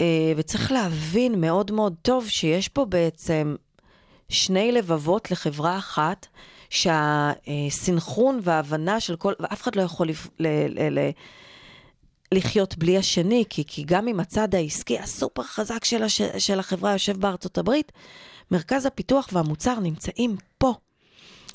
אה, 0.02 0.34
וצריך 0.36 0.72
להבין 0.72 1.42
מאוד 1.42 1.72
מאוד 1.72 1.96
טוב 2.02 2.28
שיש 2.28 2.68
פה 2.68 2.86
בעצם 2.86 3.56
שני 4.30 4.72
לבבות 4.72 5.32
לחברה 5.32 5.78
אחת, 5.78 6.28
שהסנכרון 6.70 8.40
וההבנה 8.44 9.00
של 9.00 9.16
כל, 9.16 9.34
ואף 9.40 9.62
אחד 9.62 9.76
לא 9.76 9.82
יכול 9.82 10.08
לפ, 10.08 10.28
ל, 10.40 10.48
ל, 10.48 11.00
ל, 11.00 11.10
לחיות 12.32 12.78
בלי 12.78 12.98
השני, 12.98 13.44
כי, 13.50 13.64
כי 13.68 13.84
גם 13.84 14.08
אם 14.08 14.20
הצד 14.20 14.56
העסקי 14.56 15.00
הסופר 15.00 15.44
חזק 15.44 15.86
של, 15.86 16.04
הש, 16.04 16.22
של 16.22 16.60
החברה 16.60 16.92
יושב 16.92 17.18
בארצות 17.18 17.58
הברית, 17.58 17.92
מרכז 18.52 18.86
הפיתוח 18.86 19.30
והמוצר 19.34 19.80
נמצאים 19.80 20.36
פה. 20.58 20.74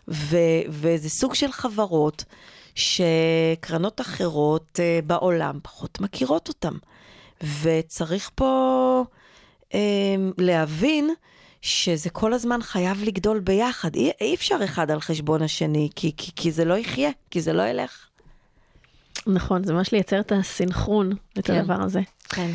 ו, 0.09 0.37
וזה 0.69 1.11
סוג 1.11 1.35
של 1.35 1.53
חברות 1.53 2.25
שקרנות 2.75 4.01
אחרות 4.01 4.81
uh, 4.81 5.07
בעולם 5.07 5.59
פחות 5.63 6.01
מכירות 6.01 6.49
אותן. 6.49 6.75
וצריך 7.63 8.31
פה 8.35 9.05
uh, 9.69 9.75
להבין 10.39 11.11
שזה 11.63 12.11
כל 12.11 12.33
הזמן 12.33 12.63
חייב 12.63 13.03
לגדול 13.03 13.41
ביחד. 13.41 13.95
אי, 13.95 14.11
אי 14.21 14.35
אפשר 14.35 14.59
אחד 14.65 14.91
על 14.91 15.01
חשבון 15.01 15.43
השני, 15.43 15.89
כי, 15.97 16.13
כי, 16.17 16.33
כי 16.37 16.53
זה 16.53 16.65
לא 16.65 16.79
יחיה, 16.79 17.11
כי 17.31 17.41
זה 17.41 17.53
לא 17.53 17.63
ילך. 17.63 18.07
נכון, 19.27 19.65
זה 19.65 19.73
ממש 19.73 19.93
לייצר 19.93 20.21
את 20.21 20.33
הסינכרון, 20.33 21.13
את 21.39 21.47
כן. 21.47 21.55
הדבר 21.55 21.83
הזה. 21.83 22.01
כן. 22.29 22.51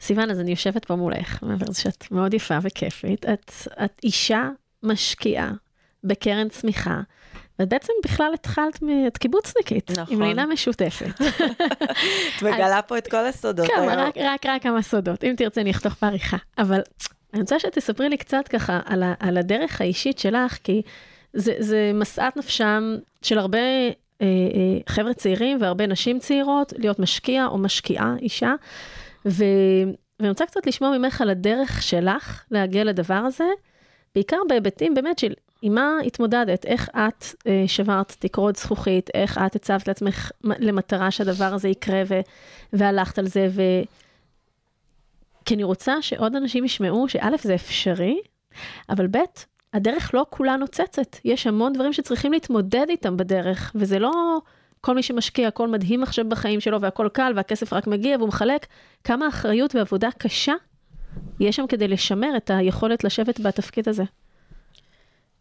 סיוון, 0.00 0.30
אז 0.30 0.40
אני 0.40 0.50
יושבת 0.50 0.84
פה 0.84 0.96
מולך, 0.96 1.42
מעבר 1.42 1.66
לזה 1.68 1.80
שאת 1.80 2.10
מאוד 2.10 2.34
יפה 2.34 2.58
וכיפית. 2.62 3.24
את, 3.24 3.52
את 3.84 4.00
אישה 4.02 4.48
משקיעה 4.82 5.52
בקרן 6.04 6.48
צמיחה, 6.48 7.00
ואת 7.58 7.68
בעצם 7.68 7.92
בכלל 8.04 8.30
התחלת, 8.34 8.80
את 9.06 9.18
קיבוצניקית, 9.18 9.90
נכון. 9.90 10.14
עם 10.14 10.22
לינה 10.22 10.46
משותפת. 10.46 11.20
את 12.36 12.42
מגלה 12.42 12.82
פה 12.82 12.98
את 12.98 13.10
כל 13.10 13.26
הסודות. 13.26 13.66
כן, 13.66 13.88
רק, 13.88 14.14
רק, 14.16 14.46
רק 14.46 14.62
כמה 14.62 14.82
סודות. 14.82 15.24
אם 15.24 15.34
תרצה, 15.36 15.60
אני 15.60 15.70
אחתוך 15.70 15.96
בעריכה. 16.02 16.36
אבל 16.58 16.80
אני 17.34 17.40
רוצה 17.40 17.58
שתספרי 17.58 18.08
לי 18.08 18.16
קצת 18.16 18.48
ככה 18.48 18.80
על, 18.84 19.02
ה, 19.02 19.14
על 19.20 19.36
הדרך 19.36 19.80
האישית 19.80 20.18
שלך, 20.18 20.58
כי 20.64 20.82
זה, 21.32 21.52
זה 21.58 21.90
משאת 21.94 22.36
נפשם 22.36 22.96
של 23.22 23.38
הרבה 23.38 23.58
אה, 23.58 23.92
אה, 24.20 24.26
חבר'ה 24.86 25.14
צעירים 25.14 25.58
והרבה 25.60 25.86
נשים 25.86 26.18
צעירות, 26.18 26.72
להיות 26.78 26.98
משקיע 26.98 27.46
או 27.46 27.58
משקיעה, 27.58 28.14
אישה. 28.22 28.54
ו, 29.26 29.44
ואני 30.20 30.28
רוצה 30.28 30.46
קצת 30.46 30.66
לשמוע 30.66 30.98
ממך 30.98 31.20
על 31.20 31.30
הדרך 31.30 31.82
שלך 31.82 32.44
להגיע 32.50 32.84
לדבר 32.84 33.14
הזה, 33.14 33.44
בעיקר 34.14 34.36
בהיבטים 34.48 34.94
באמת 34.94 35.18
של 35.18 35.32
עם 35.62 35.74
מה 35.74 35.92
התמודדת, 36.06 36.64
איך 36.64 36.88
את 36.88 37.24
אה, 37.46 37.64
שברת 37.66 38.16
תקרות 38.18 38.56
זכוכית, 38.56 39.10
איך 39.14 39.38
את 39.46 39.56
הצבת 39.56 39.88
לעצמך 39.88 40.30
למטרה 40.44 41.10
שהדבר 41.10 41.54
הזה 41.54 41.68
יקרה 41.68 42.02
ו, 42.06 42.20
והלכת 42.72 43.18
על 43.18 43.26
זה, 43.26 43.48
ו... 43.50 43.62
כי 45.44 45.54
אני 45.54 45.64
רוצה 45.64 46.02
שעוד 46.02 46.36
אנשים 46.36 46.64
ישמעו 46.64 47.08
שא' 47.08 47.30
זה 47.42 47.54
אפשרי, 47.54 48.20
אבל 48.90 49.06
ב', 49.06 49.18
הדרך 49.72 50.14
לא 50.14 50.26
כולה 50.30 50.56
נוצצת. 50.56 51.16
יש 51.24 51.46
המון 51.46 51.72
דברים 51.72 51.92
שצריכים 51.92 52.32
להתמודד 52.32 52.86
איתם 52.88 53.16
בדרך, 53.16 53.72
וזה 53.74 53.98
לא 53.98 54.40
כל 54.80 54.94
מי 54.94 55.02
שמשקיע, 55.02 55.48
הכל 55.48 55.68
מדהים 55.68 56.02
עכשיו 56.02 56.28
בחיים 56.28 56.60
שלו 56.60 56.80
והכל 56.80 57.08
קל 57.12 57.32
והכסף 57.36 57.72
רק 57.72 57.86
מגיע 57.86 58.16
והוא 58.16 58.28
מחלק. 58.28 58.66
כמה 59.04 59.28
אחריות 59.28 59.74
ועבודה 59.74 60.08
קשה 60.18 60.54
יש 61.40 61.56
שם 61.56 61.66
כדי 61.66 61.88
לשמר 61.88 62.36
את 62.36 62.50
היכולת 62.50 63.04
לשבת 63.04 63.40
בתפקיד 63.40 63.88
הזה. 63.88 64.04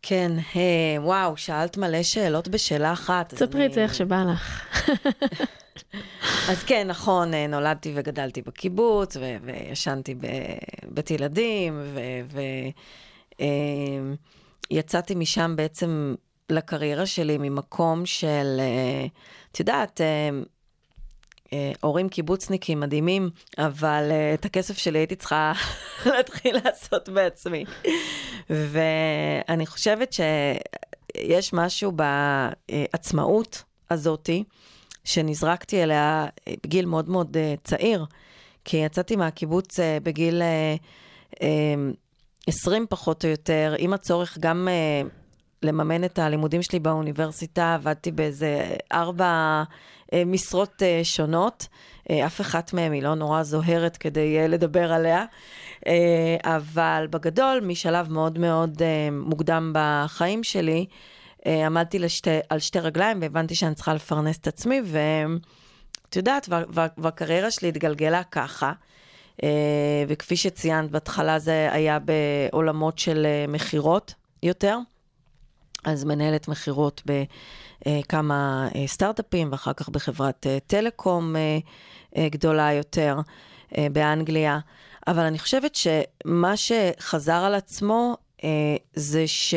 כן, 0.02 0.32
היי, 0.54 1.00
וואו, 1.00 1.38
שאלת 1.38 1.78
מלא 1.78 2.04
שאלות 2.04 2.48
בשאלה 2.48 2.94
אחת. 2.94 3.34
ספרי 3.36 3.66
את 3.66 3.74
זה 3.74 3.84
איך 3.84 3.96
שבא 3.96 4.24
לך. 4.24 4.66
אז 6.50 6.64
כן, 6.64 6.88
נכון, 6.88 7.34
אה, 7.34 7.48
נולדתי 7.48 7.92
וגדלתי 7.96 8.42
בקיבוץ, 8.42 9.18
ו- 9.18 9.38
וישנתי 9.44 10.16
בבית 10.16 11.12
ילדים, 11.12 11.82
ויצאתי 14.72 15.14
אה, 15.14 15.20
משם 15.20 15.54
בעצם 15.56 16.16
לקריירה 16.50 17.06
שלי 17.06 17.38
ממקום 17.38 18.06
של, 18.06 18.58
אה, 18.60 19.06
את 19.52 19.60
יודעת, 19.60 20.02
הורים 21.82 22.10
קיבוצניקים 22.10 22.80
מדהימים, 22.80 23.30
אבל 23.58 24.12
את 24.34 24.46
הכסף 24.46 24.78
שלי 24.78 25.00
הייתי 25.00 25.16
צריכה 25.16 25.52
להתחיל 26.06 26.58
לעשות 26.64 27.10
בעצמי. 27.10 27.66
ואני 28.50 29.66
חושבת 29.66 30.14
שיש 30.14 31.54
משהו 31.54 31.92
בעצמאות 31.92 33.64
הזאתי, 33.92 34.44
שנזרקתי 35.04 35.84
אליה 35.84 36.28
אה, 36.48 36.54
בגיל 36.64 36.86
מאוד 36.86 37.10
מאוד 37.10 37.38
אה, 37.38 37.54
צעיר, 37.64 38.06
כי 38.66 38.78
יצאתי 38.78 39.16
מהקיבוץ 39.16 39.80
אה, 39.80 39.98
בגיל 40.04 40.42
20 42.48 42.86
פחות 42.90 43.26
או 43.26 43.30
יותר, 43.30 43.76
עם 43.78 43.94
הצורך 43.94 44.38
גם 44.40 44.68
לממן 45.64 46.04
את 46.04 46.20
הלימודים 46.20 46.62
שלי 46.62 46.80
באוניברסיטה, 46.80 47.74
עבדתי 47.74 48.12
באיזה 48.12 48.76
ארבע 48.92 49.64
משרות 50.26 50.84
שונות. 51.04 51.68
אף 52.12 52.42
אחת 52.42 52.74
מהן 52.74 52.92
היא 52.92 53.04
לא 53.04 53.16
נורא 53.16 53.44
זוהרת 53.44 53.98
כדי 53.98 54.48
לדבר 54.48 54.94
עליה, 54.94 55.26
אבל 56.44 57.08
בגדול, 57.10 57.60
משלב 57.64 58.12
מאוד 58.12 58.40
מאוד 58.40 58.82
מוקדם 59.12 59.74
בחיים 59.76 60.44
שלי, 60.44 60.86
אה, 61.46 61.66
עמדתי 61.66 62.00
לשתי, 62.00 62.40
על 62.50 62.60
שתי 62.60 62.80
רגליים 62.80 63.22
והבנתי 63.22 63.56
שאני 63.56 63.76
צריכה 63.76 63.94
לפרנס 63.94 64.38
את 64.38 64.48
עצמי, 64.48 64.82
ואת 64.86 66.16
יודעת, 66.16 66.50
והקריירה 66.98 67.52
שלי 67.52 67.68
התגלגלה 67.68 68.24
ככה. 68.24 68.74
אה, 69.44 70.04
וכפי 70.08 70.36
שציינת, 70.38 70.92
בהתחלה 70.92 71.40
זה 71.40 71.70
היה 71.72 71.98
בעולמות 72.00 73.00
של 73.00 73.26
אה, 73.26 73.46
מכירות 73.48 74.14
יותר. 74.44 74.78
אז 75.84 76.04
מנהלת 76.04 76.48
מכירות 76.48 77.02
בכמה 77.88 78.68
סטארט-אפים, 78.86 79.52
ואחר 79.52 79.74
כך 79.74 79.90
בחברת 79.90 80.46
טלקום 80.68 81.36
גדולה 82.18 82.74
יותר 82.74 83.20
באנגליה. 83.92 84.60
אבל 85.08 85.24
אני 85.24 85.40
חושבת 85.40 85.76
שמה 85.76 86.54
שחזר 86.58 87.34
על 87.34 87.56
עצמו 87.56 88.18
זה 88.94 89.28
ש... 89.28 89.54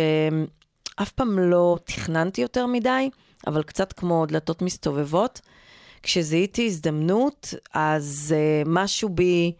אף 0.96 1.12
פעם 1.12 1.38
לא 1.38 1.78
תכננתי 1.84 2.40
יותר 2.40 2.66
מדי, 2.66 3.10
אבל 3.46 3.62
קצת 3.62 3.92
כמו 3.92 4.26
דלתות 4.26 4.62
מסתובבות. 4.62 5.40
כשזיהיתי 6.02 6.66
הזדמנות, 6.66 7.54
אז 7.74 8.34
משהו 8.66 9.08
בי 9.08 9.52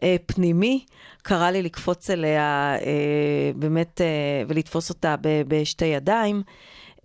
uh, 0.00 0.04
פנימי 0.26 0.84
קרא 1.22 1.50
לי 1.50 1.62
לקפוץ 1.62 2.10
אליה 2.10 2.76
uh, 2.78 2.82
באמת 3.56 4.00
uh, 4.00 4.50
ולתפוס 4.50 4.90
אותה 4.90 5.14
ב- 5.20 5.42
בשתי 5.48 5.84
ידיים. 5.84 6.42
Uh, 6.98 7.02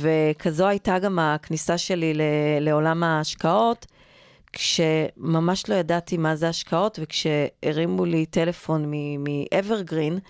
וכזו 0.00 0.66
הייתה 0.66 0.98
גם 0.98 1.18
הכניסה 1.18 1.78
שלי 1.78 2.14
ל- 2.14 2.22
לעולם 2.60 3.02
ההשקעות, 3.02 3.86
כשממש 4.52 5.68
לא 5.68 5.74
ידעתי 5.74 6.16
מה 6.16 6.36
זה 6.36 6.48
השקעות, 6.48 6.98
וכשהרימו 7.02 8.04
לי 8.04 8.26
טלפון 8.26 8.84
מ-Evergreen, 8.90 10.20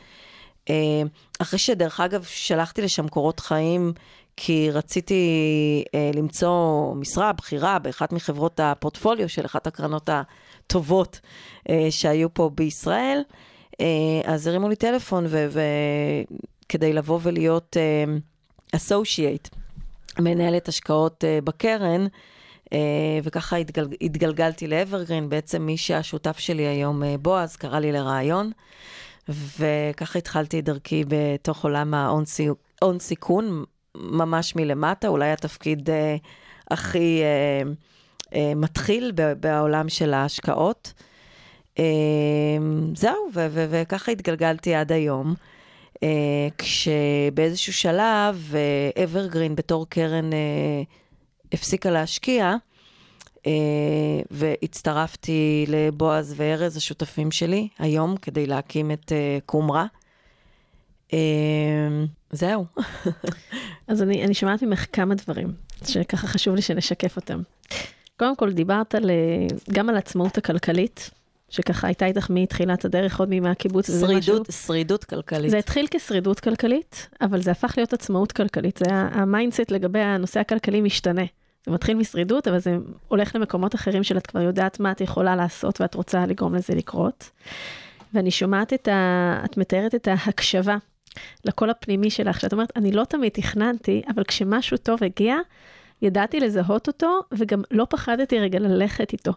אה, 0.71 1.03
אחרי 1.39 1.59
שדרך 1.59 2.01
אגב 2.01 2.23
שלחתי 2.23 2.83
לשם 2.83 3.09
קורות 3.09 3.41
חיים, 3.41 3.93
כי 4.37 4.71
רציתי 4.71 5.25
אה, 5.95 6.11
למצוא 6.15 6.95
משרה 6.95 7.33
בכירה 7.33 7.79
באחת 7.79 8.13
מחברות 8.13 8.61
הפורטפוליו 8.61 9.29
של 9.29 9.47
אחת 9.47 9.67
הקרנות 9.67 10.09
הטובות 10.67 11.21
אה, 11.69 11.87
שהיו 11.91 12.35
פה 12.35 12.51
בישראל, 12.55 13.23
אז 14.25 14.47
הרימו 14.47 14.69
לי 14.69 14.77
טלפון 14.77 15.27
כדי 16.69 16.93
לבוא 16.93 17.19
ולהיות 17.23 17.77
אסושייט, 18.77 19.49
מנהלת 20.19 20.69
השקעות 20.69 21.25
בקרן. 21.45 22.07
Uh, 22.65 22.75
וככה 23.23 23.57
התגל, 23.57 23.89
התגלגלתי 24.01 24.67
לאברגרין, 24.67 25.29
בעצם 25.29 25.63
מי 25.63 25.77
שהשותף 25.77 26.39
שלי 26.39 26.63
היום, 26.63 27.03
uh, 27.03 27.07
בועז, 27.19 27.57
קרא 27.57 27.79
לי 27.79 27.93
לרעיון. 27.93 28.51
וככה 29.29 30.19
התחלתי 30.19 30.59
את 30.59 30.65
דרכי 30.65 31.05
בתוך 31.09 31.65
עולם 31.65 31.95
ההון 31.95 32.99
סיכון, 32.99 33.65
ממש 33.95 34.57
מלמטה, 34.57 35.09
אולי 35.09 35.31
התפקיד 35.31 35.91
אה, 35.91 36.17
הכי 36.71 37.21
אה, 37.23 37.27
אה, 37.27 37.73
מתחיל 38.57 39.13
בעולם 39.41 39.89
של 39.89 40.15
ההשקעות. 40.15 40.93
אה, 41.79 41.85
זהו, 42.95 43.29
וככה 43.35 44.13
התגלגלתי 44.13 44.75
עד 44.75 44.93
היום. 44.93 45.35
Uh, 45.95 46.05
כשבאיזשהו 46.59 47.73
שלב 47.73 48.55
אברגרין 49.05 49.55
בתור 49.55 49.87
קרן 49.89 50.31
הפסיקה 51.53 51.91
להשקיע, 51.91 52.57
אה, 53.47 53.53
והצטרפתי 54.31 55.65
לבועז 55.69 56.35
וארז, 56.37 56.77
השותפים 56.77 57.31
שלי, 57.31 57.69
היום, 57.79 58.17
כדי 58.17 58.47
להקים 58.47 58.91
את 58.91 59.13
אה, 59.13 59.39
קומרה. 59.47 59.87
אה, 61.13 61.19
זהו. 62.31 62.67
אז 63.89 64.03
אני, 64.03 64.25
אני 64.25 64.35
שומעת 64.35 64.63
ממך 64.63 64.87
כמה 64.93 65.15
דברים, 65.15 65.53
שככה 65.85 66.27
חשוב 66.27 66.55
לי 66.55 66.63
שנשקף 66.63 67.17
אותם. 67.17 67.43
קודם 68.17 68.37
כל 68.37 68.53
דיברת 68.53 68.95
על, 68.95 69.11
אה, 69.11 69.47
גם 69.73 69.89
על 69.89 69.97
עצמאות 69.97 70.39
הכלכלית, 70.39 71.11
שככה 71.53 71.87
הייתה 71.87 72.07
איתך 72.07 72.31
מתחילת 72.31 72.85
הדרך, 72.85 73.21
עוד 73.21 73.41
מהקיבוץ. 73.41 73.89
וזה 73.89 74.07
שרידות, 74.07 74.47
שרידות 74.67 75.05
כלכלית. 75.05 75.51
זה 75.51 75.59
התחיל 75.59 75.87
כשרידות 75.91 76.41
כלכלית, 76.41 77.09
אבל 77.21 77.43
זה 77.43 77.51
הפך 77.51 77.75
להיות 77.77 77.93
עצמאות 77.93 78.33
כלכלית. 78.33 78.79
זה 78.79 78.95
ה 78.95 79.04
mindset 79.04 79.71
לגבי 79.71 79.99
הנושא 79.99 80.41
הכלכלי 80.41 80.81
משתנה. 80.81 81.25
זה 81.67 81.73
מתחיל 81.73 81.97
משרידות, 81.97 82.49
אבל 82.49 82.59
זה 82.59 82.77
הולך 83.09 83.37
למקומות 83.37 83.75
אחרים 83.75 84.03
של 84.03 84.17
את 84.17 84.27
כבר 84.27 84.41
יודעת 84.41 84.81
מה 84.81 84.93
את 84.93 85.01
יכולה 85.01 85.37
לעשות 85.37 85.81
ואת 85.81 85.95
רוצה 85.95 86.27
לגרום 86.27 86.55
לזה 86.55 86.75
לקרות. 86.75 87.31
ואני 88.15 88.31
שומעת 88.31 88.73
את 88.73 88.89
ה... 88.89 89.41
את 89.45 89.57
מתארת 89.57 89.95
את 89.95 90.09
ההקשבה 90.09 90.77
לקול 91.45 91.71
הפנימי 91.71 92.11
שלך, 92.11 92.41
שאת 92.41 92.53
אומרת, 92.53 92.73
אני 92.77 92.93
לא 92.93 93.05
תמיד 93.05 93.33
תכננתי, 93.33 94.03
אבל 94.15 94.25
כשמשהו 94.25 94.77
טוב 94.77 95.05
הגיע, 95.05 95.37
ידעתי 96.03 96.41
לזהות 96.41 96.87
אותו, 96.87 97.21
וגם 97.33 97.63
לא 97.71 97.87
פחדתי 97.91 98.39
רגע 98.39 98.59
ללכת 98.59 99.13
איתו. 99.13 99.33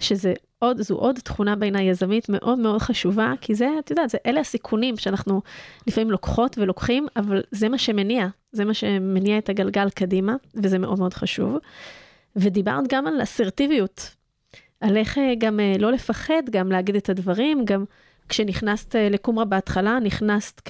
שזה 0.00 0.34
עוד, 0.58 0.82
זו 0.82 0.94
עוד 0.94 1.18
תכונה 1.18 1.56
בעיניי 1.56 1.84
יזמית 1.84 2.28
מאוד 2.28 2.58
מאוד 2.58 2.82
חשובה, 2.82 3.32
כי 3.40 3.54
זה, 3.54 3.68
את 3.78 3.90
יודעת, 3.90 4.10
זה, 4.10 4.18
אלה 4.26 4.40
הסיכונים 4.40 4.96
שאנחנו 4.96 5.42
לפעמים 5.86 6.10
לוקחות 6.10 6.58
ולוקחים, 6.58 7.06
אבל 7.16 7.42
זה 7.50 7.68
מה 7.68 7.78
שמניע, 7.78 8.26
זה 8.52 8.64
מה 8.64 8.74
שמניע 8.74 9.38
את 9.38 9.48
הגלגל 9.48 9.90
קדימה, 9.90 10.36
וזה 10.54 10.78
מאוד 10.78 10.98
מאוד 10.98 11.14
חשוב. 11.14 11.56
ודיברת 12.36 12.84
גם 12.88 13.06
על 13.06 13.22
אסרטיביות, 13.22 14.14
על 14.80 14.96
איך 14.96 15.18
אה, 15.18 15.32
גם 15.38 15.60
אה, 15.60 15.74
לא 15.78 15.92
לפחד, 15.92 16.42
גם 16.50 16.72
להגיד 16.72 16.96
את 16.96 17.08
הדברים, 17.08 17.64
גם 17.64 17.84
כשנכנסת 18.28 18.96
אה, 18.96 19.08
לקומרה 19.08 19.44
בהתחלה, 19.44 19.98
נכנסת 19.98 20.60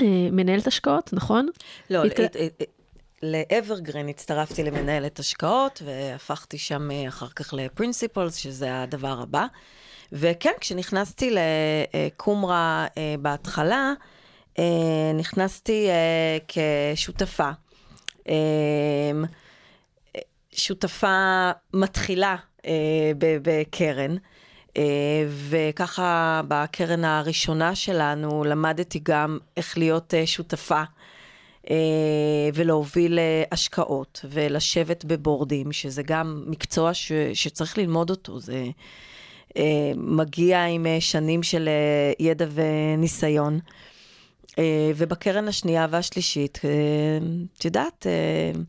כמנהלת 0.00 0.66
השקעות, 0.66 1.10
נכון? 1.12 1.48
לא, 1.90 2.02
לאברגרין 3.24 4.08
הצטרפתי 4.08 4.62
למנהלת 4.62 5.18
השקעות, 5.18 5.82
והפכתי 5.84 6.58
שם 6.58 6.90
אה, 6.90 7.08
אחר 7.08 7.28
כך 7.28 7.54
לפרינסיפלס, 7.54 8.34
שזה 8.34 8.82
הדבר 8.82 9.20
הבא. 9.22 9.46
וכן, 10.12 10.50
כשנכנסתי 10.60 11.34
לקומרה 11.34 12.86
אה, 12.98 13.14
בהתחלה, 13.18 13.92
אה, 14.58 14.64
נכנסתי 15.14 15.88
כשותפה. 16.48 17.50
שותפה 20.52 21.50
מתחילה 21.74 22.36
בקרן. 23.18 24.16
וככה 25.48 26.40
בקרן 26.48 27.04
הראשונה 27.04 27.74
שלנו 27.74 28.44
למדתי 28.44 29.00
גם 29.02 29.38
איך 29.56 29.78
להיות 29.78 30.14
שותפה 30.24 30.82
ולהוביל 32.54 33.18
אה, 33.18 33.42
השקעות 33.52 34.24
ולשבת 34.30 35.04
בבורדים, 35.04 35.72
שזה 35.72 36.02
גם 36.02 36.44
מקצוע 36.46 36.94
ש, 36.94 37.12
שצריך 37.34 37.78
ללמוד 37.78 38.10
אותו. 38.10 38.40
זה 38.40 38.66
אה, 39.56 39.92
מגיע 39.96 40.64
עם 40.64 40.86
אה, 40.86 41.00
שנים 41.00 41.42
של 41.42 41.68
אה, 41.68 42.12
ידע 42.18 42.46
וניסיון. 42.54 43.58
אה, 44.58 44.92
ובקרן 44.96 45.48
השנייה 45.48 45.86
והשלישית, 45.90 46.60
אה, 46.64 46.70
את 47.58 47.64
יודעת, 47.64 48.06
אה, 48.06 48.60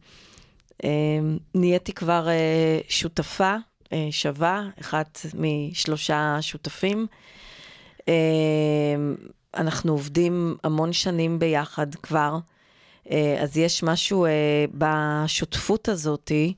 אה, 0.83 1.19
נהייתי 1.55 1.93
כבר 1.93 2.27
אה, 2.27 2.79
שותפה 2.89 3.55
אה, 3.93 4.07
שווה, 4.11 4.69
אחת 4.81 5.19
משלושה 5.33 6.37
שותפים. 6.41 7.07
אה, 8.07 8.13
אנחנו 9.57 9.91
עובדים 9.91 10.57
המון 10.63 10.93
שנים 10.93 11.39
ביחד 11.39 11.95
כבר, 11.95 12.33
אה, 12.33 12.54
אז 13.41 13.57
יש 13.57 13.83
משהו 13.83 14.25
אה, 14.25 14.65
בשותפות 14.73 15.89
הזאתי 15.89 16.53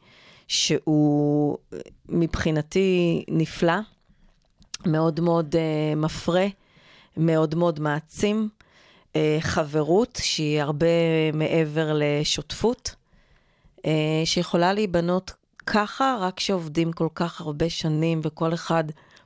שהוא 0.47 1.57
אה, 1.73 1.79
מבחינתי 2.09 3.23
נפלא, 3.27 3.73
מאוד 4.85 5.19
מאוד 5.19 5.55
אה, 5.55 5.95
מפרה, 5.95 6.47
מאוד 7.17 7.55
מאוד 7.55 7.79
מעצים. 7.79 8.49
אה, 9.15 9.37
חברות 9.41 10.19
שהיא 10.21 10.61
הרבה 10.61 10.87
מעבר 11.33 11.91
לשותפות, 11.95 12.95
אה, 13.85 14.21
שיכולה 14.25 14.73
להיבנות 14.73 15.33
ככה, 15.65 16.17
רק 16.19 16.37
כשעובדים 16.37 16.91
כל 16.91 17.07
כך 17.15 17.41
הרבה 17.41 17.69
שנים 17.69 18.21
וכל 18.23 18.53
אחד 18.53 18.83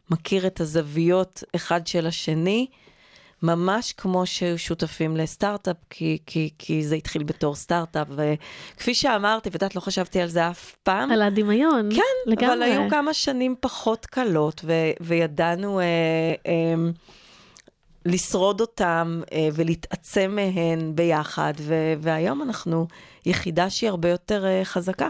מכיר 0.09 0.47
את 0.47 0.61
הזוויות 0.61 1.43
אחד 1.55 1.87
של 1.87 2.07
השני, 2.07 2.67
ממש 3.43 3.93
כמו 3.93 4.25
ששותפים 4.25 5.17
לסטארט-אפ, 5.17 5.77
כי, 5.89 6.17
כי, 6.25 6.49
כי 6.57 6.83
זה 6.83 6.95
התחיל 6.95 7.23
בתור 7.23 7.55
סטארט-אפ, 7.55 8.07
וכפי 8.09 8.93
שאמרתי, 8.93 9.49
ואת 9.49 9.53
יודעת, 9.55 9.75
לא 9.75 9.81
חשבתי 9.81 10.21
על 10.21 10.27
זה 10.27 10.49
אף 10.49 10.75
פעם. 10.83 11.11
על 11.11 11.21
הדמיון. 11.21 11.89
כן, 11.95 12.31
לגמרי. 12.31 12.53
אבל 12.53 12.63
היו 12.63 12.89
כמה 12.89 13.13
שנים 13.13 13.55
פחות 13.59 14.05
קלות, 14.05 14.61
ו- 14.65 14.91
וידענו 15.01 15.79
אה, 15.79 15.85
אה, 16.47 16.53
לשרוד 18.05 18.61
אותם 18.61 19.21
אה, 19.33 19.49
ולהתעצם 19.53 20.35
מהן 20.35 20.95
ביחד, 20.95 21.53
ו- 21.59 21.93
והיום 22.01 22.41
אנחנו 22.41 22.87
יחידה 23.25 23.69
שהיא 23.69 23.89
הרבה 23.89 24.09
יותר 24.09 24.45
אה, 24.45 24.61
חזקה. 24.63 25.07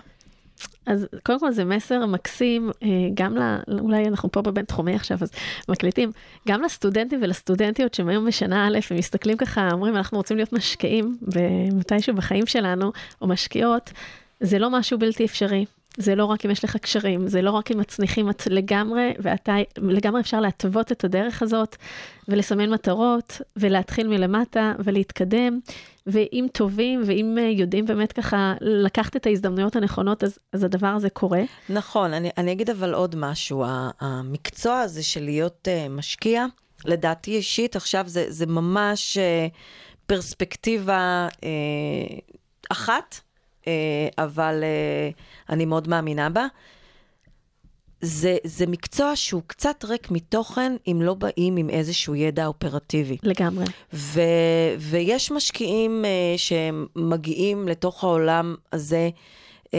אז 0.85 1.07
קודם 1.23 1.39
כל 1.39 1.51
זה 1.51 1.65
מסר 1.65 2.05
מקסים, 2.05 2.71
אה, 2.83 2.87
גם 3.13 3.37
ל... 3.37 3.57
אולי 3.79 4.07
אנחנו 4.07 4.31
פה 4.31 4.41
בבינתחומי 4.41 4.95
עכשיו, 4.95 5.17
אז 5.21 5.31
מקליטים, 5.69 6.11
גם 6.47 6.61
לסטודנטים 6.61 7.19
ולסטודנטיות 7.23 7.93
שהם 7.93 8.09
היום 8.09 8.25
בשנה 8.25 8.67
א', 8.67 8.79
הם 8.91 8.97
מסתכלים 8.97 9.37
ככה, 9.37 9.69
אומרים, 9.71 9.95
אנחנו 9.97 10.17
רוצים 10.17 10.37
להיות 10.37 10.53
משקיעים 10.53 11.17
במתישהו 11.21 12.15
בחיים 12.15 12.45
שלנו, 12.45 12.91
או 13.21 13.27
משקיעות, 13.27 13.91
זה 14.39 14.59
לא 14.59 14.69
משהו 14.69 14.99
בלתי 14.99 15.25
אפשרי. 15.25 15.65
זה 15.97 16.15
לא 16.15 16.25
רק 16.25 16.45
אם 16.45 16.51
יש 16.51 16.63
לך 16.63 16.77
קשרים, 16.77 17.27
זה 17.27 17.41
לא 17.41 17.51
רק 17.51 17.71
אם 17.71 17.77
מצניחים 17.77 18.29
את 18.29 18.47
לגמרי, 18.47 19.13
ואתה, 19.19 19.55
לגמרי 19.77 20.21
אפשר 20.21 20.39
להתוות 20.39 20.91
את 20.91 21.03
הדרך 21.03 21.41
הזאת, 21.41 21.75
ולסמן 22.27 22.69
מטרות, 22.69 23.41
ולהתחיל 23.55 24.07
מלמטה, 24.07 24.73
ולהתקדם. 24.79 25.59
ואם 26.07 26.47
טובים, 26.51 27.01
ואם 27.05 27.37
אה, 27.41 27.43
יודעים 27.43 27.85
באמת 27.85 28.11
ככה 28.11 28.53
לקחת 28.61 29.15
את 29.15 29.25
ההזדמנויות 29.25 29.75
הנכונות, 29.75 30.23
אז, 30.23 30.39
אז 30.53 30.63
הדבר 30.63 30.87
הזה 30.87 31.09
קורה. 31.09 31.41
נכון, 31.69 32.13
אני, 32.13 32.29
אני 32.37 32.51
אגיד 32.51 32.69
אבל 32.69 32.93
עוד 32.93 33.15
משהו, 33.15 33.63
המקצוע 33.99 34.79
הזה 34.79 35.03
של 35.03 35.23
להיות 35.23 35.67
uh, 35.67 35.89
משקיע, 35.89 36.45
לדעתי 36.85 37.35
אישית, 37.35 37.75
עכשיו 37.75 38.03
זה, 38.07 38.25
זה 38.29 38.45
ממש 38.45 39.17
uh, 39.17 39.53
פרספקטיבה 40.05 41.27
אחת, 42.69 43.19
אבל 44.17 44.63
uh, 44.63 45.49
אני 45.49 45.65
מאוד 45.65 45.87
מאמינה 45.87 46.29
בה. 46.29 46.47
זה, 48.01 48.37
זה 48.43 48.67
מקצוע 48.67 49.15
שהוא 49.15 49.41
קצת 49.47 49.85
ריק 49.85 50.11
מתוכן, 50.11 50.75
אם 50.87 51.01
לא 51.01 51.13
באים 51.13 51.57
עם 51.57 51.69
איזשהו 51.69 52.15
ידע 52.15 52.45
אופרטיבי. 52.45 53.17
לגמרי. 53.23 53.65
ו, 53.93 54.21
ויש 54.79 55.31
משקיעים 55.31 56.05
uh, 56.05 56.37
שמגיעים 56.37 57.67
לתוך 57.67 58.03
העולם 58.03 58.55
הזה 58.73 59.09
uh, 59.65 59.69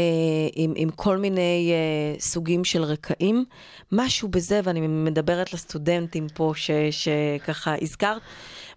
עם, 0.55 0.73
עם 0.77 0.91
כל 0.91 1.17
מיני 1.17 1.73
uh, 1.73 2.21
סוגים 2.21 2.65
של 2.65 2.83
רקעים. 2.83 3.45
משהו 3.93 4.29
בזה, 4.29 4.61
ואני 4.65 4.81
מדברת 4.81 5.53
לסטודנטים 5.53 6.27
פה 6.35 6.53
ש, 6.57 6.71
שככה 6.91 7.75
הזכרת, 7.83 8.23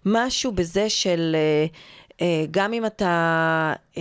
משהו 0.04 0.52
בזה 0.52 0.90
של 0.90 1.36
uh, 1.70 1.76
גם 2.50 2.72
אם 2.72 2.86
אתה... 2.86 3.72
Uh, 3.94 3.98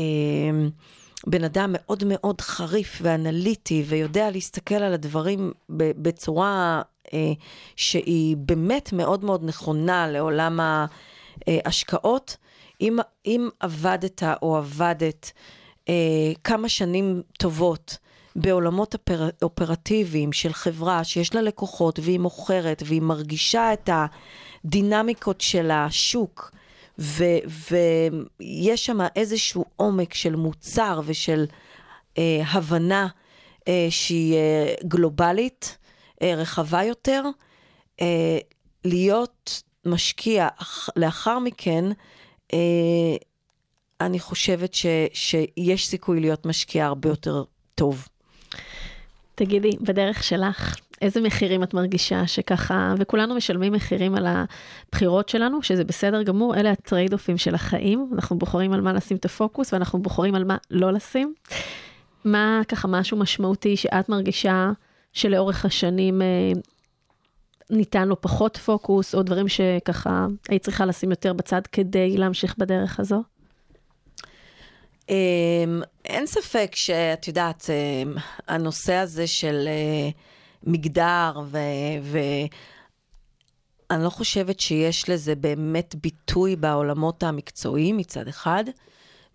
בן 1.28 1.44
אדם 1.44 1.70
מאוד 1.74 2.04
מאוד 2.08 2.42
חריף 2.42 3.00
ואנליטי 3.02 3.84
ויודע 3.88 4.32
להסתכל 4.32 4.76
על 4.76 4.94
הדברים 4.94 5.52
בצורה 5.70 6.82
אה, 7.14 7.34
שהיא 7.76 8.38
באמת 8.38 8.94
מאוד 8.94 9.24
מאוד 9.24 9.44
נכונה 9.44 10.08
לעולם 10.08 10.60
ההשקעות. 11.48 12.38
אם, 12.82 12.98
אם 13.26 13.50
עבדת 13.60 14.24
או 14.42 14.58
עבדת 14.58 15.32
אה, 15.90 15.94
כמה 16.44 16.70
שנים 16.70 17.22
טובות 17.38 17.98
בעולמות 18.36 18.94
אופר, 18.94 19.30
אופרטיביים 19.42 20.34
של 20.34 20.54
חברה 20.54 21.04
שיש 21.04 21.36
לה 21.36 21.42
לקוחות 21.42 22.00
והיא 22.00 22.20
מוכרת 22.20 22.84
והיא 22.86 23.02
מרגישה 23.02 23.74
את 23.74 23.90
הדינמיקות 23.94 25.42
של 25.42 25.72
השוק, 25.72 26.52
ויש 26.98 28.86
שם 28.86 28.98
איזשהו 29.16 29.66
עומק 29.76 30.14
של 30.14 30.36
מוצר 30.36 31.02
ושל 31.06 31.46
אה, 32.18 32.42
הבנה 32.52 33.08
אה, 33.68 33.88
שהיא 33.90 34.36
אה, 34.36 34.74
גלובלית, 34.84 35.78
אה, 36.22 36.36
רחבה 36.36 36.84
יותר, 36.84 37.24
אה, 38.02 38.38
להיות 38.86 39.64
משקיע 39.86 40.48
לאחר 40.96 41.40
מכן, 41.40 41.86
אה, 42.54 43.16
אני 44.02 44.20
חושבת 44.20 44.74
ש, 44.74 44.86
שיש 45.14 45.88
סיכוי 45.88 46.20
להיות 46.20 46.46
משקיע 46.46 46.86
הרבה 46.86 47.10
יותר 47.10 47.44
טוב. 47.76 48.08
תגידי, 49.36 49.70
בדרך 49.82 50.24
שלך, 50.24 50.76
איזה 51.02 51.22
מחירים 51.22 51.64
את 51.64 51.74
מרגישה 51.74 52.28
שככה, 52.28 52.94
וכולנו 52.98 53.36
משלמים 53.36 53.74
מחירים 53.74 54.16
על 54.16 54.28
הבחירות 54.28 55.30
שלנו, 55.30 55.64
שזה 55.64 55.84
בסדר 55.84 56.24
גמור, 56.24 56.56
אלה 56.56 56.72
הטרייד 56.72 57.14
אופים 57.14 57.38
של 57.38 57.56
החיים, 57.56 58.10
אנחנו 58.14 58.38
בוחרים 58.38 58.74
על 58.74 58.82
מה 58.82 58.94
לשים 58.94 59.18
את 59.18 59.26
הפוקוס 59.26 59.74
ואנחנו 59.74 60.02
בוחרים 60.02 60.36
על 60.36 60.44
מה 60.44 60.58
לא 60.72 60.94
לשים. 60.94 61.34
מה 62.26 62.62
ככה 62.68 62.88
משהו 62.88 63.18
משמעותי 63.18 63.78
שאת 63.78 64.10
מרגישה 64.10 64.72
שלאורך 65.14 65.66
השנים 65.66 66.22
אה, 66.22 66.52
ניתן 67.70 68.08
לו 68.08 68.22
פחות 68.22 68.58
פוקוס, 68.58 69.16
או 69.16 69.24
דברים 69.24 69.48
שככה 69.48 70.28
היית 70.50 70.64
צריכה 70.64 70.86
לשים 70.86 71.10
יותר 71.10 71.34
בצד 71.34 71.62
כדי 71.72 72.18
להמשיך 72.18 72.56
בדרך 72.58 73.00
הזו? 73.00 73.24
אמ, 75.10 75.82
אין 76.06 76.26
ספק 76.26 76.72
שאת 76.76 77.28
יודעת, 77.28 77.70
אמ, 77.70 78.16
הנושא 78.48 78.94
הזה 78.94 79.28
של 79.28 79.68
אה, 79.68 80.10
מגדר, 80.66 81.42
ואני 82.02 82.50
לא 84.04 84.10
חושבת 84.10 84.60
שיש 84.60 85.10
לזה 85.10 85.36
באמת 85.36 85.96
ביטוי 85.96 86.56
בעולמות 86.56 87.24
המקצועיים 87.24 87.98
מצד 87.98 88.28
אחד. 88.28 88.64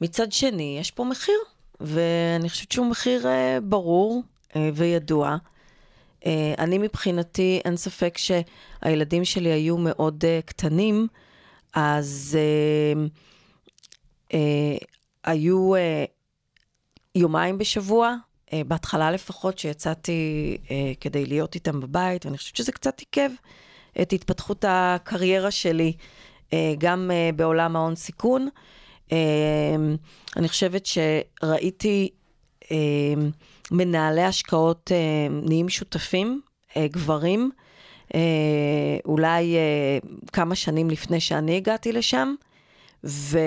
מצד 0.01 0.33
שני, 0.33 0.77
יש 0.81 0.91
פה 0.91 1.05
מחיר, 1.05 1.39
ואני 1.81 2.49
חושבת 2.49 2.73
שהוא 2.73 2.87
מחיר 2.87 3.29
אה, 3.29 3.59
ברור 3.63 4.23
אה, 4.57 4.71
וידוע. 4.75 5.37
אני 6.59 6.79
מבחינתי, 6.79 7.61
אין 7.65 7.77
ספק 7.77 8.19
שהילדים 8.19 9.25
שלי 9.25 9.49
היו 9.49 9.79
מאוד 9.79 10.25
קטנים, 10.47 11.07
אז 11.75 12.39
היו 15.25 15.75
אה, 15.75 16.05
יומיים 17.15 17.59
בשבוע, 17.59 18.09
אה, 18.09 18.17
בהתחלה 18.67 19.11
לפחות, 19.11 19.59
שיצאתי 19.59 20.59
אה, 20.71 20.93
כדי 21.01 21.27
להיות 21.27 21.55
איתם 21.55 21.81
בבית, 21.81 22.27
ואני 22.27 22.39
חושבת 22.39 22.57
שזה 22.57 22.73
קצת 22.73 23.01
עיכב 23.01 23.31
את 24.03 24.13
התפתחות 24.13 24.65
הקריירה 24.69 25.51
שלי, 25.51 25.93
אה, 26.53 26.75
גם 26.79 27.11
אה, 27.15 27.31
בעולם 27.37 27.77
ההון 27.77 27.95
סיכון. 27.95 28.49
אה, 29.13 29.17
אני 30.37 30.49
חושבת 30.49 30.87
שראיתי 30.87 32.09
אה, 32.73 32.77
מנהלי 33.71 34.23
השקעות 34.23 34.93
אה, 34.95 35.29
נהיים 35.31 35.69
שותפים, 35.69 36.41
אה, 36.77 36.87
גברים, 36.89 37.51
אה, 38.15 38.21
אולי 39.05 39.57
אה, 39.57 39.99
כמה 40.33 40.55
שנים 40.55 40.91
לפני 40.91 41.21
שאני 41.21 41.57
הגעתי 41.57 41.93
לשם, 41.93 42.35
ו... 43.05 43.39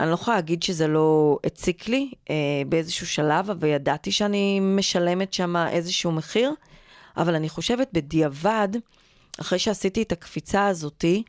אני 0.00 0.08
לא 0.08 0.14
יכולה 0.14 0.36
להגיד 0.36 0.62
שזה 0.62 0.86
לא 0.86 1.38
הציק 1.44 1.88
לי 1.88 2.10
אה, 2.30 2.34
באיזשהו 2.68 3.06
שלב, 3.06 3.50
אבל 3.50 3.68
ידעתי 3.68 4.12
שאני 4.12 4.60
משלמת 4.60 5.32
שם 5.32 5.56
איזשהו 5.56 6.12
מחיר. 6.12 6.52
אבל 7.16 7.34
אני 7.34 7.48
חושבת 7.48 7.88
בדיעבד, 7.92 8.68
אחרי 9.40 9.58
שעשיתי 9.58 10.02
את 10.02 10.12
הקפיצה 10.12 10.66
הזאתי, 10.66 11.22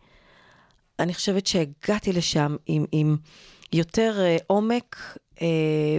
אני 1.00 1.14
חושבת 1.14 1.48
שהגעתי 1.48 2.14
לשם 2.14 2.56
עם, 2.66 2.86
עם 2.92 3.18
יותר 3.74 4.18
אה, 4.20 4.38
עומק 4.48 5.18
אה, 5.42 5.48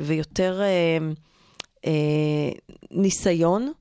ויותר 0.03 0.61
אה, 0.63 0.99
אה, 1.87 2.51
ניסיון. 2.91 3.73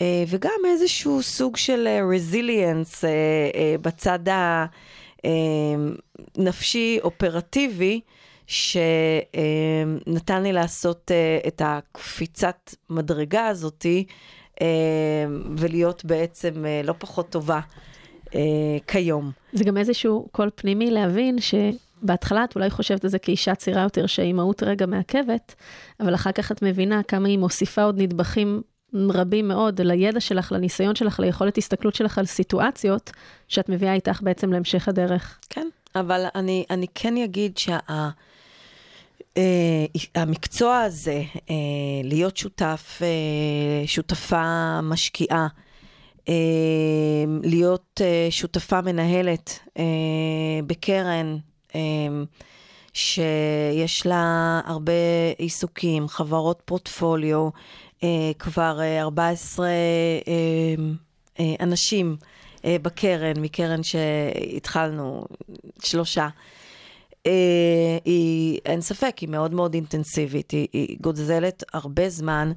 אה, 0.00 0.24
וגם 0.28 0.60
איזשהו 0.66 1.22
סוג 1.22 1.56
של 1.56 1.88
רזיליאנס 2.14 3.04
אה, 3.04 3.10
אה, 3.54 3.74
בצד 3.82 4.28
ה... 4.28 4.66
אמ, 5.24 5.94
נפשי 6.38 6.98
אופרטיבי, 7.02 8.00
שנתן 8.46 10.42
לי 10.42 10.52
לעשות 10.52 11.10
אה, 11.10 11.38
את 11.46 11.62
הקפיצת 11.64 12.74
מדרגה 12.90 13.46
הזאתי, 13.46 14.04
אמ, 14.60 14.66
ולהיות 15.58 16.04
בעצם 16.04 16.64
אה, 16.66 16.80
לא 16.84 16.94
פחות 16.98 17.30
טובה 17.30 17.60
אה, 18.34 18.40
כיום. 18.86 19.30
זה 19.52 19.64
גם 19.64 19.76
איזשהו 19.76 20.28
קול 20.32 20.50
פנימי 20.54 20.90
להבין 20.90 21.40
ש... 21.40 21.54
בהתחלה 22.02 22.44
את 22.44 22.54
אולי 22.56 22.70
חושבת 22.70 23.04
על 23.04 23.10
זה 23.10 23.18
כאישה 23.18 23.54
צעירה 23.54 23.82
יותר, 23.82 24.06
שהאימהות 24.06 24.62
רגע 24.62 24.86
מעכבת, 24.86 25.54
אבל 26.00 26.14
אחר 26.14 26.32
כך 26.32 26.52
את 26.52 26.62
מבינה 26.62 27.02
כמה 27.02 27.28
היא 27.28 27.38
מוסיפה 27.38 27.82
עוד 27.82 27.98
נדבכים 27.98 28.62
רבים 28.94 29.48
מאוד 29.48 29.80
לידע 29.80 30.20
שלך, 30.20 30.52
לניסיון 30.52 30.94
שלך, 30.94 31.20
ליכולת 31.20 31.58
הסתכלות 31.58 31.94
שלך 31.94 32.18
על 32.18 32.26
סיטואציות 32.26 33.10
שאת 33.48 33.68
מביאה 33.68 33.94
איתך 33.94 34.20
בעצם 34.22 34.52
להמשך 34.52 34.88
הדרך. 34.88 35.38
כן, 35.50 35.68
אבל 35.94 36.24
אני, 36.34 36.64
אני 36.70 36.86
כן 36.94 37.16
אגיד 37.16 37.58
שהמקצוע 39.34 40.80
שה, 40.80 40.84
uh, 40.84 40.86
הזה, 40.86 41.22
uh, 41.34 41.40
להיות 42.04 42.36
שותף, 42.36 43.00
uh, 43.00 43.88
שותפה 43.88 44.80
משקיעה, 44.82 45.46
uh, 46.16 46.28
להיות 47.42 48.00
uh, 48.00 48.30
שותפה 48.30 48.80
מנהלת 48.80 49.58
uh, 49.68 49.80
בקרן, 50.66 51.36
uh, 51.68 51.74
שיש 52.92 54.06
לה 54.06 54.60
הרבה 54.64 54.92
עיסוקים, 55.38 56.08
חברות 56.08 56.62
פורטפוליו, 56.64 57.42
אה, 57.44 57.48
כבר 58.38 58.80
14 59.00 59.66
אה, 59.66 59.72
אה, 60.28 60.74
אה, 61.40 61.54
אנשים 61.60 62.16
אה, 62.64 62.76
בקרן, 62.82 63.40
מקרן 63.40 63.82
שהתחלנו, 63.82 65.24
שלושה. 65.82 66.28
אה, 67.26 67.98
היא, 68.04 68.60
אין 68.64 68.80
ספק, 68.80 69.18
היא 69.18 69.28
מאוד 69.28 69.54
מאוד 69.54 69.74
אינטנסיבית, 69.74 70.50
היא, 70.50 70.68
היא 70.72 70.96
גוזלת 71.00 71.64
הרבה 71.72 72.08
זמן, 72.08 72.52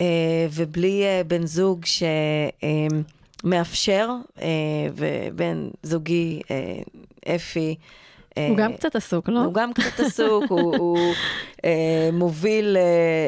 אה, 0.00 0.46
ובלי 0.50 1.04
אה, 1.04 1.22
בן 1.26 1.46
זוג 1.46 1.84
שמאפשר, 3.44 4.08
אה, 4.38 4.42
אה, 4.42 4.86
ובן 4.94 5.68
זוגי, 5.82 6.40
אה, 6.50 6.82
אפי, 7.34 7.76
הוא 8.48 8.56
גם 8.56 8.72
קצת 8.72 8.96
עסוק, 8.96 9.28
לא? 9.28 9.40
הוא 9.40 9.54
גם 9.54 9.72
קצת 9.72 10.00
עסוק, 10.00 10.44
הוא, 10.48 10.76
הוא 10.80 10.98
אה, 11.64 12.10
מוביל 12.12 12.76
אה, 12.76 12.82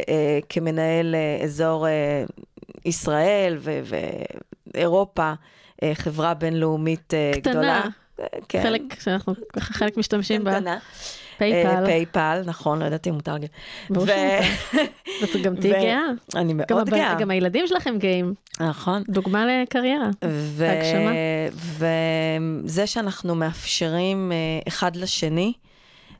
אה, 0.09 0.39
כמנהל 0.49 1.15
אה, 1.15 1.45
אזור 1.45 1.87
אה, 1.89 2.25
ישראל 2.85 3.59
ואירופה, 4.75 5.33
אה, 5.83 5.93
חברה 5.95 6.35
בינלאומית 6.35 7.15
אה, 7.15 7.31
קטנה. 7.35 7.53
גדולה. 7.53 7.81
קטנה, 7.81 7.91
כן. 8.49 8.63
חלק 8.63 8.83
שאנחנו 9.01 9.35
חלק 9.59 9.97
משתמשים 9.97 10.39
כן, 10.39 10.45
בה. 10.45 10.55
קטנה. 10.55 10.79
פייפל. 11.39 11.87
פייפל, 11.87 12.43
נכון, 12.47 12.79
לא 12.79 12.85
ידעתי 12.85 13.11
אם 13.11 13.15
מותר 13.15 13.33
להגיד. 13.33 13.49
ברור 13.91 14.07
שאתה. 14.07 15.39
גם 15.45 15.57
תהיי 15.57 15.73
גאה. 15.73 16.01
אני 16.35 16.55
מאוד 16.55 16.91
גאה. 16.91 17.15
גם 17.21 17.31
הילדים 17.31 17.67
שלכם 17.67 17.99
גאים. 17.99 18.35
נכון. 18.61 19.03
דוגמה 19.09 19.47
לקריירה. 19.47 20.09
הגשמה. 20.23 21.13
וזה 22.65 22.87
שאנחנו 22.87 23.35
מאפשרים 23.35 24.33
אה, 24.33 24.37
אחד 24.69 24.97
לשני 24.97 25.53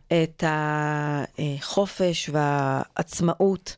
את 0.07 0.45
החופש 0.47 2.31
והעצמאות, 2.33 3.77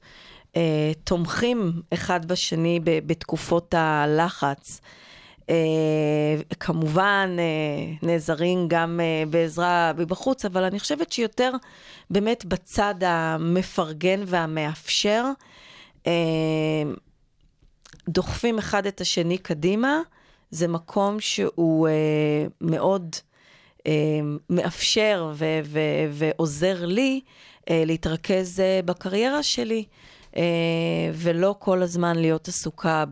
אה, 0.56 0.92
תומכים 1.04 1.72
אחד 1.94 2.24
בשני 2.24 2.80
בתקופות 2.84 3.74
הלחץ. 3.74 4.80
אה, 5.50 5.54
כמובן, 6.60 7.36
אה, 7.38 8.08
נעזרים 8.08 8.68
גם 8.68 9.00
אה, 9.00 9.26
בעזרה 9.30 9.92
מבחוץ, 9.98 10.44
אבל 10.44 10.64
אני 10.64 10.80
חושבת 10.80 11.12
שיותר 11.12 11.52
באמת 12.10 12.44
בצד 12.44 12.94
המפרגן 13.00 14.20
והמאפשר, 14.26 15.24
דוחפים 18.08 18.58
אחד 18.58 18.86
את 18.86 19.00
השני 19.00 19.38
קדימה, 19.38 20.00
זה 20.50 20.68
מקום 20.68 21.20
שהוא 21.20 21.88
מאוד 22.60 23.16
מאפשר 24.50 25.32
ועוזר 26.10 26.86
לי 26.86 27.20
להתרכז 27.70 28.62
בקריירה 28.84 29.42
שלי, 29.42 29.84
ולא 31.14 31.54
כל 31.58 31.82
הזמן 31.82 32.16
להיות 32.16 32.48
עסוקה 32.48 33.04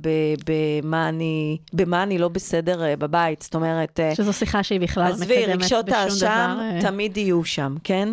במה 0.46 1.08
אני, 1.08 1.58
במה 1.72 2.02
אני 2.02 2.18
לא 2.18 2.28
בסדר 2.28 2.84
אה, 2.84 2.96
בבית. 2.96 3.42
זאת 3.42 3.54
אומרת, 3.54 4.00
אה, 4.00 4.14
שזו 4.14 4.32
שיחה 4.32 4.62
שהיא 4.62 4.80
בכלל 4.80 5.08
לא 5.08 5.14
עזבי, 5.14 5.42
מקדמת 5.42 5.62
רגשות 5.62 5.86
בשום 5.86 5.98
האשם 5.98 6.16
דבר. 6.16 6.60
אה, 6.60 6.78
תמיד 6.80 7.16
יהיו 7.16 7.44
שם, 7.44 7.76
כן? 7.84 8.08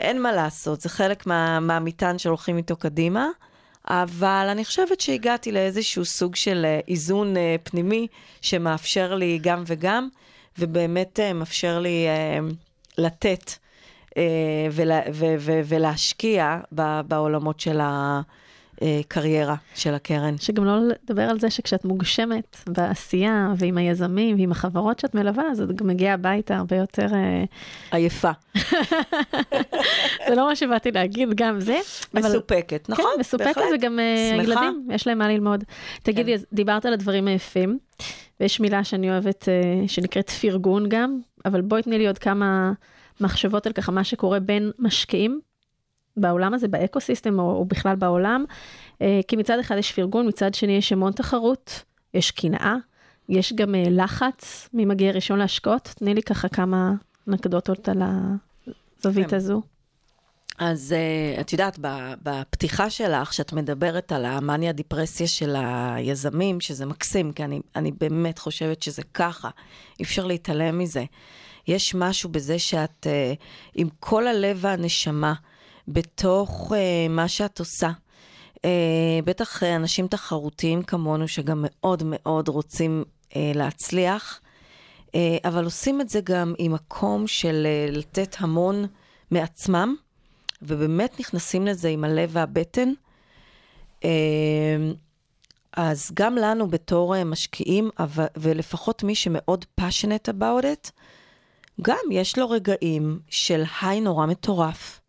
אין 0.00 0.22
מה 0.22 0.32
לעשות, 0.32 0.80
זה 0.80 0.88
חלק 0.88 1.26
מה, 1.26 1.60
מהמטען 1.60 2.18
שהולכים 2.18 2.56
איתו 2.56 2.76
קדימה, 2.76 3.28
אבל 3.88 4.46
אני 4.50 4.64
חושבת 4.64 5.00
שהגעתי 5.00 5.52
לאיזשהו 5.52 6.04
סוג 6.04 6.36
של 6.36 6.64
אה, 6.64 6.80
איזון 6.88 7.36
אה, 7.36 7.56
פנימי 7.62 8.06
שמאפשר 8.40 9.14
לי 9.14 9.38
גם 9.42 9.62
וגם, 9.66 10.08
ובאמת 10.58 11.20
אה, 11.20 11.32
מאפשר 11.32 11.78
לי 11.78 12.06
אה, 12.08 12.38
לתת 12.98 13.50
אה, 13.50 13.61
ולה, 14.72 15.00
ו, 15.12 15.24
ו, 15.38 15.60
ולהשקיע 15.64 16.58
בעולמות 17.08 17.60
של 17.60 17.80
הקריירה 18.82 19.54
של 19.74 19.94
הקרן. 19.94 20.34
שגם 20.38 20.64
לא 20.64 20.78
לדבר 20.80 21.22
על 21.22 21.40
זה 21.40 21.50
שכשאת 21.50 21.84
מוגשמת 21.84 22.56
בעשייה 22.68 23.52
ועם 23.56 23.78
היזמים 23.78 24.36
ועם 24.38 24.52
החברות 24.52 24.98
שאת 24.98 25.14
מלווה, 25.14 25.44
אז 25.50 25.60
את 25.60 25.76
גם 25.76 25.86
מגיעה 25.86 26.14
הביתה 26.14 26.56
הרבה 26.56 26.76
יותר... 26.76 27.06
אה, 27.14 27.44
עייפה, 27.90 28.30
זה 30.28 30.34
לא 30.34 30.46
מה 30.48 30.56
שבאתי 30.56 30.90
להגיד, 30.92 31.28
גם 31.34 31.60
זה. 31.60 31.78
אבל- 32.14 32.28
מסופקת, 32.28 32.88
נכון? 32.88 33.04
כן, 33.14 33.20
מסופקת, 33.20 33.46
בהחלט. 33.46 33.64
וגם 33.74 33.98
אה, 33.98 34.30
שמחה. 34.30 34.60
הילדים, 34.60 34.88
יש 34.90 35.06
להם 35.06 35.18
מה 35.18 35.28
ללמוד. 35.28 35.64
תגידי, 36.02 36.34
אז 36.34 36.46
דיברת 36.52 36.86
על 36.86 36.92
הדברים 36.92 37.28
היפים, 37.28 37.78
ויש 38.40 38.60
מילה 38.60 38.84
שאני 38.84 39.10
אוהבת, 39.10 39.48
אה, 39.48 39.88
שנקראת 39.88 40.30
פרגון 40.30 40.88
גם, 40.88 41.18
אבל 41.44 41.60
בואי 41.60 41.82
תני 41.82 41.98
לי 41.98 42.06
עוד 42.06 42.18
כמה 42.18 42.72
מחשבות 43.20 43.66
על 43.66 43.72
ככה 43.72 43.92
מה 43.92 44.04
שקורה 44.04 44.40
בין 44.40 44.70
משקיעים 44.78 45.40
בעולם 46.16 46.54
הזה, 46.54 46.68
באקו-סיסטם 46.68 47.38
או, 47.38 47.50
או 47.50 47.64
בכלל 47.64 47.96
בעולם, 47.96 48.44
אה, 49.02 49.20
כי 49.28 49.36
מצד 49.36 49.58
אחד 49.58 49.76
יש 49.78 49.92
פרגון, 49.92 50.28
מצד 50.28 50.54
שני 50.54 50.72
יש 50.72 50.92
המון 50.92 51.12
תחרות, 51.12 51.82
יש 52.14 52.30
קנאה, 52.30 52.76
יש 53.28 53.52
גם 53.52 53.74
אה, 53.74 53.84
לחץ 53.90 54.68
מי 54.74 54.84
מגיע 54.84 55.12
ראשון 55.12 55.38
להשקעות. 55.38 55.94
תני 55.98 56.14
לי 56.14 56.22
ככה 56.22 56.48
כמה 56.48 56.92
נקדוטות 57.26 57.88
על 57.88 58.02
הזווית 58.02 59.30
כן. 59.30 59.36
הזו. 59.36 59.62
אז 60.58 60.94
uh, 60.94 61.40
את 61.40 61.52
יודעת, 61.52 61.78
בפתיחה 62.22 62.90
שלך, 62.90 63.32
שאת 63.32 63.52
מדברת 63.52 64.12
על 64.12 64.24
המאניה 64.24 64.72
דיפרסיה 64.72 65.26
של 65.26 65.56
היזמים, 65.58 66.60
שזה 66.60 66.86
מקסים, 66.86 67.32
כי 67.32 67.44
אני, 67.44 67.60
אני 67.76 67.92
באמת 68.00 68.38
חושבת 68.38 68.82
שזה 68.82 69.02
ככה, 69.14 69.50
אי 69.98 70.04
אפשר 70.04 70.26
להתעלם 70.26 70.78
מזה. 70.78 71.04
יש 71.66 71.94
משהו 71.94 72.30
בזה 72.30 72.58
שאת 72.58 73.06
uh, 73.06 73.42
עם 73.74 73.88
כל 74.00 74.26
הלב 74.26 74.58
והנשמה 74.60 75.34
בתוך 75.88 76.72
uh, 76.72 77.08
מה 77.10 77.28
שאת 77.28 77.58
עושה. 77.58 77.90
Uh, 78.56 78.60
בטח 79.24 79.62
uh, 79.62 79.66
אנשים 79.76 80.06
תחרותיים 80.06 80.82
כמונו, 80.82 81.28
שגם 81.28 81.64
מאוד 81.68 82.02
מאוד 82.06 82.48
רוצים 82.48 83.04
uh, 83.30 83.34
להצליח, 83.54 84.40
uh, 85.06 85.10
אבל 85.44 85.64
עושים 85.64 86.00
את 86.00 86.08
זה 86.08 86.20
גם 86.24 86.54
עם 86.58 86.72
מקום 86.72 87.26
של 87.26 87.66
uh, 87.90 87.96
לתת 87.96 88.36
המון 88.38 88.86
מעצמם. 89.30 89.94
ובאמת 90.62 91.20
נכנסים 91.20 91.66
לזה 91.66 91.88
עם 91.88 92.04
הלב 92.04 92.30
והבטן. 92.32 92.92
אמ, 94.04 94.10
אז 95.76 96.10
גם 96.14 96.36
לנו 96.36 96.66
בתור 96.68 97.16
אה, 97.16 97.24
משקיעים, 97.24 97.90
ולפחות 98.36 99.02
מי 99.02 99.14
שמאוד 99.14 99.64
passionate 99.80 100.28
about 100.28 100.64
it, 100.64 100.90
גם 101.80 102.04
יש 102.10 102.38
לו 102.38 102.50
רגעים 102.50 103.18
של 103.28 103.62
היי 103.80 104.00
נורא 104.00 104.26
מטורף. 104.26 105.00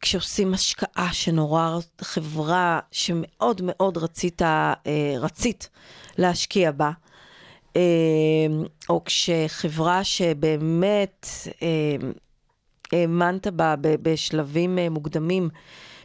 כשעושים 0.00 0.54
השקעה 0.54 1.12
שנורא, 1.12 1.78
חברה 2.00 2.80
שמאוד 2.90 3.60
מאוד 3.64 3.96
רצית, 3.96 4.42
אה, 4.42 4.74
רצית 5.18 5.68
להשקיע 6.18 6.70
בה, 6.70 6.90
אמ, 7.76 7.80
או 8.88 9.04
כשחברה 9.04 10.04
שבאמת 10.04 11.26
אמ, 11.62 12.12
האמנת 12.92 13.46
בה 13.46 13.74
בשלבים 13.80 14.78
אה, 14.78 14.88
מוקדמים, 14.90 15.48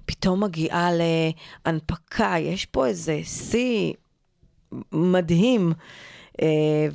פתאום 0.06 0.44
מגיעה 0.44 0.90
להנפקה, 1.66 2.36
יש 2.40 2.66
פה 2.66 2.88
איזה 2.88 3.20
שיא 3.24 3.94
מדהים. 4.92 5.74
אה, 6.42 6.88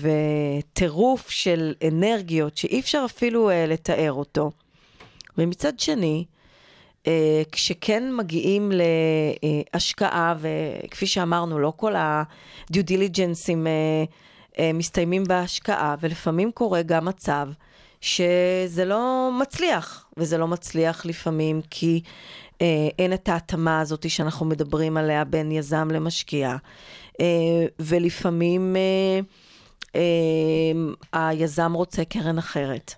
וטירוף 0.00 1.30
של 1.30 1.74
אנרגיות 1.88 2.56
שאי 2.56 2.80
אפשר 2.80 3.02
אפילו 3.04 3.50
uh, 3.50 3.52
לתאר 3.68 4.12
אותו. 4.12 4.50
ומצד 5.38 5.80
שני, 5.80 6.24
uh, 7.04 7.06
כשכן 7.52 8.14
מגיעים 8.16 8.72
להשקעה, 9.74 10.34
וכפי 10.38 11.06
שאמרנו, 11.06 11.58
לא 11.58 11.72
כל 11.76 11.96
ה-due 11.96 12.84
diligenceים 12.88 13.66
מסתיימים 14.74 15.24
בהשקעה, 15.24 15.94
ולפעמים 16.00 16.52
קורה 16.52 16.82
גם 16.82 17.04
מצב 17.04 17.48
שזה 18.00 18.84
לא 18.84 19.30
מצליח, 19.40 20.06
וזה 20.16 20.38
לא 20.38 20.48
מצליח 20.48 21.06
לפעמים 21.06 21.60
כי 21.70 22.00
אה, 22.62 22.88
אין 22.98 23.12
את 23.12 23.28
ההתאמה 23.28 23.80
הזאת 23.80 24.10
שאנחנו 24.10 24.46
מדברים 24.46 24.96
עליה 24.96 25.24
בין 25.24 25.52
יזם 25.52 25.88
למשקיע, 25.90 26.48
אה, 26.50 26.56
ולפעמים 27.78 28.76
אה, 28.76 29.20
אה, 31.14 31.28
היזם 31.28 31.72
רוצה 31.72 32.04
קרן 32.04 32.38
אחרת. 32.38 32.94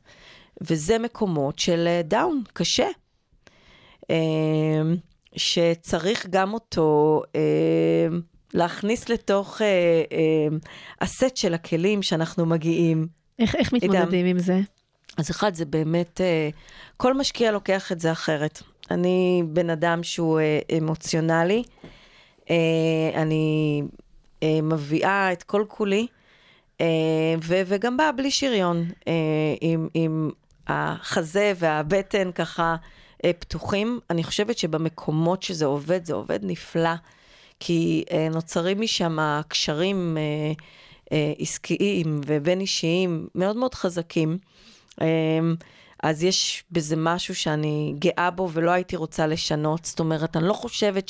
וזה 0.61 0.99
מקומות 0.99 1.59
של 1.59 1.89
דאון, 2.05 2.43
אה, 2.47 2.53
קשה. 2.53 2.89
אה, 4.11 4.17
שצריך 5.37 6.27
גם 6.31 6.55
אותו 6.55 7.23
אה, 7.37 8.09
להכניס 8.55 9.09
לתוך 9.09 9.63
אה, 9.63 9.67
אה, 10.13 10.57
הסט 11.01 11.37
של 11.37 11.55
הכלים 11.55 12.03
שאנחנו 12.03 12.47
מגיעים. 12.47 13.07
איך, 13.39 13.55
איך 13.55 13.73
מתמודדים 13.73 14.27
עם 14.27 14.39
זה? 14.39 14.61
אז 15.17 15.31
אחד, 15.31 15.55
זה 15.55 15.65
באמת, 15.65 16.21
אה, 16.21 16.49
כל 16.97 17.15
משקיע 17.15 17.53
לוקח 17.53 17.93
את 17.93 18.01
זה 18.01 18.13
אחרת. 18.13 18.63
אני 18.91 19.43
בן 19.47 19.71
אדם 19.71 20.03
שהוא 20.03 20.41
אה, 20.41 20.59
אמוציונלי, 20.79 21.63
אה, 22.51 22.57
אני 23.15 23.83
מביאה 24.45 25.33
את 25.33 25.43
כל 25.43 25.65
כולי, 25.69 26.07
ו- 27.43 27.63
וגם 27.67 27.97
באה 27.97 28.13
בלי 28.13 28.31
שריון, 28.31 28.91
עם, 29.61 29.89
עם 29.95 30.31
החזה 30.67 31.53
והבטן 31.57 32.33
ככה 32.33 32.77
פתוחים. 33.39 34.01
אני 34.11 34.25
חושבת 34.25 34.59
שבמקומות 34.59 35.43
שזה 35.43 35.65
עובד, 35.65 36.05
זה 36.05 36.15
עובד 36.15 36.39
נפלא, 36.43 36.95
כי 37.61 38.05
נוצרים 38.31 38.81
משם 38.81 39.19
קשרים 39.49 40.17
עסקיים 41.39 42.21
ובין 42.27 42.61
אישיים 42.61 43.29
מאוד 43.35 43.57
מאוד 43.57 43.75
חזקים. 43.75 44.39
אז 46.03 46.25
יש 46.25 46.65
בזה 46.73 46.97
משהו 46.97 47.35
שאני 47.35 47.95
גאה 47.99 48.31
בו 48.31 48.49
ולא 48.53 48.71
הייתי 48.71 48.97
רוצה 48.97 49.27
לשנות. 49.27 49.85
זאת 49.85 50.01
אומרת, 50.01 50.37
אני 50.37 50.49
לא 50.49 50.53
חושבת 50.53 51.09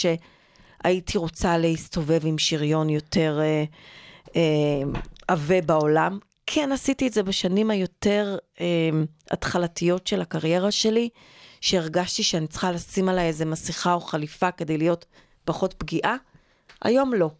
שהייתי 0.86 1.18
רוצה 1.18 1.58
להסתובב 1.58 2.20
עם 2.24 2.38
שריון 2.38 2.90
יותר 2.90 3.38
אה, 3.40 3.64
אה, 4.36 5.00
עבה 5.28 5.60
בעולם. 5.60 6.18
כן, 6.46 6.72
עשיתי 6.72 7.06
את 7.06 7.12
זה 7.12 7.22
בשנים 7.22 7.70
היותר 7.70 8.38
אה, 8.60 8.66
התחלתיות 9.30 10.06
של 10.06 10.20
הקריירה 10.20 10.70
שלי, 10.70 11.08
שהרגשתי 11.60 12.22
שאני 12.22 12.46
צריכה 12.46 12.72
לשים 12.72 13.08
עליי 13.08 13.26
איזה 13.26 13.44
מסכה 13.44 13.92
או 13.92 14.00
חליפה 14.00 14.50
כדי 14.50 14.78
להיות 14.78 15.06
פחות 15.44 15.74
פגיעה. 15.78 16.16
היום 16.82 17.14
לא. 17.14 17.30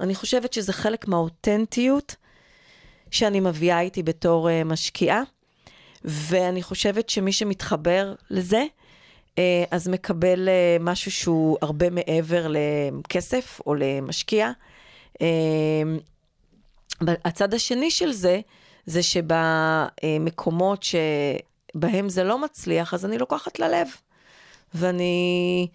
אני 0.00 0.14
חושבת 0.14 0.52
שזה 0.52 0.72
חלק 0.72 1.08
מהאותנטיות 1.08 2.16
שאני 3.10 3.40
מביאה 3.40 3.80
איתי 3.80 4.02
בתור 4.02 4.48
uh, 4.48 4.64
משקיעה. 4.64 5.22
ואני 6.04 6.62
חושבת 6.62 7.08
שמי 7.08 7.32
שמתחבר 7.32 8.14
לזה, 8.30 8.56
אה, 8.56 8.79
אז 9.70 9.88
מקבל 9.88 10.48
אה, 10.48 10.76
משהו 10.80 11.10
שהוא 11.10 11.58
הרבה 11.62 11.90
מעבר 11.90 12.46
לכסף 12.48 13.60
או 13.66 13.74
למשקיע. 13.74 14.50
אה, 15.22 15.82
הצד 17.00 17.54
השני 17.54 17.90
של 17.90 18.12
זה, 18.12 18.40
זה 18.86 19.00
שבמקומות 19.02 20.82
שבהם 20.82 22.08
זה 22.08 22.24
לא 22.24 22.38
מצליח, 22.38 22.94
אז 22.94 23.04
אני 23.04 23.18
לוקחת 23.18 23.58
ללב. 23.58 23.88
ואני 24.74 25.68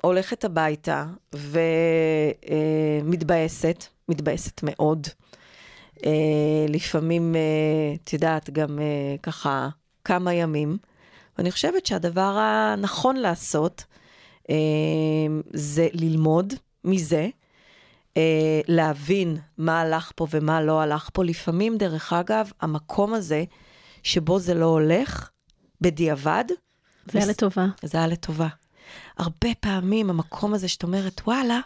הולכת 0.00 0.44
הביתה 0.44 1.06
ומתבאסת, 3.02 3.84
מתבאסת 4.08 4.60
מאוד. 4.62 5.08
אה, 6.06 6.66
לפעמים, 6.68 7.36
אה, 7.36 7.40
את 8.04 8.12
יודעת, 8.12 8.50
גם 8.50 8.78
אה, 8.78 9.16
ככה 9.22 9.68
כמה 10.04 10.34
ימים. 10.34 10.76
ואני 11.42 11.52
חושבת 11.52 11.86
שהדבר 11.86 12.38
הנכון 12.40 13.16
לעשות 13.16 13.84
אה, 14.50 14.54
זה 15.52 15.88
ללמוד 15.92 16.54
מזה, 16.84 17.28
אה, 18.16 18.60
להבין 18.68 19.36
מה 19.58 19.80
הלך 19.80 20.12
פה 20.16 20.26
ומה 20.30 20.62
לא 20.62 20.80
הלך 20.80 21.10
פה. 21.12 21.24
לפעמים, 21.24 21.78
דרך 21.78 22.12
אגב, 22.12 22.50
המקום 22.60 23.14
הזה 23.14 23.44
שבו 24.02 24.38
זה 24.38 24.54
לא 24.54 24.66
הולך, 24.66 25.30
בדיעבד, 25.80 26.44
זה 27.06 27.18
היה 27.18 27.28
לטובה. 27.28 27.66
זה 27.82 27.98
היה 27.98 28.06
לטובה. 28.06 28.48
הרבה 29.18 29.48
פעמים 29.60 30.10
המקום 30.10 30.54
הזה 30.54 30.68
שאת 30.68 30.82
אומרת, 30.82 31.20
וואלה, 31.26 31.60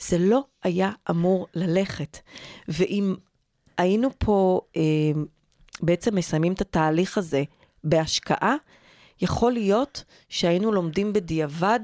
זה 0.00 0.18
לא 0.18 0.44
היה 0.62 0.90
אמור 1.10 1.46
ללכת. 1.54 2.18
ואם 2.68 3.14
היינו 3.78 4.10
פה 4.18 4.60
אה, 4.76 4.82
בעצם 5.82 6.14
מסיימים 6.14 6.52
את 6.52 6.60
התהליך 6.60 7.18
הזה 7.18 7.44
בהשקעה, 7.84 8.56
יכול 9.20 9.52
להיות 9.52 10.04
שהיינו 10.28 10.72
לומדים 10.72 11.12
בדיעבד 11.12 11.80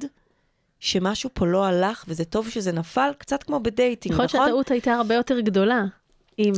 שמשהו 0.80 1.30
פה 1.34 1.46
לא 1.46 1.66
הלך, 1.66 2.04
וזה 2.08 2.24
טוב 2.24 2.48
שזה 2.48 2.72
נפל, 2.72 3.10
קצת 3.18 3.42
כמו 3.42 3.60
בדייטינג, 3.60 4.14
נכון? 4.14 4.24
יכול 4.24 4.40
להיות 4.40 4.48
שהטעות 4.48 4.70
הייתה 4.70 4.94
הרבה 4.94 5.14
יותר 5.14 5.40
גדולה, 5.40 5.84
אם 6.38 6.52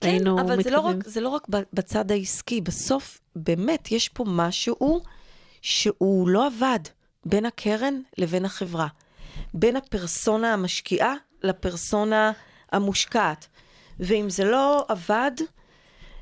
כן, 0.00 0.08
היינו 0.08 0.36
מתקדמים. 0.36 0.46
כן, 0.46 0.52
אבל 0.54 0.62
זה 0.62 0.70
לא, 0.70 0.80
רק, 0.80 1.08
זה 1.08 1.20
לא 1.20 1.28
רק 1.28 1.46
בצד 1.72 2.10
העסקי, 2.10 2.60
בסוף 2.60 3.20
באמת 3.36 3.92
יש 3.92 4.08
פה 4.08 4.24
משהו 4.26 5.00
שהוא 5.62 6.28
לא 6.28 6.46
עבד 6.46 6.80
בין 7.24 7.46
הקרן 7.46 8.00
לבין 8.18 8.44
החברה. 8.44 8.86
בין 9.54 9.76
הפרסונה 9.76 10.52
המשקיעה 10.52 11.14
לפרסונה 11.42 12.32
המושקעת. 12.72 13.46
ואם 14.00 14.30
זה 14.30 14.44
לא 14.44 14.84
עבד, 14.88 15.30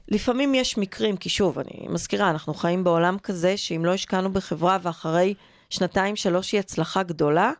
לפעמים 0.08 0.54
יש 0.54 0.78
מקרים, 0.78 1.16
כי 1.16 1.28
שוב, 1.28 1.58
אני 1.58 1.86
מזכירה, 1.88 2.30
אנחנו 2.30 2.54
חיים 2.54 2.84
בעולם 2.84 3.18
כזה 3.18 3.56
שאם 3.56 3.84
לא 3.84 3.94
השקענו 3.94 4.32
בחברה 4.32 4.78
ואחרי 4.82 5.34
שנתיים, 5.70 6.16
שלוש 6.16 6.52
היא 6.52 6.60
הצלחה 6.60 7.02
גדולה, 7.02 7.52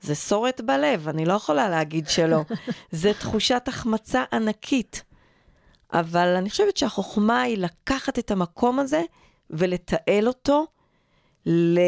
זה 0.00 0.14
סורת 0.14 0.60
בלב, 0.60 1.08
אני 1.08 1.24
לא 1.24 1.32
יכולה 1.32 1.68
להגיד 1.68 2.08
שלא. 2.08 2.40
זה 2.90 3.12
תחושת 3.14 3.62
החמצה 3.66 4.24
ענקית. 4.32 5.02
אבל 5.92 6.28
אני 6.28 6.50
חושבת 6.50 6.76
שהחוכמה 6.76 7.42
היא 7.42 7.58
לקחת 7.58 8.18
את 8.18 8.30
המקום 8.30 8.78
הזה 8.78 9.02
ולתעל 9.50 10.28
אותו 10.28 10.66
לסט 11.46 11.86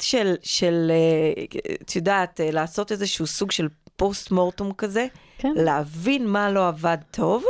של, 0.00 0.34
של, 0.42 0.90
אה, 0.90 1.44
את 1.82 1.96
יודעת, 1.96 2.40
אה, 2.40 2.50
לעשות 2.50 2.92
איזשהו 2.92 3.26
סוג 3.26 3.50
של 3.50 3.68
פוסט 3.96 4.30
מורטום 4.30 4.72
כזה, 4.72 5.06
כן. 5.38 5.52
להבין 5.56 6.26
מה 6.26 6.50
לא 6.50 6.68
עבד 6.68 6.98
טוב, 7.10 7.44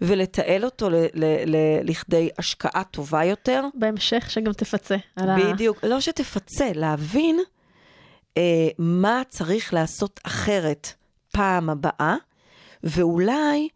ולתעל 0.00 0.64
אותו 0.64 0.90
ל, 0.90 0.94
ל, 0.94 1.24
ל, 1.46 1.56
לכדי 1.82 2.28
השקעה 2.38 2.84
טובה 2.84 3.24
יותר. 3.24 3.64
בהמשך 3.74 4.30
שגם 4.30 4.52
תפצה 4.52 4.96
על 5.16 5.30
ה... 5.30 5.36
בדיוק, 5.36 5.84
לא 5.84 6.00
שתפצה, 6.00 6.70
להבין 6.74 7.40
אה, 8.36 8.68
מה 8.78 9.22
צריך 9.28 9.74
לעשות 9.74 10.20
אחרת 10.24 10.92
פעם 11.32 11.70
הבאה, 11.70 12.16
ואולי 12.84 13.68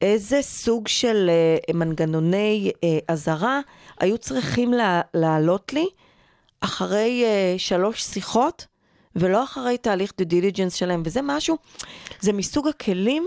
איזה 0.00 0.42
סוג 0.42 0.88
של 0.88 1.30
אה, 1.30 1.74
מנגנוני 1.74 2.72
אה, 2.84 2.98
אזהרה 3.08 3.60
היו 4.00 4.18
צריכים 4.18 4.72
לה, 4.72 5.00
לעלות 5.14 5.72
לי 5.72 5.86
אחרי 6.60 7.24
אה, 7.24 7.54
שלוש 7.58 8.02
שיחות, 8.02 8.66
ולא 9.16 9.44
אחרי 9.44 9.78
תהליך 9.78 10.12
דו 10.18 10.24
דיליג'נס 10.24 10.74
שלהם, 10.74 11.02
וזה 11.04 11.22
משהו, 11.22 11.56
זה 12.20 12.32
מסוג 12.32 12.68
הכלים 12.68 13.26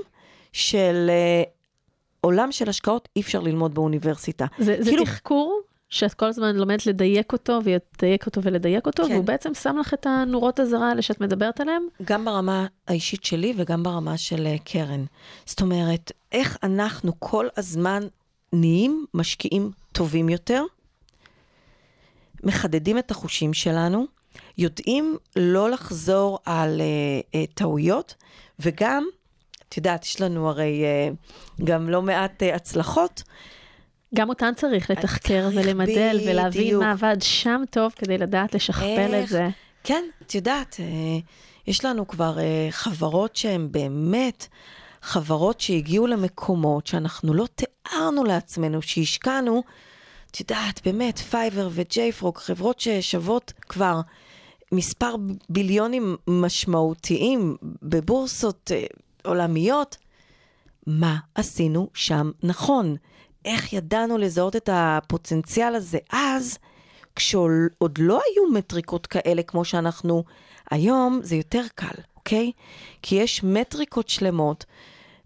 של 0.53 1.09
אה, 1.09 1.43
עולם 2.25 2.51
של 2.51 2.69
השקעות 2.69 3.09
אי 3.15 3.21
אפשר 3.21 3.39
ללמוד 3.39 3.73
באוניברסיטה. 3.75 4.45
זה, 4.57 4.75
זה 4.79 4.91
כאילו- 4.91 5.05
תחקור 5.05 5.61
שאת 5.89 6.13
כל 6.13 6.25
הזמן 6.25 6.55
לומדת 6.55 6.85
לדייק 6.85 7.33
אותו, 7.33 7.59
ולדייק 7.63 8.25
אותו 8.25 8.43
ולדייק 8.43 8.85
אותו, 8.85 9.03
כן. 9.03 9.11
והוא 9.11 9.23
בעצם 9.25 9.53
שם 9.53 9.77
לך 9.79 9.93
את 9.93 10.05
הנורות 10.05 10.59
אזהרה 10.59 10.89
האלה 10.89 11.01
שאת 11.01 11.21
מדברת 11.21 11.59
עליהן. 11.59 11.81
גם 12.03 12.25
ברמה 12.25 12.67
האישית 12.87 13.23
שלי 13.23 13.53
וגם 13.57 13.83
ברמה 13.83 14.17
של 14.17 14.47
אה, 14.47 14.55
קרן. 14.65 15.05
זאת 15.45 15.61
אומרת, 15.61 16.11
איך 16.31 16.57
אנחנו 16.63 17.11
כל 17.19 17.47
הזמן 17.57 18.03
נהיים 18.53 19.05
משקיעים 19.13 19.71
טובים 19.91 20.29
יותר, 20.29 20.63
מחדדים 22.43 22.97
את 22.97 23.11
החושים 23.11 23.53
שלנו, 23.53 24.05
יודעים 24.57 25.17
לא 25.35 25.69
לחזור 25.69 26.39
על 26.45 26.81
uh, 26.81 27.35
uh, 27.35 27.53
טעויות, 27.53 28.15
וגם, 28.59 29.05
את 29.73 29.77
יודעת, 29.77 30.03
יש 30.05 30.21
לנו 30.21 30.49
הרי 30.49 30.83
uh, 30.83 31.63
גם 31.63 31.89
לא 31.89 32.01
מעט 32.01 32.43
uh, 32.43 32.55
הצלחות, 32.55 33.23
גם 34.15 34.29
אותן 34.29 34.53
צריך 34.55 34.89
לתחקר 34.89 35.49
צריך, 35.49 35.65
ולמדל 35.65 36.19
ולהבין 36.25 36.63
בדיוק. 36.63 36.83
מה 36.83 36.91
עבד 36.91 37.17
שם 37.19 37.61
טוב 37.69 37.93
כדי 37.95 38.17
לדעת 38.17 38.55
לשכפל 38.55 39.07
את 39.07 39.13
איך? 39.13 39.29
זה. 39.29 39.47
כן, 39.83 40.03
את 40.21 40.35
יודעת, 40.35 40.75
אה, 40.79 40.85
יש 41.67 41.85
לנו 41.85 42.07
כבר 42.07 42.39
אה, 42.39 42.67
חברות 42.69 43.35
שהן 43.35 43.67
באמת 43.71 44.47
חברות 45.01 45.59
שהגיעו 45.59 46.07
למקומות 46.07 46.87
שאנחנו 46.87 47.33
לא 47.33 47.45
תיארנו 47.55 48.23
לעצמנו 48.23 48.81
שהשקענו. 48.81 49.63
את 50.31 50.39
יודעת, 50.39 50.81
באמת, 50.85 51.17
פייבר 51.19 51.69
וג'ייפרוג, 51.71 52.37
חברות 52.37 52.79
ששוות 52.79 53.53
כבר 53.61 54.01
מספר 54.71 55.15
ביליונים 55.49 56.15
משמעותיים 56.27 57.57
בבורסות 57.83 58.71
אה, 58.75 58.85
עולמיות. 59.25 59.97
מה 60.87 61.17
עשינו 61.35 61.89
שם 61.93 62.31
נכון? 62.43 62.95
איך 63.45 63.73
ידענו 63.73 64.17
לזהות 64.17 64.55
את 64.55 64.69
הפוטנציאל 64.73 65.75
הזה 65.75 65.97
אז, 66.11 66.57
כשעוד 67.15 67.97
לא 67.99 68.21
היו 68.25 68.51
מטריקות 68.53 69.07
כאלה 69.07 69.43
כמו 69.43 69.65
שאנחנו 69.65 70.23
היום, 70.71 71.19
זה 71.23 71.35
יותר 71.35 71.63
קל, 71.75 72.01
אוקיי? 72.15 72.51
כי 73.01 73.15
יש 73.15 73.43
מטריקות 73.43 74.09
שלמות, 74.09 74.65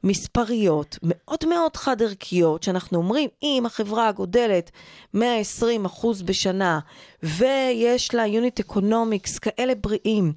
מספריות, 0.03 0.97
מאוד 1.03 1.39
מאוד 1.49 1.75
חד-ערכיות, 1.75 2.63
שאנחנו 2.63 2.97
אומרים, 2.97 3.29
אם 3.43 3.63
החברה 3.65 4.11
גודלת 4.11 4.71
120 5.13 5.85
אחוז 5.85 6.21
בשנה, 6.21 6.79
ויש 7.23 8.15
לה 8.15 8.27
unit 8.27 8.59
economics 8.59 9.39
כאלה 9.39 9.75
בריאים, 9.75 10.33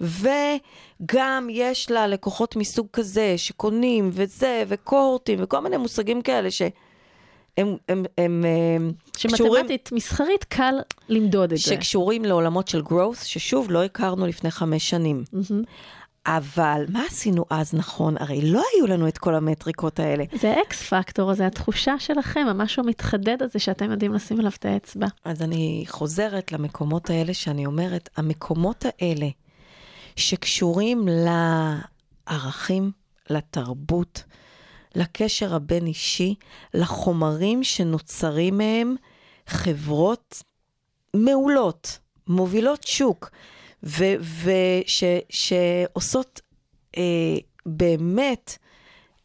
וגם 0.00 1.48
יש 1.50 1.90
לה 1.90 2.06
לקוחות 2.06 2.56
מסוג 2.56 2.86
כזה, 2.92 3.34
שקונים 3.36 4.10
וזה, 4.12 4.64
וקוהורטים, 4.68 5.38
וכל 5.42 5.60
מיני 5.60 5.76
מושגים 5.76 6.22
כאלה 6.22 6.50
ש... 6.50 6.62
הם, 7.58 7.76
הם, 7.88 8.04
הם, 8.18 8.44
הם 8.44 8.92
קשורים, 9.12 9.54
שמתמטית 9.54 9.92
מסחרית 9.92 10.44
קל 10.44 10.74
למדוד 11.08 11.52
את 11.52 11.58
זה. 11.58 11.64
שקשורים 11.64 12.24
לעולמות 12.24 12.68
של 12.68 12.80
growth, 12.80 13.24
ששוב, 13.24 13.70
לא 13.70 13.84
הכרנו 13.84 14.26
לפני 14.26 14.50
חמש 14.50 14.90
שנים. 14.90 15.24
מהמם. 15.32 15.62
אבל 16.26 16.84
מה 16.88 17.02
עשינו 17.06 17.44
אז 17.50 17.74
נכון? 17.74 18.14
הרי 18.20 18.40
לא 18.42 18.62
היו 18.74 18.86
לנו 18.86 19.08
את 19.08 19.18
כל 19.18 19.34
המטריקות 19.34 20.00
האלה. 20.00 20.24
זה 20.40 20.54
אקס 20.66 20.82
פקטור, 20.82 21.34
זה 21.34 21.46
התחושה 21.46 21.98
שלכם, 21.98 22.46
המשהו 22.48 22.82
המתחדד 22.84 23.42
הזה 23.42 23.58
שאתם 23.58 23.90
יודעים 23.90 24.14
לשים 24.14 24.38
עליו 24.38 24.52
את 24.58 24.64
האצבע. 24.64 25.06
אז 25.24 25.42
אני 25.42 25.84
חוזרת 25.88 26.52
למקומות 26.52 27.10
האלה 27.10 27.34
שאני 27.34 27.66
אומרת, 27.66 28.08
המקומות 28.16 28.84
האלה 28.84 29.26
שקשורים 30.16 31.08
לערכים, 32.28 32.90
לתרבות, 33.30 34.24
לקשר 34.94 35.54
הבין-אישי, 35.54 36.34
לחומרים 36.74 37.64
שנוצרים 37.64 38.58
מהם 38.58 38.96
חברות 39.46 40.42
מעולות, 41.14 41.98
מובילות 42.26 42.82
שוק, 42.82 43.30
ושעושות 45.32 46.40
אה, 46.96 47.02
באמת 47.66 48.58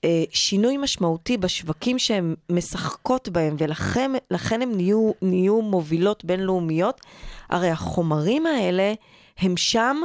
אה, 0.04 0.24
שינוי 0.32 0.78
משמעותי 0.78 1.38
בשווקים 1.38 2.00
שהן 2.00 2.36
משחקות 2.50 3.30
בהם, 3.30 3.56
ולכן 3.60 4.12
לכן 4.32 4.62
הן 4.62 4.72
נהיו, 4.76 5.12
נהיו 5.22 5.62
מובילות 5.62 6.26
בינלאומיות. 6.26 7.02
הרי 7.50 7.70
החומרים 7.70 8.46
האלה 8.46 8.94
הם 9.38 9.58
שם 9.58 9.98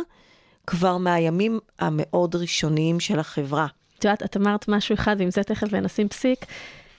כבר 0.66 0.96
מהימים 0.96 1.58
המאוד 1.78 2.36
ראשוניים 2.36 3.00
של 3.00 3.18
החברה. 3.18 3.66
את 3.98 4.04
יודעת, 4.04 4.22
את 4.22 4.36
אמרת 4.36 4.68
משהו 4.68 4.94
אחד, 4.94 5.16
ועם 5.18 5.30
זה 5.30 5.42
תכף 5.42 5.72
נשים 5.72 6.08
פסיק, 6.08 6.46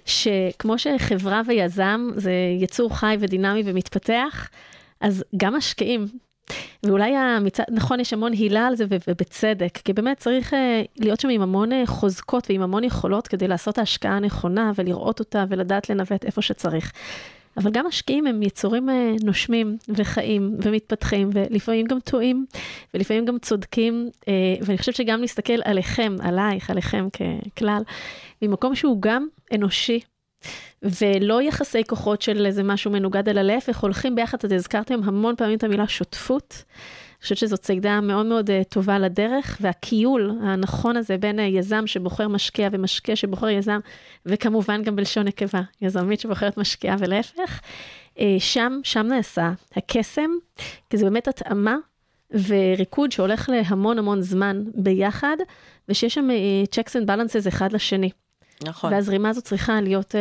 שכמו 0.05 0.77
שחברה 0.77 1.41
ויזם 1.47 2.09
זה 2.15 2.31
יצור 2.59 2.97
חי 2.97 3.17
ודינמי 3.19 3.61
ומתפתח, 3.65 4.49
אז 5.01 5.23
גם 5.37 5.55
משקיעים. 5.55 6.07
ואולי 6.83 7.15
המצד, 7.15 7.63
נכון, 7.71 7.99
יש 7.99 8.13
המון 8.13 8.31
הילה 8.31 8.67
על 8.67 8.75
זה 8.75 8.85
ובצדק, 9.07 9.79
כי 9.83 9.93
באמת 9.93 10.17
צריך 10.17 10.53
uh, 10.53 10.55
להיות 10.97 11.19
שם 11.19 11.29
עם 11.29 11.41
המון 11.41 11.71
uh, 11.71 11.75
חוזקות 11.85 12.47
ועם 12.49 12.61
המון 12.61 12.83
יכולות 12.83 13.27
כדי 13.27 13.47
לעשות 13.47 13.77
ההשקעה 13.77 14.15
הנכונה 14.17 14.71
ולראות 14.75 15.19
אותה 15.19 15.45
ולדעת 15.49 15.89
לנווט 15.89 16.25
איפה 16.25 16.41
שצריך. 16.41 16.91
אבל 17.57 17.71
גם 17.71 17.87
משקיעים 17.87 18.27
הם 18.27 18.43
יצורים 18.43 18.89
uh, 18.89 19.25
נושמים 19.25 19.77
וחיים 19.89 20.57
ומתפתחים 20.61 21.29
ולפעמים 21.33 21.85
גם 21.85 21.99
טועים 21.99 22.45
ולפעמים 22.93 23.25
גם 23.25 23.39
צודקים, 23.39 24.09
uh, 24.21 24.27
ואני 24.61 24.77
חושבת 24.77 24.95
שגם 24.95 25.21
להסתכל 25.21 25.61
עליכם, 25.63 26.15
עלייך, 26.19 26.69
עליכם 26.69 27.07
ככלל, 27.55 27.81
ממקום 28.41 28.75
שהוא 28.75 29.01
גם 29.01 29.27
אנושי. 29.53 29.99
ולא 30.83 31.41
יחסי 31.41 31.83
כוחות 31.83 32.21
של 32.21 32.45
איזה 32.45 32.63
משהו 32.63 32.91
מנוגד, 32.91 33.29
אלא 33.29 33.41
להפך, 33.41 33.79
הולכים 33.79 34.15
ביחד, 34.15 34.37
אתם 34.37 34.55
הזכרתם 34.55 34.99
המון 35.03 35.35
פעמים 35.35 35.57
את 35.57 35.63
המילה 35.63 35.87
שותפות. 35.87 36.63
חושבת 37.25 37.37
שזו 37.37 37.57
צעידה 37.57 38.01
מאוד 38.01 38.25
מאוד 38.25 38.49
uh, 38.49 38.53
טובה 38.69 38.99
לדרך, 38.99 39.57
והכיול 39.61 40.31
הנכון 40.43 40.97
הזה 40.97 41.17
בין 41.17 41.39
uh, 41.39 41.41
יזם 41.41 41.87
שבוחר 41.87 42.27
משקיע 42.27 42.69
ומשקיע 42.71 43.15
שבוחר 43.15 43.49
יזם, 43.49 43.79
וכמובן 44.25 44.83
גם 44.83 44.95
בלשון 44.95 45.27
נקבה, 45.27 45.61
יזמית 45.81 46.19
שבוחרת 46.19 46.57
משקיעה 46.57 46.95
ולהפך, 46.99 47.59
uh, 48.15 48.19
שם, 48.39 48.79
שם 48.83 49.07
נעשה 49.07 49.51
הקסם, 49.75 50.29
כי 50.89 50.97
זה 50.97 51.05
באמת 51.05 51.27
התאמה 51.27 51.75
וריקוד 52.47 53.11
שהולך 53.11 53.49
להמון 53.49 53.99
המון 53.99 54.21
זמן 54.21 54.63
ביחד, 54.75 55.37
ושיש 55.89 56.13
שם 56.13 56.27
checks 56.75 56.91
and 56.91 57.07
balances 57.07 57.47
אחד 57.47 57.73
לשני. 57.73 58.09
נכון. 58.63 58.93
והזרימה 58.93 59.29
הזאת 59.29 59.43
צריכה 59.43 59.81
להיות 59.81 60.15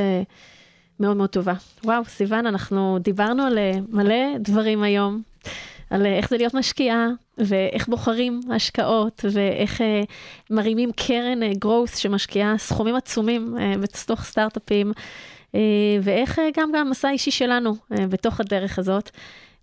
מאוד 1.00 1.16
מאוד 1.16 1.30
טובה. 1.30 1.55
וואו, 1.84 2.05
סיוון, 2.05 2.46
אנחנו 2.46 2.98
דיברנו 3.00 3.42
על 3.42 3.59
מלא 3.88 4.38
דברים 4.38 4.82
היום, 4.82 5.22
על 5.91 6.03
uh, 6.03 6.07
איך 6.07 6.28
זה 6.28 6.37
להיות 6.37 6.55
משקיעה, 6.55 7.09
ואיך 7.39 7.89
בוחרים 7.89 8.41
השקעות, 8.51 9.24
ואיך 9.32 9.80
uh, 9.80 9.85
מרימים 10.51 10.93
קרן 10.93 11.43
uh, 11.43 11.64
growth 11.64 11.97
שמשקיעה 11.97 12.59
סכומים 12.59 12.95
עצומים 12.95 13.57
uh, 13.57 13.78
בתוך 13.78 14.24
סטארט-אפים, 14.24 14.93
uh, 15.53 15.57
ואיך 16.03 16.39
uh, 16.39 16.43
גם 16.57 16.70
גם 16.74 16.87
המסע 16.87 17.09
האישי 17.09 17.30
שלנו 17.30 17.72
uh, 17.72 17.97
בתוך 18.09 18.41
הדרך 18.41 18.78
הזאת. 18.78 19.11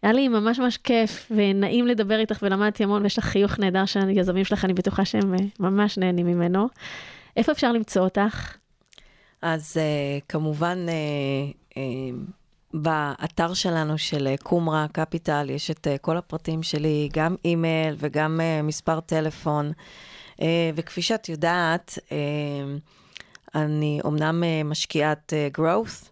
היה 0.04 0.14
לי 0.14 0.28
ממש 0.28 0.60
ממש 0.60 0.78
כיף 0.78 1.32
ונעים 1.36 1.88
לדבר 1.88 2.20
איתך 2.20 2.40
ולמדתי 2.42 2.84
המון 2.84 3.04
ויש 3.04 3.18
לך 3.18 3.26
חיוך 3.26 3.60
נהדר 3.60 3.86
שהיזמים 3.86 4.46
שלך, 4.46 4.66
אני 4.66 4.74
בטוחה 4.74 5.06
שהם 5.06 5.36
uh, 5.36 5.42
ממש 5.60 5.98
נהנים 5.98 6.26
ממנו. 6.28 6.68
איפה 7.38 7.52
אפשר 7.52 7.72
למצוא 7.72 8.02
אותך? 8.02 8.58
אז 9.42 9.78
uh, 9.78 10.24
כמובן, 10.30 10.86
uh, 10.88 11.74
uh, 11.74 11.78
באתר 12.74 13.54
שלנו 13.54 13.98
של 13.98 14.30
uh, 14.36 14.44
קומרה 14.44 14.86
קפיטל 14.92 15.50
יש 15.50 15.72
את 15.72 15.88
uh, 15.88 15.98
כל 15.98 16.18
הפרטים 16.18 16.64
שלי, 16.64 17.10
גם 17.14 17.36
אימייל 17.46 17.96
וגם 17.98 18.40
uh, 18.40 18.64
מספר 18.64 19.00
טלפון. 19.00 19.72
וכפי 20.76 21.02
שאת 21.02 21.30
יודעת, 21.30 22.00
אני 23.56 24.00
אומנם 24.04 24.44
משקיעת 24.66 25.34
growth, 25.58 26.10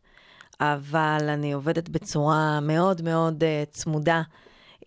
אבל 0.60 1.30
אני 1.30 1.54
עובדת 1.54 1.90
בצורה 1.90 2.60
מאוד 2.60 3.02
מאוד 3.02 3.44
צמודה 3.72 4.22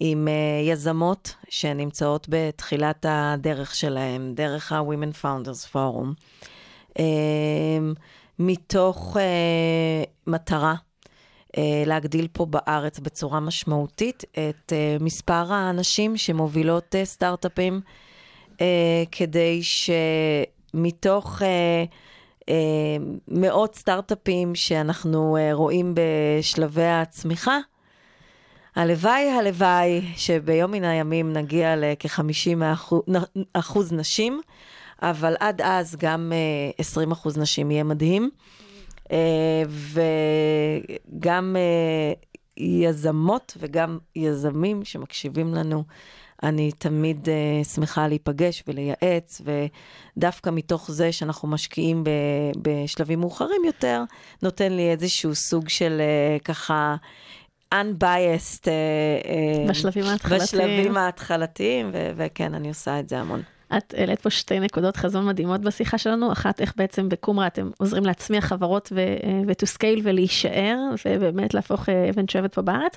עם 0.01 0.29
יזמות 0.69 1.35
שנמצאות 1.49 2.27
בתחילת 2.31 3.07
הדרך 3.09 3.75
שלהם, 3.75 4.33
דרך 4.35 4.73
ה-Women 4.73 5.25
Founders 5.25 5.75
Forum, 5.75 6.09
מתוך 8.39 9.17
מטרה 10.27 10.75
להגדיל 11.87 12.29
פה 12.33 12.47
בארץ 12.47 12.99
בצורה 12.99 13.41
משמעותית 13.41 14.25
את 14.33 14.73
uh, 14.73 15.03
מספר 15.03 15.53
האנשים 15.53 16.17
שמובילות 16.17 16.95
uh, 16.95 17.05
סטארט-אפים, 17.05 17.81
כדי 19.13 19.61
שמתוך... 19.63 21.43
אה, 22.49 22.97
מאות 23.29 23.75
סטארט-אפים 23.75 24.55
שאנחנו 24.55 25.37
אה, 25.37 25.51
רואים 25.53 25.95
בשלבי 25.95 26.87
הצמיחה. 26.87 27.59
הלוואי, 28.77 29.31
הלוואי, 29.31 30.01
שביום 30.17 30.71
מן 30.71 30.85
הימים 30.85 31.33
נגיע 31.33 31.77
לכ-50 31.77 32.63
אחוז 33.53 33.93
נשים, 33.93 34.41
אבל 35.03 35.35
עד 35.41 35.61
אז 35.61 35.97
גם 35.97 36.33
20 36.79 37.09
אה, 37.09 37.13
אחוז 37.13 37.39
נשים 37.39 37.71
יהיה 37.71 37.85
מדהים. 37.85 38.31
וגם 41.13 41.57
יזמות 42.57 43.57
וגם 43.61 43.99
יזמים 44.17 44.85
שמקשיבים 44.85 45.55
לנו, 45.55 45.85
אני 46.43 46.73
תמיד 46.73 47.29
uh, 47.29 47.65
שמחה 47.65 48.09
להיפגש 48.09 48.63
ולייעץ, 48.69 49.43
ודווקא 50.17 50.51
מתוך 50.51 50.91
זה 50.91 51.13
שאנחנו 51.13 51.49
משקיעים 51.49 52.05
ב, 52.05 52.11
בשלבים 52.63 53.21
מאוחרים 53.21 53.65
יותר, 53.65 54.03
נותן 54.43 54.73
לי 54.73 54.91
איזשהו 54.91 55.35
סוג 55.35 55.69
של 55.69 56.01
uh, 56.01 56.43
ככה... 56.43 56.97
unbiased 57.75 58.65
uh, 58.65 59.71
בשלבים 59.71 60.05
ההתחלתיים. 60.05 60.43
בשלבים 60.43 60.97
ההתחלתיים, 60.97 61.91
וכן, 62.17 62.55
אני 62.55 62.69
עושה 62.69 63.01
את 63.01 63.09
זה 63.09 63.21
המון. 63.21 63.43
את 63.77 63.95
העלית 63.97 64.21
פה 64.21 64.31
שתי 64.31 64.61
נקודות 64.61 64.97
חזון 64.97 65.27
מדהימות 65.27 65.61
בשיחה 65.61 65.99
שלנו, 65.99 66.33
אחת 66.33 66.61
איך 66.61 66.73
בעצם 66.77 67.09
בקומרה 67.09 67.47
אתם 67.47 67.71
עוזרים 67.79 68.05
להצמיח 68.05 68.45
חברות 68.45 68.93
ו-to 68.95 69.77
scale 69.77 70.01
ולהישאר, 70.03 70.77
ובאמת 71.07 71.55
להפוך 71.55 71.89
אבן 71.89 72.29
שואבת 72.29 72.55
פה 72.55 72.63
בארץ, 72.63 72.97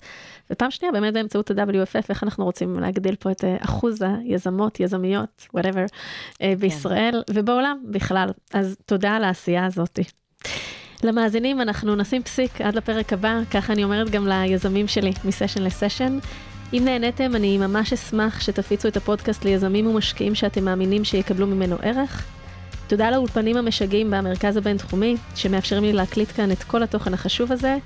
ופעם 0.52 0.72
שנייה 0.72 0.92
באמת 0.92 1.14
באמצעות 1.14 1.52
ה-WFF, 1.52 2.06
איך 2.10 2.24
אנחנו 2.24 2.46
רוצים 2.46 2.80
להגדיל 2.80 3.16
פה 3.16 3.32
את 3.32 3.44
אחוז 3.60 4.02
היזמות, 4.02 4.80
יזמיות, 4.80 5.48
whatever, 5.58 5.88
כן. 6.40 6.56
בישראל 6.56 7.24
ובעולם 7.30 7.78
בכלל. 7.90 8.30
אז 8.54 8.78
תודה 8.86 9.16
על 9.16 9.24
העשייה 9.24 9.66
הזאתי. 9.66 10.04
למאזינים, 11.04 11.62
אנחנו 11.62 11.96
נשים 11.96 12.24
פסיק 12.24 12.62
עד 12.62 12.76
לפרק 12.76 13.14
הבא, 13.14 13.40
ככה 13.52 13.74
אני 13.74 13.84
אומרת 13.84 14.10
גם 14.10 14.28
ליזמים 14.28 14.88
שלי, 14.88 15.14
מסשן 15.26 15.64
לסשן. 15.64 16.20
אם 16.74 16.82
נהניתם, 16.86 17.36
אני 17.36 17.58
ממש 17.58 17.94
אשמח 17.94 18.40
שתפיצו 18.40 18.88
את 18.88 18.98
הפודקאסט 18.98 19.46
ליזמים 19.46 19.88
ומשקיעים 19.88 20.36
שאתם 20.36 20.66
מאמינים 20.66 21.04
שיקבלו 21.04 21.48
ממנו 21.48 21.76
ערך. 21.82 22.26
תודה 22.88 23.12
לאולפנים 23.12 23.58
המשגעים 23.58 24.12
במרכז 24.12 24.58
הבינתחומי, 24.58 25.16
שמאפשרים 25.36 25.84
לי 25.84 25.94
להקליט 25.94 26.32
כאן 26.36 26.52
את 26.52 26.64
כל 26.64 26.84
התוכן 26.84 27.14
החשוב 27.14 27.52
הזה. 27.52 27.78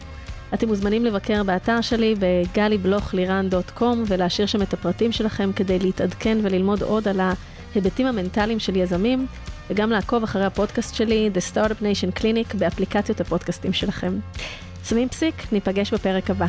אתם 0.53 0.67
מוזמנים 0.67 1.05
לבקר 1.05 1.43
באתר 1.43 1.81
שלי 1.81 2.15
בגלי-בלוך-לירן.com 2.19 3.95
ולהשאיר 4.07 4.47
שם 4.47 4.61
את 4.61 4.73
הפרטים 4.73 5.11
שלכם 5.11 5.51
כדי 5.55 5.79
להתעדכן 5.79 6.37
וללמוד 6.41 6.81
עוד 6.81 7.07
על 7.07 7.19
ההיבטים 7.19 8.07
המנטליים 8.07 8.59
של 8.59 8.75
יזמים, 8.75 9.27
וגם 9.69 9.89
לעקוב 9.89 10.23
אחרי 10.23 10.45
הפודקאסט 10.45 10.95
שלי, 10.95 11.29
The 11.33 11.55
Startup 11.55 11.81
Nation 11.81 12.19
Clinic, 12.19 12.57
באפליקציות 12.57 13.21
הפודקאסטים 13.21 13.73
שלכם. 13.73 14.19
שמים 14.85 15.09
פסיק, 15.09 15.35
ניפגש 15.51 15.93
בפרק 15.93 16.29
הבא. 16.29 16.47